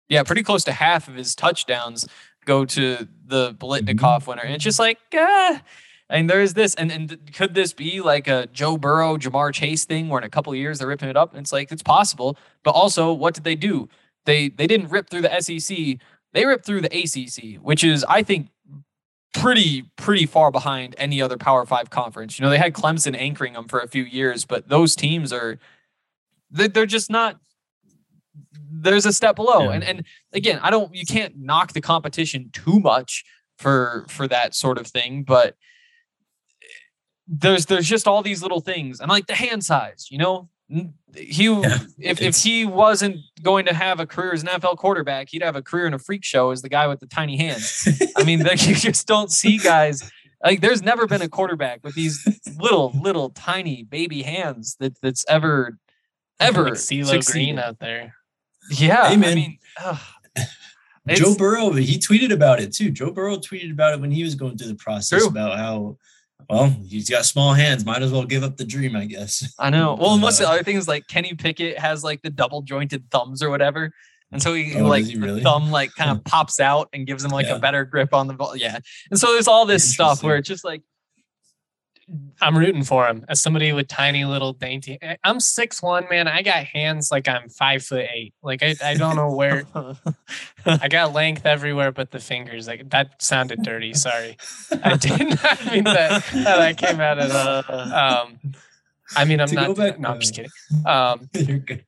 [0.09, 2.09] Yeah, pretty close to half of his touchdowns
[2.47, 4.31] go to the mm-hmm.
[4.31, 4.43] winner.
[4.43, 5.61] And it's just like, ah,
[6.11, 9.53] I mean, there is this, and and could this be like a Joe Burrow, Ja'Marr
[9.53, 11.33] Chase thing, where in a couple of years they're ripping it up?
[11.33, 13.89] And it's like it's possible, but also, what did they do?
[14.25, 15.99] They they didn't rip through the SEC.
[16.33, 18.49] They ripped through the ACC, which is, I think,
[19.35, 22.39] pretty pretty far behind any other Power Five conference.
[22.39, 25.59] You know, they had Clemson anchoring them for a few years, but those teams are
[26.51, 27.39] they're just not.
[28.71, 29.73] There's a step below, yeah.
[29.73, 30.95] and and again, I don't.
[30.95, 33.25] You can't knock the competition too much
[33.59, 35.55] for for that sort of thing, but
[37.29, 40.09] there's there's just all these little things, and like the hand size.
[40.11, 40.49] You know,
[41.15, 45.29] he yeah, if, if he wasn't going to have a career as an NFL quarterback,
[45.29, 47.87] he'd have a career in a freak show as the guy with the tiny hands.
[48.17, 50.11] I mean, you just don't see guys
[50.45, 52.27] like there's never been a quarterback with these
[52.59, 55.79] little little tiny baby hands that that's ever
[56.41, 58.15] ever like CeeLo Green out there.
[58.71, 59.33] Yeah, hey, man.
[59.33, 60.01] I mean, ugh,
[61.09, 62.91] Joe Burrow, he tweeted about it too.
[62.91, 65.29] Joe Burrow tweeted about it when he was going through the process true.
[65.29, 65.97] about how
[66.49, 67.85] well, he's got small hands.
[67.85, 69.55] Might as well give up the dream, I guess.
[69.59, 69.97] I know.
[70.01, 73.11] Well, uh, most of the other things like Kenny Pickett has like the double jointed
[73.11, 73.93] thumbs or whatever.
[74.31, 75.43] And so he oh, like he really?
[75.43, 77.57] thumb like kind of pops out and gives him like yeah.
[77.57, 78.57] a better grip on the ball.
[78.57, 78.79] Yeah.
[79.11, 80.83] And so there's all this stuff where it's just like
[82.41, 84.99] I'm rooting for him as somebody with tiny little dainty.
[85.03, 86.27] Eh, I'm six one, man.
[86.27, 88.35] I got hands like I'm five foot eight.
[88.43, 89.65] Like I, I don't know where.
[90.67, 92.67] I got length everywhere but the fingers.
[92.67, 93.93] Like that sounded dirty.
[93.93, 94.37] Sorry,
[94.83, 96.25] I did not mean that.
[96.33, 97.73] That I came out of the.
[97.73, 98.55] Um,
[99.17, 99.77] I mean, I'm not.
[99.77, 100.51] Back, no, I'm just kidding.
[100.87, 101.85] Um, you're good.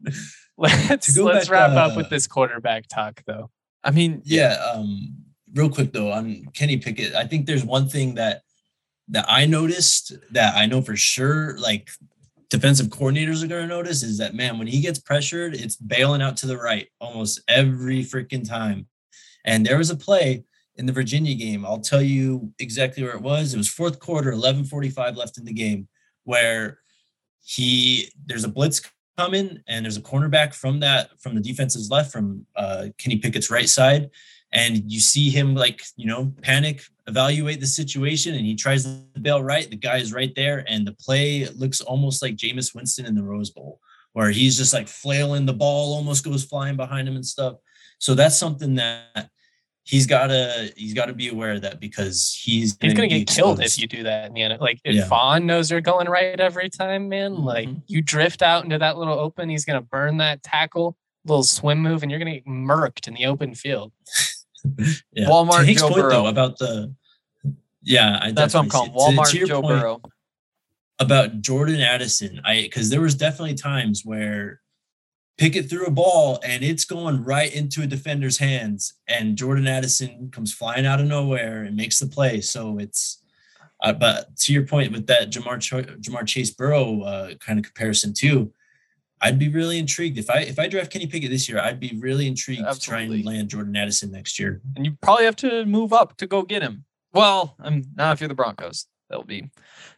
[0.58, 3.50] Let's let's back, wrap uh, up with this quarterback talk, though.
[3.82, 4.62] I mean, yeah.
[4.74, 5.16] Um,
[5.54, 8.42] real quick though, on Kenny Pickett, I think there's one thing that
[9.10, 11.90] that I noticed that I know for sure, like
[12.48, 16.22] defensive coordinators are going to notice is that man, when he gets pressured, it's bailing
[16.22, 18.86] out to the right almost every freaking time.
[19.44, 20.44] And there was a play
[20.76, 21.64] in the Virginia game.
[21.64, 23.54] I'll tell you exactly where it was.
[23.54, 25.88] It was fourth quarter, 11:45 left in the game,
[26.24, 26.78] where
[27.42, 28.82] he there's a blitz
[29.16, 33.50] coming and there's a cornerback from that from the defense's left from uh, Kenny Pickett's
[33.50, 34.10] right side,
[34.52, 39.20] and you see him like you know panic evaluate the situation and he tries to
[39.20, 43.04] bail right the guy is right there and the play looks almost like Jameis Winston
[43.06, 43.80] in the Rose Bowl
[44.14, 47.54] where he's just like flailing the ball almost goes flying behind him and stuff
[47.98, 49.28] so that's something that
[49.84, 53.78] he's gotta he's gotta be aware of that because he's He's gonna get killed if
[53.78, 54.60] you do that end.
[54.60, 55.08] Like if Yeah.
[55.08, 57.82] Vaughn knows you're going right every time, man, like Mhm.
[57.88, 62.02] you drift out into that little open, he's gonna burn that tackle, little swim move,
[62.02, 63.92] and you're gonna get murked in the open field.
[65.12, 65.24] Yeah.
[65.26, 66.10] Walmart To Hank's Joe point Burrow.
[66.10, 66.94] though about the
[67.82, 68.94] yeah, I That's what I'm calling it.
[68.94, 70.02] To- Walmart to Joe Burrow.
[70.98, 72.40] about Jordan Addison.
[72.44, 74.60] I because there was definitely times where
[75.38, 80.30] Pickett threw a ball and it's going right into a defender's hands, and Jordan Addison
[80.30, 82.40] comes flying out of nowhere and makes the play.
[82.40, 83.18] So it's.
[83.82, 87.64] Uh, but to your point with that Ja'Marr Ch- Ja'Marr Chase Burrow uh, kind of
[87.64, 88.52] comparison too,
[89.22, 91.58] I'd be really intrigued if I if I draft Kenny Pickett this year.
[91.58, 94.60] I'd be really intrigued to try and land Jordan Addison next year.
[94.76, 96.84] and you probably have to move up to go get him.
[97.12, 98.86] Well, um, not if you're the Broncos.
[99.08, 99.50] They'll be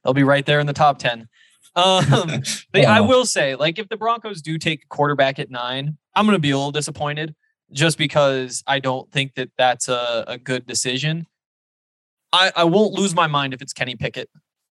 [0.03, 1.29] they'll be right there in the top ten.
[1.77, 2.05] Um,
[2.73, 3.07] but I Oh.
[3.07, 6.51] will say, like, if the Broncos do take quarterback at nine, I'm going to be
[6.51, 7.35] a little disappointed,
[7.73, 11.27] just because I don't think that that's a, a good decision.
[12.33, 14.31] I I won't lose my mind if it's Kenny Pickett.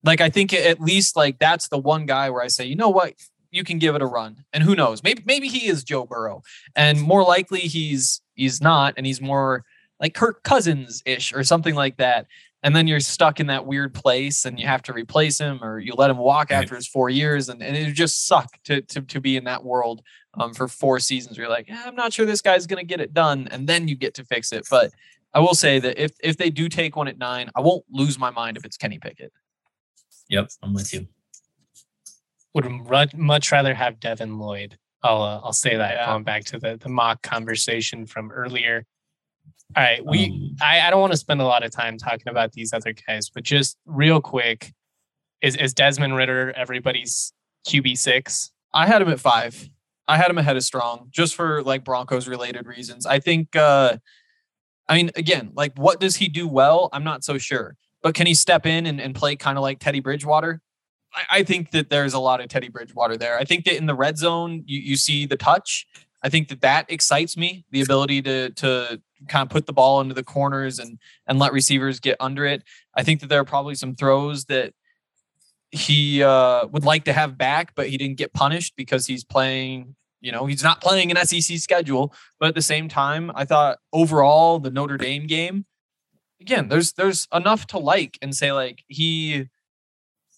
[0.05, 2.91] Like, I think at least like that's the one guy where I say, you know
[2.91, 3.15] what,
[3.51, 6.43] you can give it a run, and who knows, maybe maybe he is Joe Burrow,
[6.75, 9.65] and more likely he's he's not, and he's more
[10.01, 12.27] like Kirk Cousins ish or something like that.
[12.63, 15.79] And then you're stuck in that weird place and you have to replace him or
[15.79, 16.63] you let him walk Right.
[16.63, 17.49] after his four years.
[17.49, 20.03] And, and it just suck to, to, to be in that world
[20.35, 21.39] um, for four seasons.
[21.39, 23.47] Where you're like, "Yeah, I'm not sure this guy's going to get it done.
[23.51, 24.67] And then you get to fix it.
[24.71, 24.91] But
[25.33, 28.19] I will say that if, if they do take one at nine, I won't lose
[28.19, 29.33] my mind if it's Kenny Pickett.
[30.29, 31.07] Yep, I'm with you.
[32.55, 32.67] Would
[33.15, 34.79] much rather have Devin Lloyd.
[35.03, 36.07] I'll uh, I'll say that Yeah.
[36.07, 38.87] going back to the the mock conversation from earlier.
[39.75, 42.29] All right, we Um, I, I don't want to spend a lot of time talking
[42.29, 44.73] about these other guys, but just real quick,
[45.43, 47.33] is is Desmond Ridder everybody's
[47.67, 48.53] QB six?
[48.73, 49.69] I had him at five.
[50.09, 53.07] I had him ahead of strong just for like Broncos related reasons.
[53.07, 53.97] I think, uh,
[54.89, 56.89] I mean, again, like what does he do well?
[56.93, 57.77] I'm not so sure.
[58.03, 60.61] But can he step in and, and play kind of like Teddy Bridgewater?
[61.13, 63.37] I, I think that there's a lot of Teddy Bridgewater there.
[63.37, 65.87] I think that in the red zone, you, you see the touch.
[66.23, 70.01] I think that that excites me, the ability to to kind of put the ball
[70.01, 72.63] into the corners and and let receivers get under it.
[72.95, 74.73] I think that there are probably some throws that
[75.71, 79.95] he uh, would like to have back, but he didn't get punished because he's playing.
[80.21, 82.13] You know, he's not playing an SEC schedule.
[82.41, 85.67] But at the same time, I thought overall the Notre Dame game,
[86.41, 89.49] again, there's there's enough to like and say like he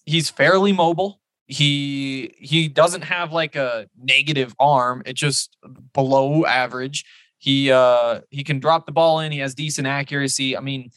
[0.05, 1.21] he's fairly mobile.
[1.47, 5.01] He he doesn't have like a negative arm.
[5.05, 5.55] It's just
[5.93, 7.05] below average.
[7.39, 9.31] He uh he can drop the ball in.
[9.31, 10.55] He has decent accuracy.
[10.55, 10.91] I mean,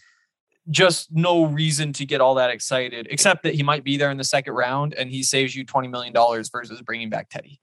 [0.71, 4.17] just no reason to get all that excited, except that he might be there in
[4.17, 6.13] the second round and he saves you $20 million
[6.53, 7.61] versus bringing back Teddy.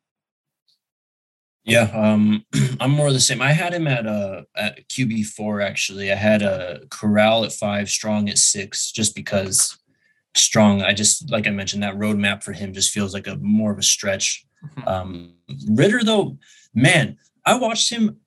[1.63, 2.45] Yeah, um,
[2.79, 3.41] I'm more of the same.
[3.41, 6.11] I had him at uh at QB four actually.
[6.11, 9.77] I had a Corral at five, Strong at six, just because
[10.35, 10.81] Strong.
[10.81, 13.77] I just like I mentioned that roadmap for him just feels like a more of
[13.77, 14.45] a stretch.
[14.87, 15.35] Um,
[15.69, 16.37] Ridder though,
[16.73, 18.17] man, I watched him.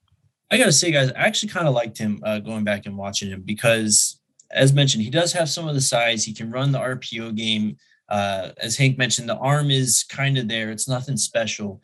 [0.52, 3.30] I gotta say, guys, I actually kind of liked him uh, going back and watching
[3.30, 4.20] him because,
[4.50, 6.24] as mentioned, he does have some of the size.
[6.24, 7.76] He can run the RPO game.
[8.08, 10.70] Uh, as Hank mentioned, the arm is kind of there.
[10.70, 11.80] It's nothing special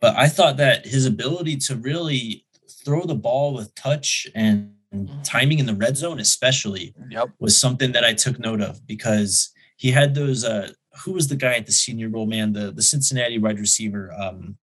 [0.00, 2.46] but I thought that his ability to really
[2.84, 4.72] throw the ball with touch and
[5.22, 7.30] timing in the red zone, especially, Yep.
[7.38, 10.44] was something that I took note of because he had those.
[10.44, 10.72] Uh,
[11.04, 12.26] who was the guy at the Senior Bowl?
[12.26, 14.56] Man, the the Cincinnati wide receiver, um,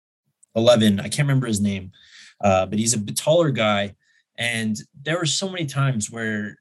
[0.56, 0.98] eleven.
[0.98, 1.92] I can't remember his name,
[2.40, 3.94] uh, but he's a taller guy,
[4.38, 6.58] and there were so many times where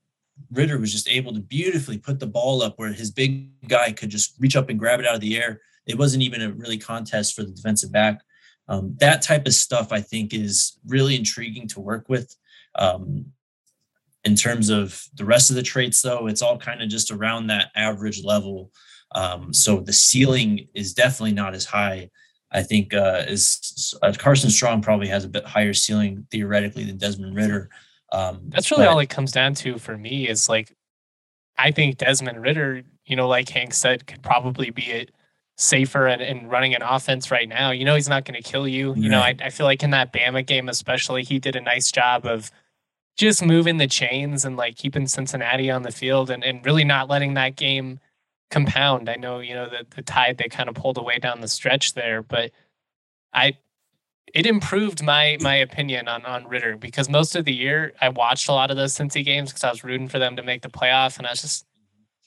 [0.52, 4.10] Ridder was just able to beautifully put the ball up where his big guy could
[4.10, 5.62] just reach up and grab it out of the air.
[5.86, 8.22] It wasn't even a really contest for the defensive back.
[8.68, 12.36] Um, that type of stuff I think is really intriguing to work with.
[12.76, 13.28] Um,
[14.24, 17.48] in terms of the rest of the traits, though, it's all kind of just around
[17.48, 18.72] that average level.
[19.14, 22.10] Um, so the ceiling is definitely not as high.
[22.56, 26.98] I think uh, is uh, Carson Strong probably has a bit higher ceiling theoretically than
[26.98, 27.70] Desmond Ridder.
[28.14, 30.74] Um, That's really but- all it comes down to for me is like,
[31.58, 35.08] I think Desmond Ridder, you know, like Hank said, could probably be a
[35.58, 37.72] safer and, and running an offense right now.
[37.72, 38.94] You know, he's not going to kill you.
[38.96, 41.92] You know, I, I feel like in that Bama game, especially, he did a nice
[41.92, 42.52] job of
[43.18, 47.10] just moving the chains and like keeping Cincinnati on the field and, and really not
[47.10, 48.00] letting that game
[48.52, 49.10] compound.
[49.10, 51.94] I know, you know, the, the tide they kind of pulled away down the stretch
[51.94, 52.52] there, but
[53.34, 53.58] I
[54.34, 58.50] it improved my my opinion on on Ridder because most of the year I watched
[58.50, 60.70] a lot of those Cincy games because I was rooting for them to make the
[60.70, 61.66] playoff, and I was just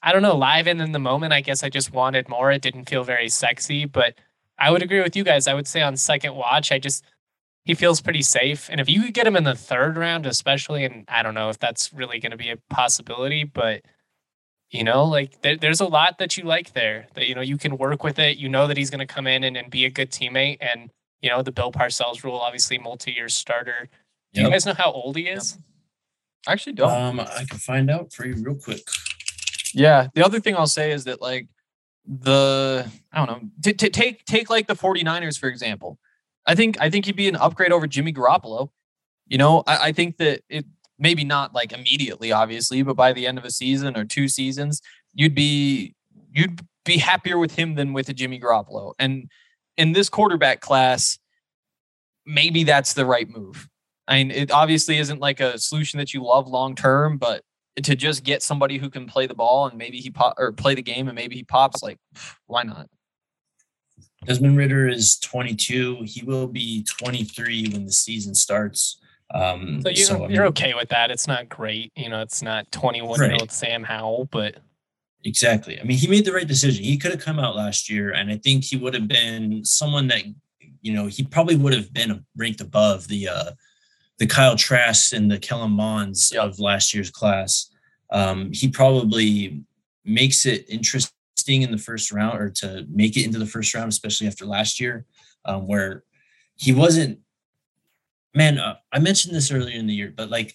[0.03, 1.33] I don't know live and in the moment.
[1.33, 2.51] I guess I just wanted more.
[2.51, 4.15] It didn't feel very sexy, but
[4.59, 5.47] I would agree with you guys.
[5.47, 7.05] I would say on second watch, I just
[7.65, 8.69] he feels pretty safe.
[8.71, 11.51] And if you could get him in the third round, especially, and I don't know
[11.51, 13.83] if that's really going to be a possibility, but
[14.71, 17.57] you know, like there, there's a lot that you like there that, you know, you
[17.57, 18.37] can work with it.
[18.37, 20.59] You know that he's going to come in and, and be a good teammate.
[20.61, 20.91] And,
[21.23, 23.89] you know, the Bill Parcells rule, obviously multi year starter.
[24.35, 25.53] Do you guys know how old he is?
[25.53, 25.63] Yep.
[26.47, 26.91] I actually don't.
[26.91, 28.83] Um, I can find out for you real quick.
[29.73, 30.09] Yeah.
[30.15, 31.49] The other thing I'll say is that, like,
[32.07, 35.99] the, I don't know, to, to take, take like the 49ers, for example.
[36.47, 38.71] I think, I think he'd be an upgrade over Jimmy Garoppolo.
[39.27, 40.67] You know, I, I think that it,
[40.99, 44.81] maybe not like immediately, obviously, but by the end of a season or two seasons,
[45.15, 45.95] you'd be
[46.33, 48.95] you'd be happier with him than with a Jimmy Garoppolo.
[48.99, 49.31] And
[49.77, 51.19] in this quarterback class,
[52.27, 53.69] maybe that's the right move.
[54.07, 57.43] I mean, it obviously isn't like a solution that you love long term, but
[57.83, 60.75] to just get somebody who can play the ball and maybe he pop or play
[60.75, 61.99] the game and maybe he pops, like
[62.47, 62.89] why not?
[64.25, 66.03] Desmond Ridder is 22.
[66.05, 69.01] He will be 23 when the season starts.
[69.35, 71.11] Um, so, you, so you're mean, okay with that.
[71.11, 71.93] It's not great.
[71.97, 74.57] You know, it's not 21 year old Sam Howell, but.
[75.25, 75.81] Exactly.
[75.81, 76.85] I mean, he made the right decision.
[76.85, 80.07] He could have come out last year, and I think he would have been someone
[80.09, 80.23] that,
[80.81, 83.51] you know, he probably would have been ranked above the uh,
[84.19, 86.45] the Kyle Trask and the Kellen Monds yep.
[86.45, 87.71] of last year's class.
[88.11, 89.63] Um, he probably
[90.05, 91.13] makes it interesting
[91.63, 94.81] in the first round or to make it into the first round, especially after last
[94.81, 95.05] year,
[95.45, 96.05] um, where
[96.57, 97.19] he wasn't
[98.35, 100.55] man, uh, I mentioned this earlier in the year, but like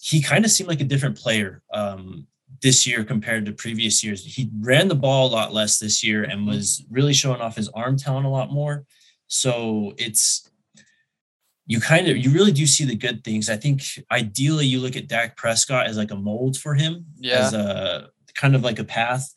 [0.00, 2.26] he kind of seemed like a different player um,
[2.60, 4.24] this year compared to previous years.
[4.24, 6.50] He ran the ball a lot less this year and mm-hmm.
[6.50, 8.84] was really showing off his arm talent a lot more.
[9.28, 10.50] So it's
[11.66, 13.48] you kind of you really do see the good things.
[13.48, 17.46] I think ideally you look at Dak Prescott as like a mold for him, yeah.
[17.46, 19.32] as a kind of like a path.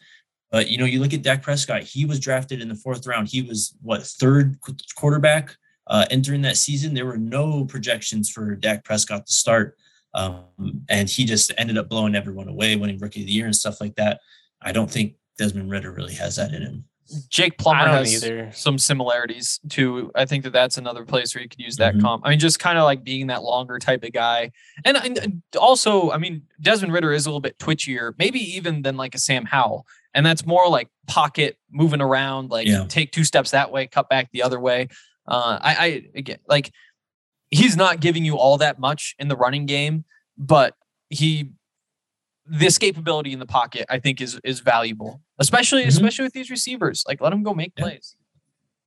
[0.52, 3.28] But you know, you look at Dak Prescott, he was drafted in the fourth round.
[3.28, 4.58] He was what third
[4.96, 5.56] quarterback
[5.88, 9.78] uh, entering that season, there were no projections for Dak Prescott to start.
[10.14, 10.46] Um,
[10.90, 13.82] and he just ended up blowing everyone away, winning rookie of the year and stuff
[13.82, 14.22] like that.
[14.62, 16.86] I don't think Desmond Ridder really has that in him.
[17.30, 18.50] Jake Plummer has either.
[18.52, 20.12] some similarities to.
[20.16, 22.02] I think that that's another place where you could use that mm-hmm.
[22.02, 22.26] comp.
[22.26, 24.52] I mean, just kind of like being that longer type of guy,
[24.84, 28.98] and, and also, I mean, Desmond Ridder is a little bit twitchier, maybe even than
[28.98, 29.86] like a Sam Howell,
[30.16, 32.86] and that's more like pocket moving around, like yeah.
[32.88, 34.88] take two steps that way, cut back the other way.
[35.28, 36.72] Uh, I, I again like
[37.50, 40.06] he's not giving you all that much in the running game,
[40.38, 40.76] but
[41.10, 41.52] he
[42.48, 45.90] the escapability in the pocket I think is is valuable, especially mm-hmm.
[45.90, 47.04] especially with these receivers.
[47.08, 47.84] Like let him go make yeah.
[47.84, 48.16] plays.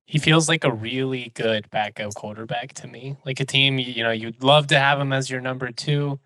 [0.05, 3.17] He feels like a really good backup quarterback to me.
[3.27, 6.19] Like a team, you know, you'd love to have him as your number two.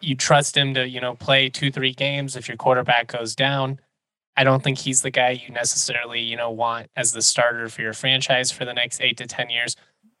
[0.00, 3.78] You trust him to, you know, play two, three games if your quarterback goes down.
[4.36, 7.82] I don't think he's the guy you necessarily, you know, want as the starter for
[7.82, 9.76] your franchise for the next eight to 10 years.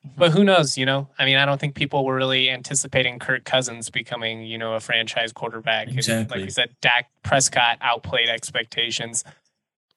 [0.06, 0.18] Mm-hmm.
[0.18, 1.08] But who knows, you know?
[1.18, 4.80] I mean, I don't think people were really anticipating Kirk Cousins becoming, you know, a
[4.80, 5.88] franchise quarterback.
[5.88, 6.38] Exactly.
[6.38, 9.24] like you said, Dak Prescott outplayed expectations.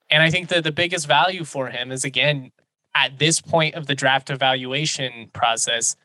[0.10, 2.52] And I think that the biggest value for him is, again,
[2.96, 5.96] at this point of the draft evaluation process,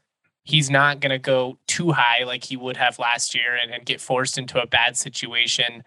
[0.45, 3.87] he's not going to go too high like he would have last year and, and
[3.87, 5.85] get forced into a bad situation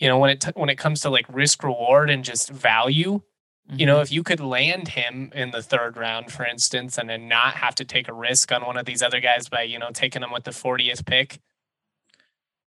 [0.00, 3.20] you know when it t- when it comes to like risk reward and just value
[3.20, 3.78] mm-hmm.
[3.78, 4.02] you know mm-hmm.
[4.02, 7.74] if you could land him in the third round for instance and then not have
[7.76, 10.32] to take a risk on one of these other guys by you know taking them
[10.32, 11.38] with the 40th pick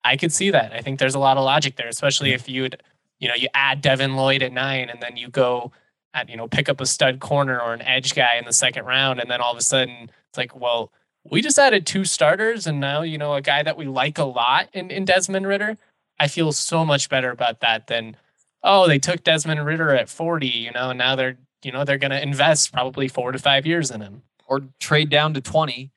[0.05, 2.83] i could see that i think there's a lot of logic there especially if you'd
[3.19, 5.73] you know you add devin lloyd at nine and then you go
[6.13, 8.85] at you know pick up a stud corner or an edge guy in the second
[8.85, 10.93] round and then all of a sudden it's like well
[11.31, 14.25] we just added two starters and now you know a guy that we like a
[14.25, 15.77] lot in, in desmond ridder
[16.21, 18.15] I feel so much better about that than,
[18.63, 21.99] oh, they took Desmond Ridder at 40, you know, and now they're, you know, they're
[21.99, 24.23] going to invest probably four to five years in him.
[24.47, 25.91] Or trade down to 20,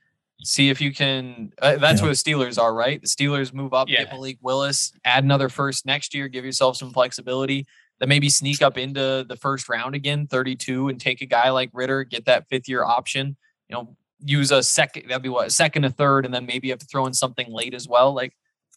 [0.43, 1.51] see if you can.
[1.61, 2.05] Uh, that's yeah.
[2.05, 3.01] where the Steelers are, right?
[3.01, 4.03] The Steelers move up, yeah.
[4.03, 7.65] get Malik Willis, add another first next year, give yourself some flexibility.
[7.99, 11.69] Then maybe sneak up into the first round again, 32, and take a guy like
[11.73, 13.35] Ridder, get that fifth year option.
[13.67, 16.73] You know, use a second, that'd be what, second, a third, and then maybe you
[16.73, 18.13] have to throw in something late as well.
[18.13, 18.33] Like,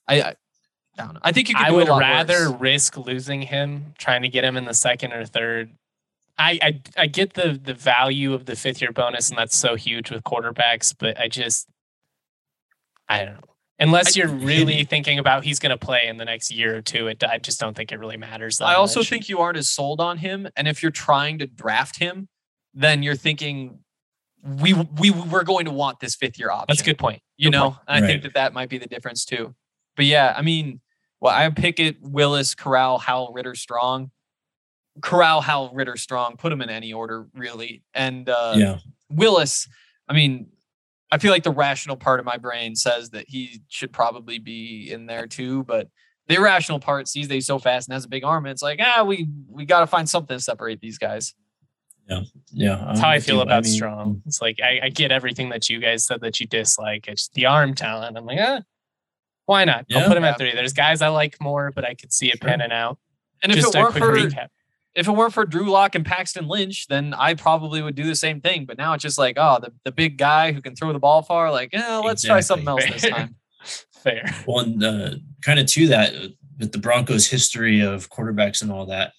[0.08, 0.34] I,
[0.98, 1.66] I, I think you could.
[1.66, 2.60] I would rather worse.
[2.60, 5.70] risk losing him, trying to get him in the second or third.
[6.38, 9.74] I, I I get the the value of the fifth year bonus, and that's so
[9.74, 10.94] huge with quarterbacks.
[10.96, 11.68] But I just,
[13.08, 13.40] I don't know.
[13.78, 17.08] Unless you're really thinking about he's going to play in the next year or two,
[17.08, 18.60] it, I just don't think it really matters.
[18.60, 19.10] I also much.
[19.10, 22.28] think you aren't as sold on him, and if you're trying to draft him,
[22.74, 23.80] then you're thinking
[24.60, 26.66] we we we're going to want this fifth year option.
[26.68, 27.22] That's a good point.
[27.36, 27.82] You good know, point.
[27.88, 28.06] I right.
[28.06, 29.54] think that that might be the difference too.
[29.96, 30.80] But yeah, I mean,
[31.20, 34.10] well, I Pickett Willis, Corral, Howell, Ridder, Strong.
[35.02, 36.36] Corral, Howell, Ridder, Strong.
[36.36, 37.82] Put them in any order, really.
[37.94, 38.78] And uh, yeah.
[39.10, 39.68] Willis,
[40.08, 40.48] I mean,
[41.10, 44.90] I feel like the rational part of my brain says that he should probably be
[44.90, 45.88] in there too, but
[46.28, 48.44] the irrational part sees that he's so fast and has a big arm.
[48.44, 51.34] And it's like, ah, we we got to find something to separate these guys.
[52.08, 52.22] Yeah,
[52.52, 52.84] yeah.
[52.86, 54.22] That's how I feel about I mean, Strong.
[54.26, 57.08] It's like I, I, get everything that you guys said that you dislike.
[57.08, 58.16] It's the arm talent.
[58.16, 58.60] I'm like, ah,
[59.46, 59.86] why not?
[59.88, 60.00] Yeah.
[60.00, 60.52] I'll put him at three.
[60.52, 62.48] There's guys I like more, but I could see it sure.
[62.48, 62.98] panning out.
[63.42, 64.48] And if Just it weren't for recap.
[64.94, 68.16] if it weren't for Drew Lock and Paxton Lynch, then I probably would do the
[68.16, 68.64] same thing.
[68.64, 71.22] But now it's just like, oh, the, the big guy who can throw the ball
[71.22, 71.50] far.
[71.52, 72.28] Like, yeah, let's exactly.
[72.28, 73.36] try something else this time.
[74.02, 74.24] Fair.
[74.46, 75.10] Well, and uh,
[75.42, 76.12] kind of to that,
[76.58, 79.12] with the Broncos' history of quarterbacks and all that,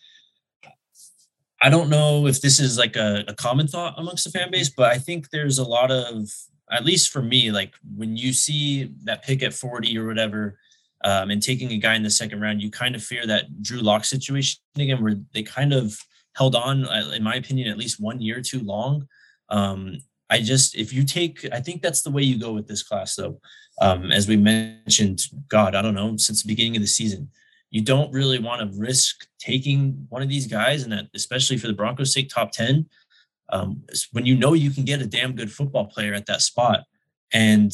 [1.62, 4.70] I don't know if this is like a, a common thought amongst the fan base,
[4.70, 6.30] but I think there's a lot of,
[6.72, 10.60] at least for me, like when you see that pick at 40 or whatever,
[11.04, 13.80] um, and taking a guy in the second round, you kind of fear that Drew
[13.80, 15.98] Lock situation again, where they kind of
[16.36, 19.08] held on, uh, in my opinion, at least one year too long.
[19.50, 19.98] Um,
[20.30, 23.16] I just, if you take, I think that's the way you go with this class,
[23.16, 23.40] though.
[23.80, 27.30] Um, as we mentioned, God, I don't know, since the beginning of the season,
[27.70, 31.68] you don't really want to risk taking one of these guys, and that especially for
[31.68, 32.88] the Broncos' sake, top ten.
[33.50, 36.82] Um, when you know you can get a damn good football player at that spot,
[37.32, 37.72] and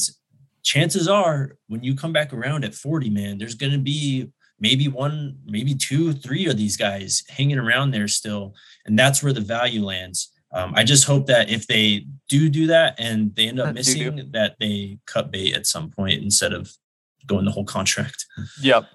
[0.62, 4.88] chances are when you come back around at 40, man, there's going to be maybe
[4.88, 8.54] one, maybe two, three of these guys hanging around there still,
[8.86, 10.30] and that's where the value lands.
[10.52, 14.30] Um, I just hope that if they do do that and they end up missing,
[14.32, 16.72] that they cut bait at some point instead of
[17.26, 18.24] going the whole contract.
[18.62, 18.86] Yep.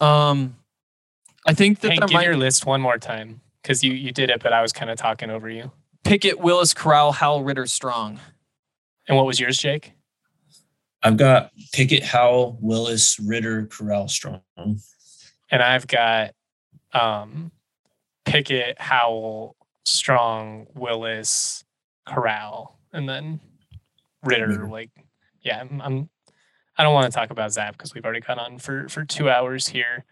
[0.00, 0.56] Um,
[1.46, 2.26] I think that Hank, give might...
[2.26, 4.96] your list one more time because you you did it, but I was kind of
[4.96, 5.72] talking over you.
[6.04, 8.20] Pickett, Willis, Corral, Howell, Ridder, Strong.
[9.08, 9.92] And what was yours, Jake?
[11.02, 14.40] I've got Pickett, Howell, Willis, Ridder, Corral, Strong.
[14.56, 16.32] And I've got
[16.92, 17.50] um,
[18.24, 21.64] Pickett, Howell, Strong, Willis,
[22.06, 23.40] Corral, and then
[24.22, 24.46] Ritter.
[24.46, 24.68] Ridder.
[24.68, 24.90] Like,
[25.42, 26.08] yeah, I'm, I'm
[26.78, 29.28] I don't want to talk about Zap because we've already gone on for for two
[29.28, 30.04] hours here.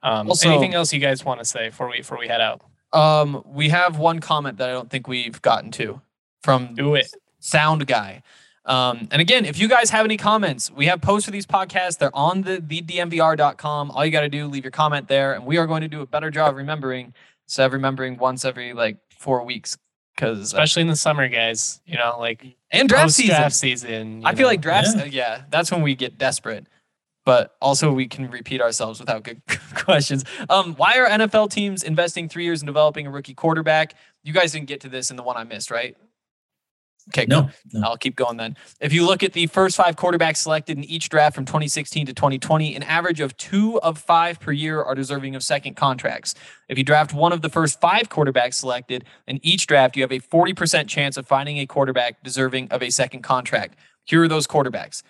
[0.00, 2.62] Um, also, anything else you guys want to say before we before we head out?
[2.92, 6.00] Um, we have one comment that I don't think we've gotten to
[6.42, 7.14] from Do it.
[7.38, 8.22] Sound Guy.
[8.66, 11.98] Um, and again, if you guys have any comments, we have posts for these podcasts.
[11.98, 13.90] They're on the, the dnvr.com.
[13.90, 16.02] All you got to do, leave your comment there, and we are going to do
[16.02, 17.14] a better job remembering.
[17.46, 19.76] So remembering once every like four weeks
[20.14, 23.36] because uh, especially uh, in the summer, guys, you know, like and draft season.
[23.36, 24.22] Draft season.
[24.24, 24.36] I know.
[24.36, 24.96] feel like draft.
[24.96, 25.04] Yeah.
[25.06, 26.66] yeah, that's when we get desperate.
[27.24, 29.42] But also, we can repeat ourselves without good
[29.74, 30.24] questions.
[30.48, 33.94] Um, why are NFL teams investing three years in developing a rookie quarterback?
[34.22, 35.96] You guys didn't get to this in the one I missed, right?
[37.08, 38.56] Okay, no, no, I'll keep going then.
[38.80, 42.12] If you look at the first five quarterbacks selected in each draft from 2016 to
[42.12, 46.34] 2020, an average of two of five per year are deserving of second contracts.
[46.68, 50.12] If you draft one of the first five quarterbacks selected in each draft, you have
[50.12, 53.76] a 40% chance of finding a quarterback deserving of a second contract.
[54.04, 55.02] Here are those quarterbacks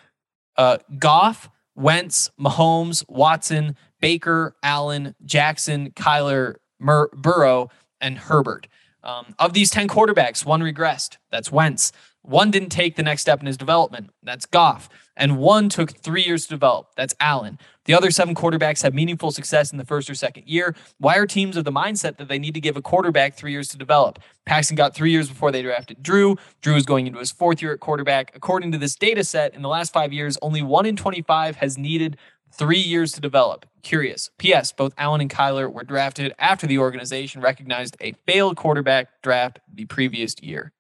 [0.57, 1.51] uh, Goff,
[1.81, 7.71] Wentz, Mahomes, Watson, Baker, Allen, Jackson, Kyler, Mur- Burrow,
[8.01, 8.69] and Herbert.
[9.03, 11.17] Um, of these 10 quarterbacks, one regressed.
[11.31, 11.93] That's Wentz.
[12.23, 14.11] One didn't take the next step in his development.
[14.23, 14.91] That's Goff.
[15.17, 16.89] And one took three years to develop.
[16.97, 17.59] That's Allen.
[17.91, 20.77] The other seven quarterbacks have meaningful success in the first or second year.
[20.99, 23.67] Why are teams of the mindset that they need to give a quarterback three years
[23.71, 24.21] to develop?
[24.47, 26.37] Paxton got three years before they drafted Drew.
[26.63, 28.31] Drew is going into his fourth year at quarterback.
[28.37, 31.77] According to this data set, in the last five years, only one in 25 has
[31.77, 32.17] needed
[32.53, 33.67] three years to develop.
[33.83, 34.31] Curious.
[34.39, 34.71] P.S.
[34.71, 39.87] Both Allen and Kyler were drafted after the organization recognized a failed quarterback draft the
[39.87, 40.71] previous year.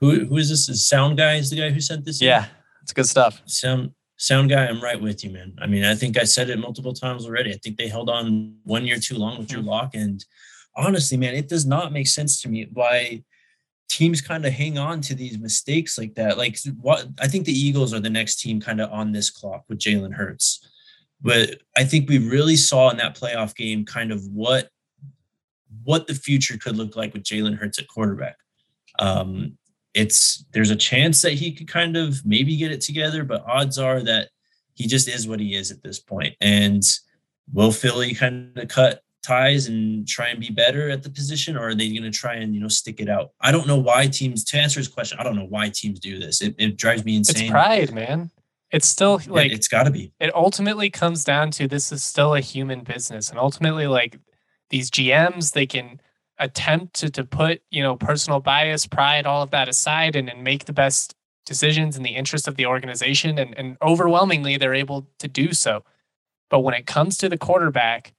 [0.00, 0.70] Who who is this?
[0.70, 2.22] Is Sound Guy is the guy who sent this?
[2.22, 2.46] Yeah,
[2.80, 3.42] it's good stuff.
[3.44, 5.54] Sound Sound Guy, I'm right with you, man.
[5.60, 7.52] I mean, I think I said it multiple times already.
[7.52, 9.68] I think they held on one year too long with Drew mm-hmm.
[9.68, 10.24] Lock, and
[10.74, 13.22] honestly, man, it does not make sense to me why
[13.88, 16.38] teams kind of hang on to these mistakes like that.
[16.38, 19.64] Like what I think the Eagles are the next team kind of on this clock
[19.68, 20.66] with Jalen Hurts.
[21.20, 24.68] But I think we really saw in that playoff game kind of what
[25.84, 28.36] what the future could look like with Jalen Hurts at quarterback.
[28.98, 29.58] Um,
[29.96, 33.78] it's there's a chance that he could kind of maybe get it together, but odds
[33.78, 34.28] are that
[34.74, 36.36] he just is what he is at this point.
[36.40, 36.82] And
[37.52, 41.68] will Philly kind of cut ties and try and be better at the position, or
[41.68, 43.30] are they going to try and you know stick it out?
[43.40, 44.44] I don't know why teams.
[44.44, 46.42] To answer his question, I don't know why teams do this.
[46.42, 47.44] It, it drives me insane.
[47.44, 48.30] It's pride, man.
[48.70, 50.12] It's still like it's got to be.
[50.20, 54.18] It ultimately comes down to this is still a human business, and ultimately, like
[54.68, 56.00] these GMs, they can
[56.38, 60.42] attempt to to put you know personal bias, pride, all of that aside, and and
[60.44, 61.14] make the best
[61.44, 65.84] decisions in the interest of the organization, and and overwhelmingly they're able to do so.
[66.50, 68.12] But when it comes to the quarterback,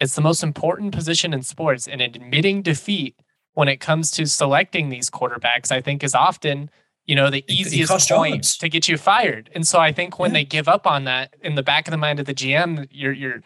[0.00, 3.16] it's the most important position in sports, and admitting defeat
[3.54, 6.70] when it comes to selecting these quarterbacks, I think is often,
[7.06, 8.56] you know, the easiest point jobs.
[8.58, 9.50] to get you fired.
[9.52, 10.34] And so I think when Yeah.
[10.34, 13.12] they give up on that in the back of the mind of the GM, you're
[13.12, 13.42] you're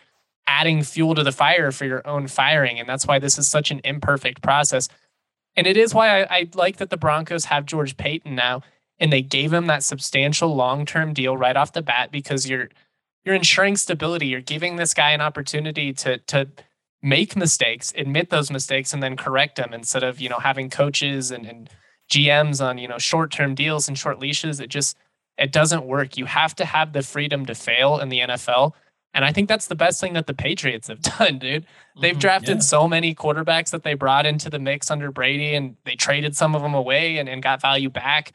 [0.53, 2.79] adding fuel to the fire for your own firing.
[2.79, 4.89] And that's why this is such an imperfect process.
[5.57, 8.63] And it is why I, I like that the Broncos have George Paton now
[8.99, 12.69] and they gave him that substantial long-term deal right off the bat because you're
[13.25, 14.27] you're ensuring stability.
[14.27, 16.49] You're giving this guy an opportunity to to
[17.03, 21.31] make mistakes, admit those mistakes, and then correct them instead of you know having coaches
[21.31, 21.71] and, and
[22.11, 24.61] GMs on you know short-term deals and short leashes.
[24.61, 24.97] It just
[25.39, 26.17] it doesn't work.
[26.17, 28.73] You have to have the freedom to fail in the NFL.
[29.15, 31.67] And I think that's the best thing that the Patriots have done, dude.
[32.01, 32.21] They've Mhm.
[32.21, 32.61] drafted yeah.
[32.63, 36.55] so many quarterbacks that they brought into the mix under Brady and they traded some
[36.55, 38.33] of them away and, and got value back.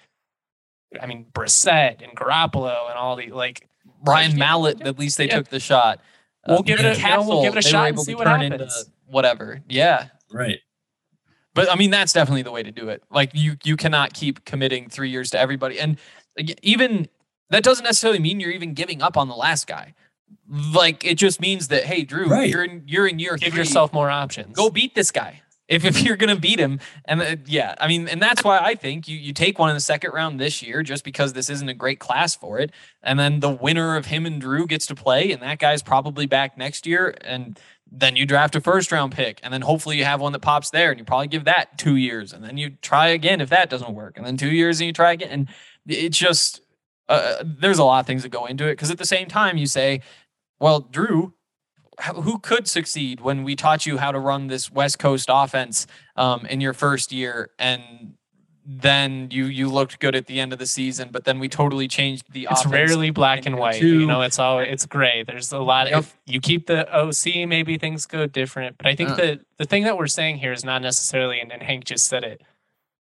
[1.02, 3.68] I mean, Brissett and Garoppolo and all the like
[4.06, 5.38] Ryan Mallett, at least they Yeah.
[5.38, 6.00] took the shot.
[6.48, 8.24] We'll give it a- you know, we'll give it a shot and see to what
[8.26, 8.62] turn happens.
[8.62, 9.62] into whatever.
[9.68, 10.08] Yeah.
[10.32, 10.60] Right.
[11.56, 13.04] But I mean, that's definitely the way to do it.
[13.10, 15.98] Like you, you cannot keep committing three years to everybody, and
[16.62, 17.10] even
[17.50, 19.94] that doesn't necessarily mean you're even giving up on the last guy.
[20.50, 22.50] Like it just means that hey, Drew, Right.
[22.50, 23.60] you're in you're in year Give three.
[23.60, 24.56] yourself more options.
[24.56, 28.08] go beat this guy if, if you're gonna beat him and uh, yeah i mean
[28.08, 30.82] and that's why i think you you take one in the second round this year
[30.84, 32.72] just because this isn't a great class for it
[33.04, 36.26] and then the winner of him and drew gets to play and that guy's probably
[36.26, 37.60] back next year and
[37.92, 40.70] then you draft a first round pick and then hopefully you have one that pops
[40.70, 43.70] there and you probably give that two years and then you try again if that
[43.70, 45.50] doesn't work and then two years and you try again and
[45.86, 46.62] it's just
[47.10, 49.58] uh, there's a lot of things that go into it because at the same time
[49.58, 50.02] you say
[50.60, 51.34] well drew
[52.14, 56.46] who could succeed when we taught you how to run this West Coast offense um,
[56.46, 58.14] in your first year, and
[58.70, 61.88] then you you looked good at the end of the season, but then we totally
[61.88, 62.62] changed the offense.
[62.66, 63.80] it's rarely black and white.
[63.80, 64.02] two.
[64.02, 65.24] You know, it's all it's gray.
[65.26, 66.00] There's a lot Yep.
[66.00, 68.78] if you keep the OC, maybe things go different.
[68.78, 69.16] But I think Uh.
[69.16, 72.24] the the thing that we're saying here is not necessarily, and, and Hank just said
[72.24, 72.42] it.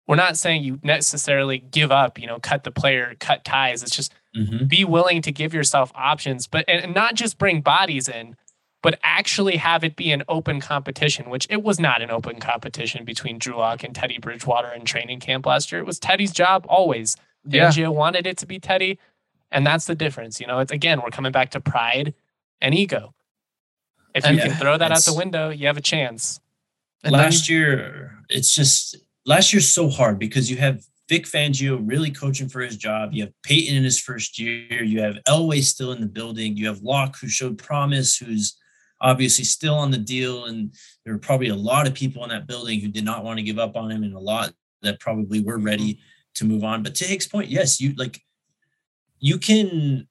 [0.07, 3.83] We're not saying you necessarily give up, you know, cut the player, cut ties.
[3.83, 4.67] It's just Mhm.
[4.67, 8.35] be willing to give yourself options, but and, not just bring bodies in,
[8.81, 13.05] but actually have it be an open competition, which it was not an open competition
[13.05, 15.79] between Drew Lock and Teddy Bridgewater in training camp last year.
[15.79, 17.15] It was Teddy's job always.
[17.45, 17.69] Yeah.
[17.69, 18.99] Fangio wanted it to be Teddy,
[19.51, 20.41] and that's the difference.
[20.41, 22.13] You know, it's again, we're coming back to pride
[22.59, 23.13] and ego.
[24.13, 26.39] If you And- can throw that out the window, you have a chance.
[27.05, 31.79] And then last year, it's just last year's so hard because you have Vic Fangio
[31.83, 33.13] really coaching for his job.
[33.13, 34.83] You have Paton in his first year.
[34.83, 36.55] You have Elway still in the building.
[36.55, 38.57] You have Lock who showed promise, who's
[39.01, 40.45] obviously still on the deal.
[40.45, 40.73] And
[41.03, 43.43] there were probably a lot of people in that building who did not want to
[43.43, 46.03] give up on him, and a lot that probably were ready mm-hmm.
[46.35, 46.83] to move on.
[46.83, 48.21] But to Hick's point, yes, you like
[49.19, 50.07] you can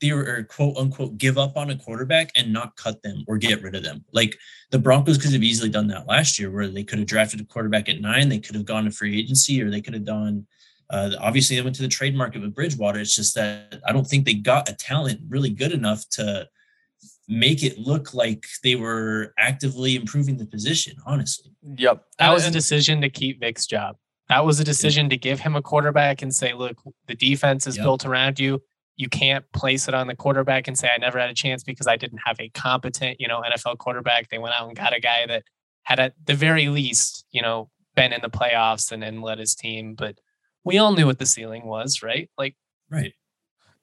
[0.00, 3.62] the or quote unquote give up on a quarterback and not cut them or get
[3.62, 4.04] rid of them.
[4.12, 4.36] Like
[4.70, 7.44] the Broncos could have easily done that last year, where they could have drafted a
[7.44, 10.46] quarterback at nine, they could have gone to free agency, or they could have done.
[10.90, 12.98] Uh, obviously, they went to the trade market with Bridgewater.
[12.98, 16.48] It's just that I don't think they got a talent really good enough to
[17.28, 20.96] make it look like they were actively improving the position.
[21.06, 22.04] Honestly, Yep.
[22.18, 23.96] That was a decision to keep Vic's job.
[24.28, 27.76] That was a decision to give him a quarterback and say, look, the defense is
[27.76, 27.84] Yep.
[27.84, 28.62] built around you.
[29.00, 31.86] You can't place it on the quarterback and say, I never had a chance because
[31.86, 34.28] I didn't have a competent, you know, NFL quarterback.
[34.28, 35.44] They went out and got a guy that
[35.84, 39.54] had at the very least, you know, been in the playoffs and, and led his
[39.54, 39.94] team.
[39.94, 40.18] But
[40.64, 42.28] we all knew what the ceiling was, right?
[42.36, 42.56] Like
[42.90, 43.14] right?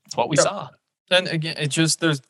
[0.05, 0.43] it's what we Yeah.
[0.43, 0.69] saw.
[1.09, 2.21] And again, it just there's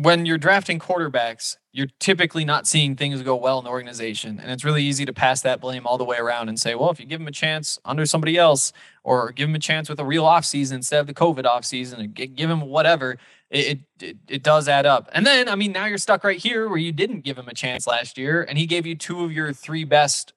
[0.00, 4.50] when you're drafting quarterbacks, you're typically not seeing things go well in the organization, and
[4.50, 7.00] it's really easy to pass that blame all the way around and say, well, if
[7.00, 8.72] you give him a chance under somebody else,
[9.02, 12.14] or give him a chance with a real offseason instead of the COVID offseason, and
[12.14, 13.16] give him whatever,
[13.50, 15.08] it, it it does add up.
[15.12, 17.54] And then I mean, now you're stuck right here where you didn't give him a
[17.54, 20.32] chance last year, and he gave you two of your three best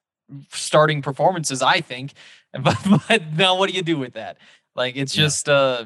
[0.49, 2.13] starting performances, I think.
[2.61, 2.75] But,
[3.07, 4.37] but now what do you do with that?
[4.75, 5.23] Like it's Yeah.
[5.23, 5.85] just uh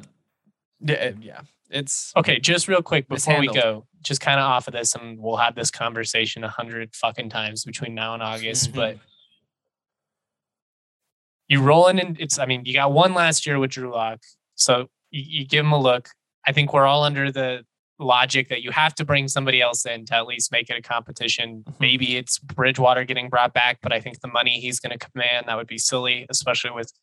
[0.82, 1.42] yeah.
[1.76, 5.20] It's Okay, just real quick before we go, just kind of off of this, and
[5.20, 8.72] we'll have this conversation a hundred fucking times between now and August.
[8.72, 8.76] Mhm.
[8.76, 8.98] But
[11.50, 14.22] you rolling in it's I mean, you got one last year with Drew Lock.
[14.56, 16.10] So you, you give him a look.
[16.48, 17.66] I think we're all under the
[18.00, 20.82] logic that you have to bring somebody else in to at least make it a
[20.82, 21.66] competition.
[21.68, 21.80] Mhm.
[21.82, 25.48] Maybe it's Bridgewater getting brought back, but I think the money he's going to command
[25.48, 26.94] that would be silly, especially with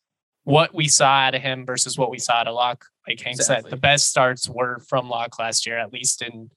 [0.43, 2.85] what we saw out of him versus what we saw out of Lock.
[3.07, 6.49] Like Hank said, the best starts were from Lock last year, at least in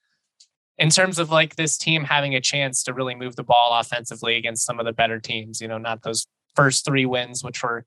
[0.79, 4.37] in terms of like this team having a chance to really move the ball offensively
[4.37, 5.61] against some of the better teams.
[5.61, 7.85] You know, not those first three wins, which were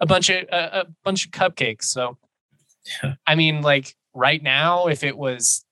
[0.00, 1.84] a bunch of a, a bunch of cupcakes.
[1.84, 2.18] So,
[3.02, 3.14] Yeah.
[3.26, 5.64] I mean, like right now, if it was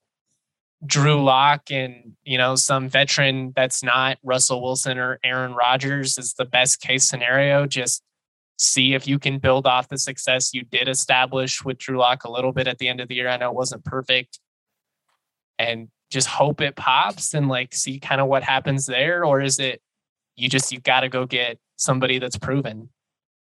[0.85, 6.33] Drew Lock and you know some veteran that's not Russell Wilson or Aaron Rodgers is
[6.33, 7.65] the best case scenario.
[7.65, 8.03] Just
[8.57, 12.31] see if you can build off the success you did establish with Drew Lock a
[12.31, 13.27] little bit at the end of the year.
[13.27, 14.39] I know it wasn't perfect,
[15.59, 19.59] and just hope it pops and like see kind of what happens there, or is
[19.59, 19.81] it
[20.35, 22.89] you just you got to go get somebody that's proven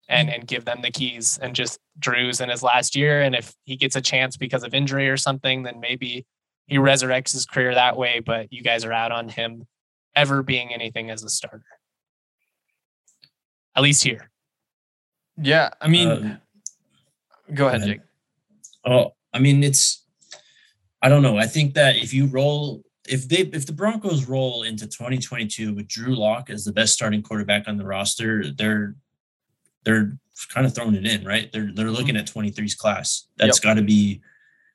[0.09, 3.53] and and give them the keys and just Drew's in his last year and if
[3.65, 6.25] he gets a chance because of injury or something then maybe
[6.67, 9.65] he resurrects his career that way but you guys are out on him
[10.15, 11.63] ever being anything as a starter.
[13.75, 14.29] At least here
[15.37, 16.37] Yeah, I mean, Uh,
[17.53, 17.83] go ahead.
[17.83, 18.01] Jake.
[18.85, 20.05] Oh, I mean, it's
[21.01, 21.37] I don't know.
[21.37, 25.87] I think that if you roll if they if the Broncos roll into 2022 with
[25.87, 28.95] Drew Lock as the best starting quarterback on the roster, they're
[29.83, 30.17] they're
[30.49, 31.51] kind of throwing it in, right?
[31.51, 33.27] They're they're looking at 23's class.
[33.37, 34.21] That's got to be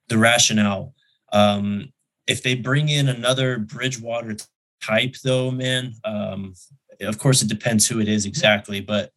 [0.09, 0.95] the rationale.
[1.33, 1.93] Um,
[2.27, 4.37] if they bring in another Bridgewater
[4.83, 6.55] type, though, man, um,
[7.01, 9.13] of course it depends who it is exactly, but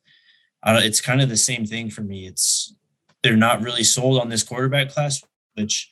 [0.66, 2.28] it's kind of the same thing for me.
[2.28, 2.76] It's
[3.24, 5.22] they're not really sold on this quarterback class,
[5.56, 5.90] which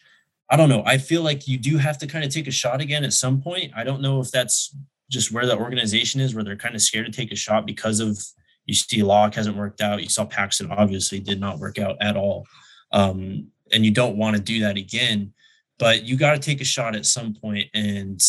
[0.50, 0.84] I don't know.
[0.86, 3.42] I feel like you do have to kind of take a shot again at some
[3.42, 3.72] point.
[3.76, 4.76] I don't know if that's
[5.10, 8.00] just where the organization is, where they're kind of scared to take a shot because
[8.00, 8.18] of
[8.66, 10.04] you see Lock hasn't worked out.
[10.04, 12.46] You saw Paxton obviously did not work out at all.
[12.92, 15.34] Um, and you don't want to do that again,
[15.80, 17.70] but you got to take a shot at some point.
[17.74, 18.22] And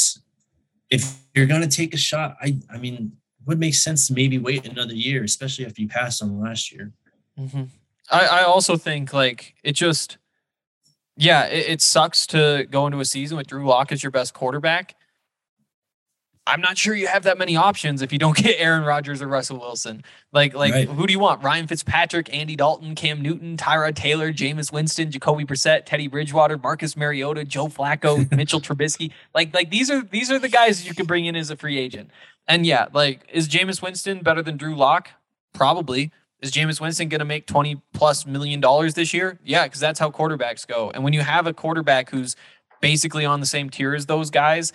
[0.90, 3.12] if you're going to take a shot, I, I mean,
[3.48, 6.92] would make sense to maybe wait another year, especially if you passed on last year.
[7.38, 7.64] Mm-hmm.
[8.10, 10.18] I, I also think like it just,
[11.16, 14.34] yeah, it, it sucks to go into a season with Drew Lock as your best
[14.34, 14.94] quarterback.
[16.46, 19.28] I'm not sure you have that many options if you don't get Aaron Rodgers or
[19.28, 20.02] Russell Wilson.
[20.32, 20.88] Like, like Right.
[20.88, 21.42] who do you want?
[21.42, 26.96] Ryan Fitzpatrick, Andy Dalton, Cam Newton, Tyrod Taylor, Jameis Winston, Jacoby Brissett, Teddy Bridgewater, Marcus
[26.96, 29.10] Mariota, Joe Flacco, Mitchell Trubisky.
[29.34, 31.78] Like, like these are these are the guys you can bring in as a free
[31.78, 32.10] agent.
[32.48, 35.10] And yeah, like is Jameis Winston better than Drew Lock?
[35.54, 36.10] Probably.
[36.40, 39.38] Is Jameis Winston going to make 20 plus million dollars this year?
[39.44, 40.90] Yeah, because that's how quarterbacks go.
[40.90, 42.36] And when you have a quarterback who's
[42.80, 44.72] basically on the same tier as those guys,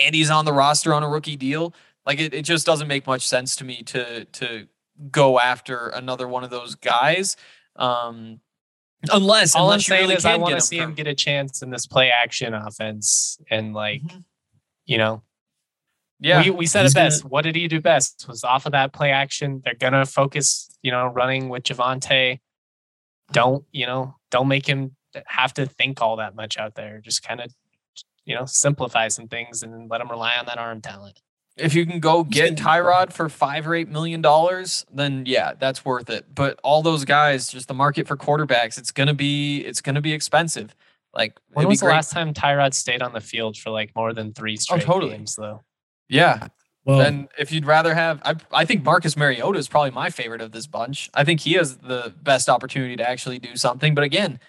[0.00, 1.74] and he's on the roster on a rookie deal,
[2.06, 4.68] like it, it just doesn't make much sense to me to to
[5.10, 7.36] go after another one of those guys.
[7.76, 8.40] Um
[9.12, 11.06] unless all i'm unless you saying really is i want to see for- him get
[11.06, 14.24] a chance in this play action offense and like Mhm.
[14.86, 15.22] you know
[16.20, 16.42] Yeah.
[16.42, 17.22] we, we said He's it best.
[17.22, 18.26] gonna- What did he do best?
[18.28, 19.60] Was off of that play action.
[19.64, 22.40] They're gonna focus, you know, running with Javonte.
[23.32, 24.96] Don't, you know, don't make him
[25.26, 27.00] have to think all that much out there.
[27.00, 27.52] Just kind of,
[28.24, 31.20] you know, simplify some things and let him rely on that arm talent.
[31.56, 35.52] if you can go get gonna- Tyrod for five or eight million dollars, then yeah,
[35.58, 36.26] that's worth it.
[36.34, 40.12] But all those guys, just the market for quarterbacks, it's gonna be it's gonna be
[40.12, 40.74] expensive.
[41.14, 44.12] Like When it'd was the last time Tyrod stayed on the field for like more
[44.12, 45.12] than three oh, straight totally.
[45.16, 45.62] games, though?
[46.08, 46.48] Yeah.
[46.84, 50.40] Well, And if you'd rather have, I, I think Marcus Mariota is probably my favorite
[50.40, 51.10] of this bunch.
[51.12, 53.94] I think he has the best opportunity to actually do something.
[53.94, 54.40] But again,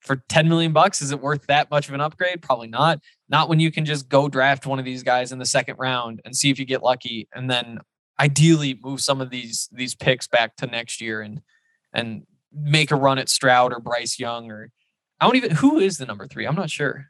[0.00, 2.42] for 10 million bucks, is it worth that much of an upgrade?
[2.42, 3.00] Probably not.
[3.30, 6.20] Not when you can just go draft one of these guys in the second round
[6.24, 7.80] and see if you get lucky, and then
[8.20, 11.42] ideally move some of these these picks back to next year and
[11.92, 12.22] and
[12.52, 14.70] make a run at Stroud or Bryce Young or
[15.20, 16.46] I don't even who is the number three.
[16.46, 17.06] I'm not sure.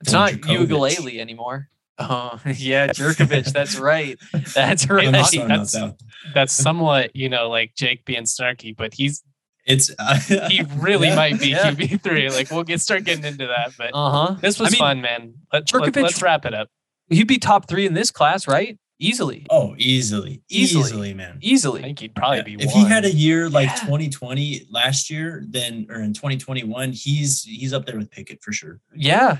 [0.00, 0.66] It's not Djokovic.
[0.66, 1.68] Uiagalelei anymore.
[1.98, 3.52] Oh yeah, Jerkovich.
[3.52, 4.18] That's right.
[4.54, 5.04] That's right.
[5.26, 5.96] sorry that's- that.
[6.34, 9.22] That's somewhat, you know, like Jake being snarky, but he's
[9.64, 9.90] It's
[10.48, 11.14] he really Yeah.
[11.16, 11.70] might be Yeah.
[11.72, 12.28] QB three.
[12.30, 14.34] Like we'll get start getting into that, but Uh huh.
[14.40, 15.34] this was I mean, fun, man.
[15.52, 16.68] Let, let, let's wrap it up.
[17.08, 18.78] He'd be top three in this class, right?
[18.98, 20.84] Easily, Oh, easily, Easily.
[20.84, 21.38] easily, man.
[21.42, 21.80] Easily.
[21.80, 22.84] I think he'd probably Yeah, be if one.
[22.86, 23.74] he had a year like Yeah.
[23.80, 28.80] 2020 last year, then or in 2021, he's he's up there with Pickett for sure.
[28.94, 29.38] Yeah.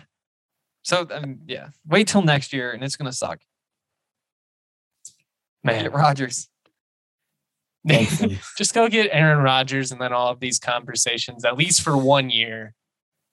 [0.86, 3.40] So um, yeah, wait till next year, and it's gonna suck.
[5.64, 6.48] man, Rodgers.
[8.56, 12.30] Just go get Aaron Rodgers, and then all of these conversations, at least for one
[12.30, 12.72] year,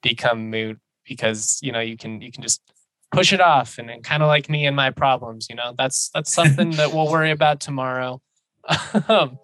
[0.02, 2.60] become moot because you know you can you can just
[3.12, 6.10] push it off, and then kind of like me and my problems, you know that's
[6.16, 8.20] that's something that we'll worry about tomorrow.
[9.08, 9.38] um,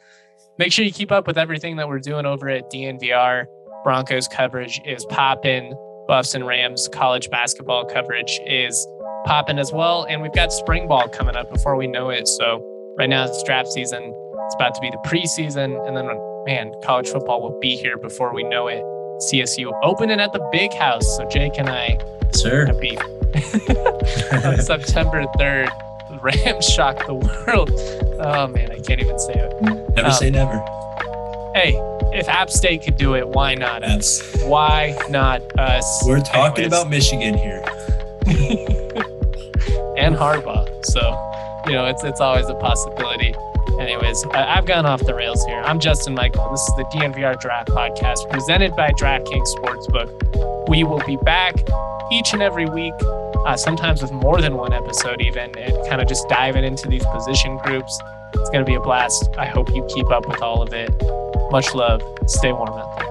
[0.58, 3.46] make sure you keep up with everything that we're doing over at DNVR.
[3.84, 5.76] Broncos coverage is popping.
[6.10, 8.88] Buffs and Rams college basketball coverage is
[9.26, 12.28] popping as well, and we've got spring ball coming up before we know it.
[12.28, 12.60] So
[12.98, 14.02] right now it's draft season.
[14.46, 16.08] It's about to be the preseason, and then
[16.48, 18.82] man, college football will be here before we know it.
[19.32, 21.06] CSU opening at the big house.
[21.16, 22.00] So Jake and I
[22.34, 22.66] Sir.
[22.66, 22.98] have beef
[24.44, 25.70] on September 3rd.
[26.10, 27.70] The Rams shocked the world.
[28.26, 29.62] Oh man, I can't even say it.
[29.96, 30.58] Never Um, say never.
[31.54, 31.74] Hey,
[32.14, 34.22] if App State could do it, why not us?
[34.44, 36.04] Why not us?
[36.06, 36.68] We're talking Anyways.
[36.68, 37.64] about Michigan here.
[39.98, 40.68] and Harbaugh.
[40.86, 41.00] So,
[41.68, 43.36] you know, it's it's always a possibility.
[43.80, 45.62] Anyways, I've gone off the rails here.
[45.64, 46.50] I'm Justin Michael.
[46.52, 50.68] This is the DNVR Draft Podcast presented by DraftKings Sportsbook.
[50.68, 51.56] We will be back
[52.12, 52.94] each and every week,
[53.46, 57.06] uh, sometimes with more than one episode, even, and kind of just diving into these
[57.14, 57.98] position groups.
[58.36, 59.30] It's going to be a blast.
[59.38, 60.90] I hope you keep up with all of it.
[61.52, 62.02] Much love.
[62.28, 63.09] Stay warm out there.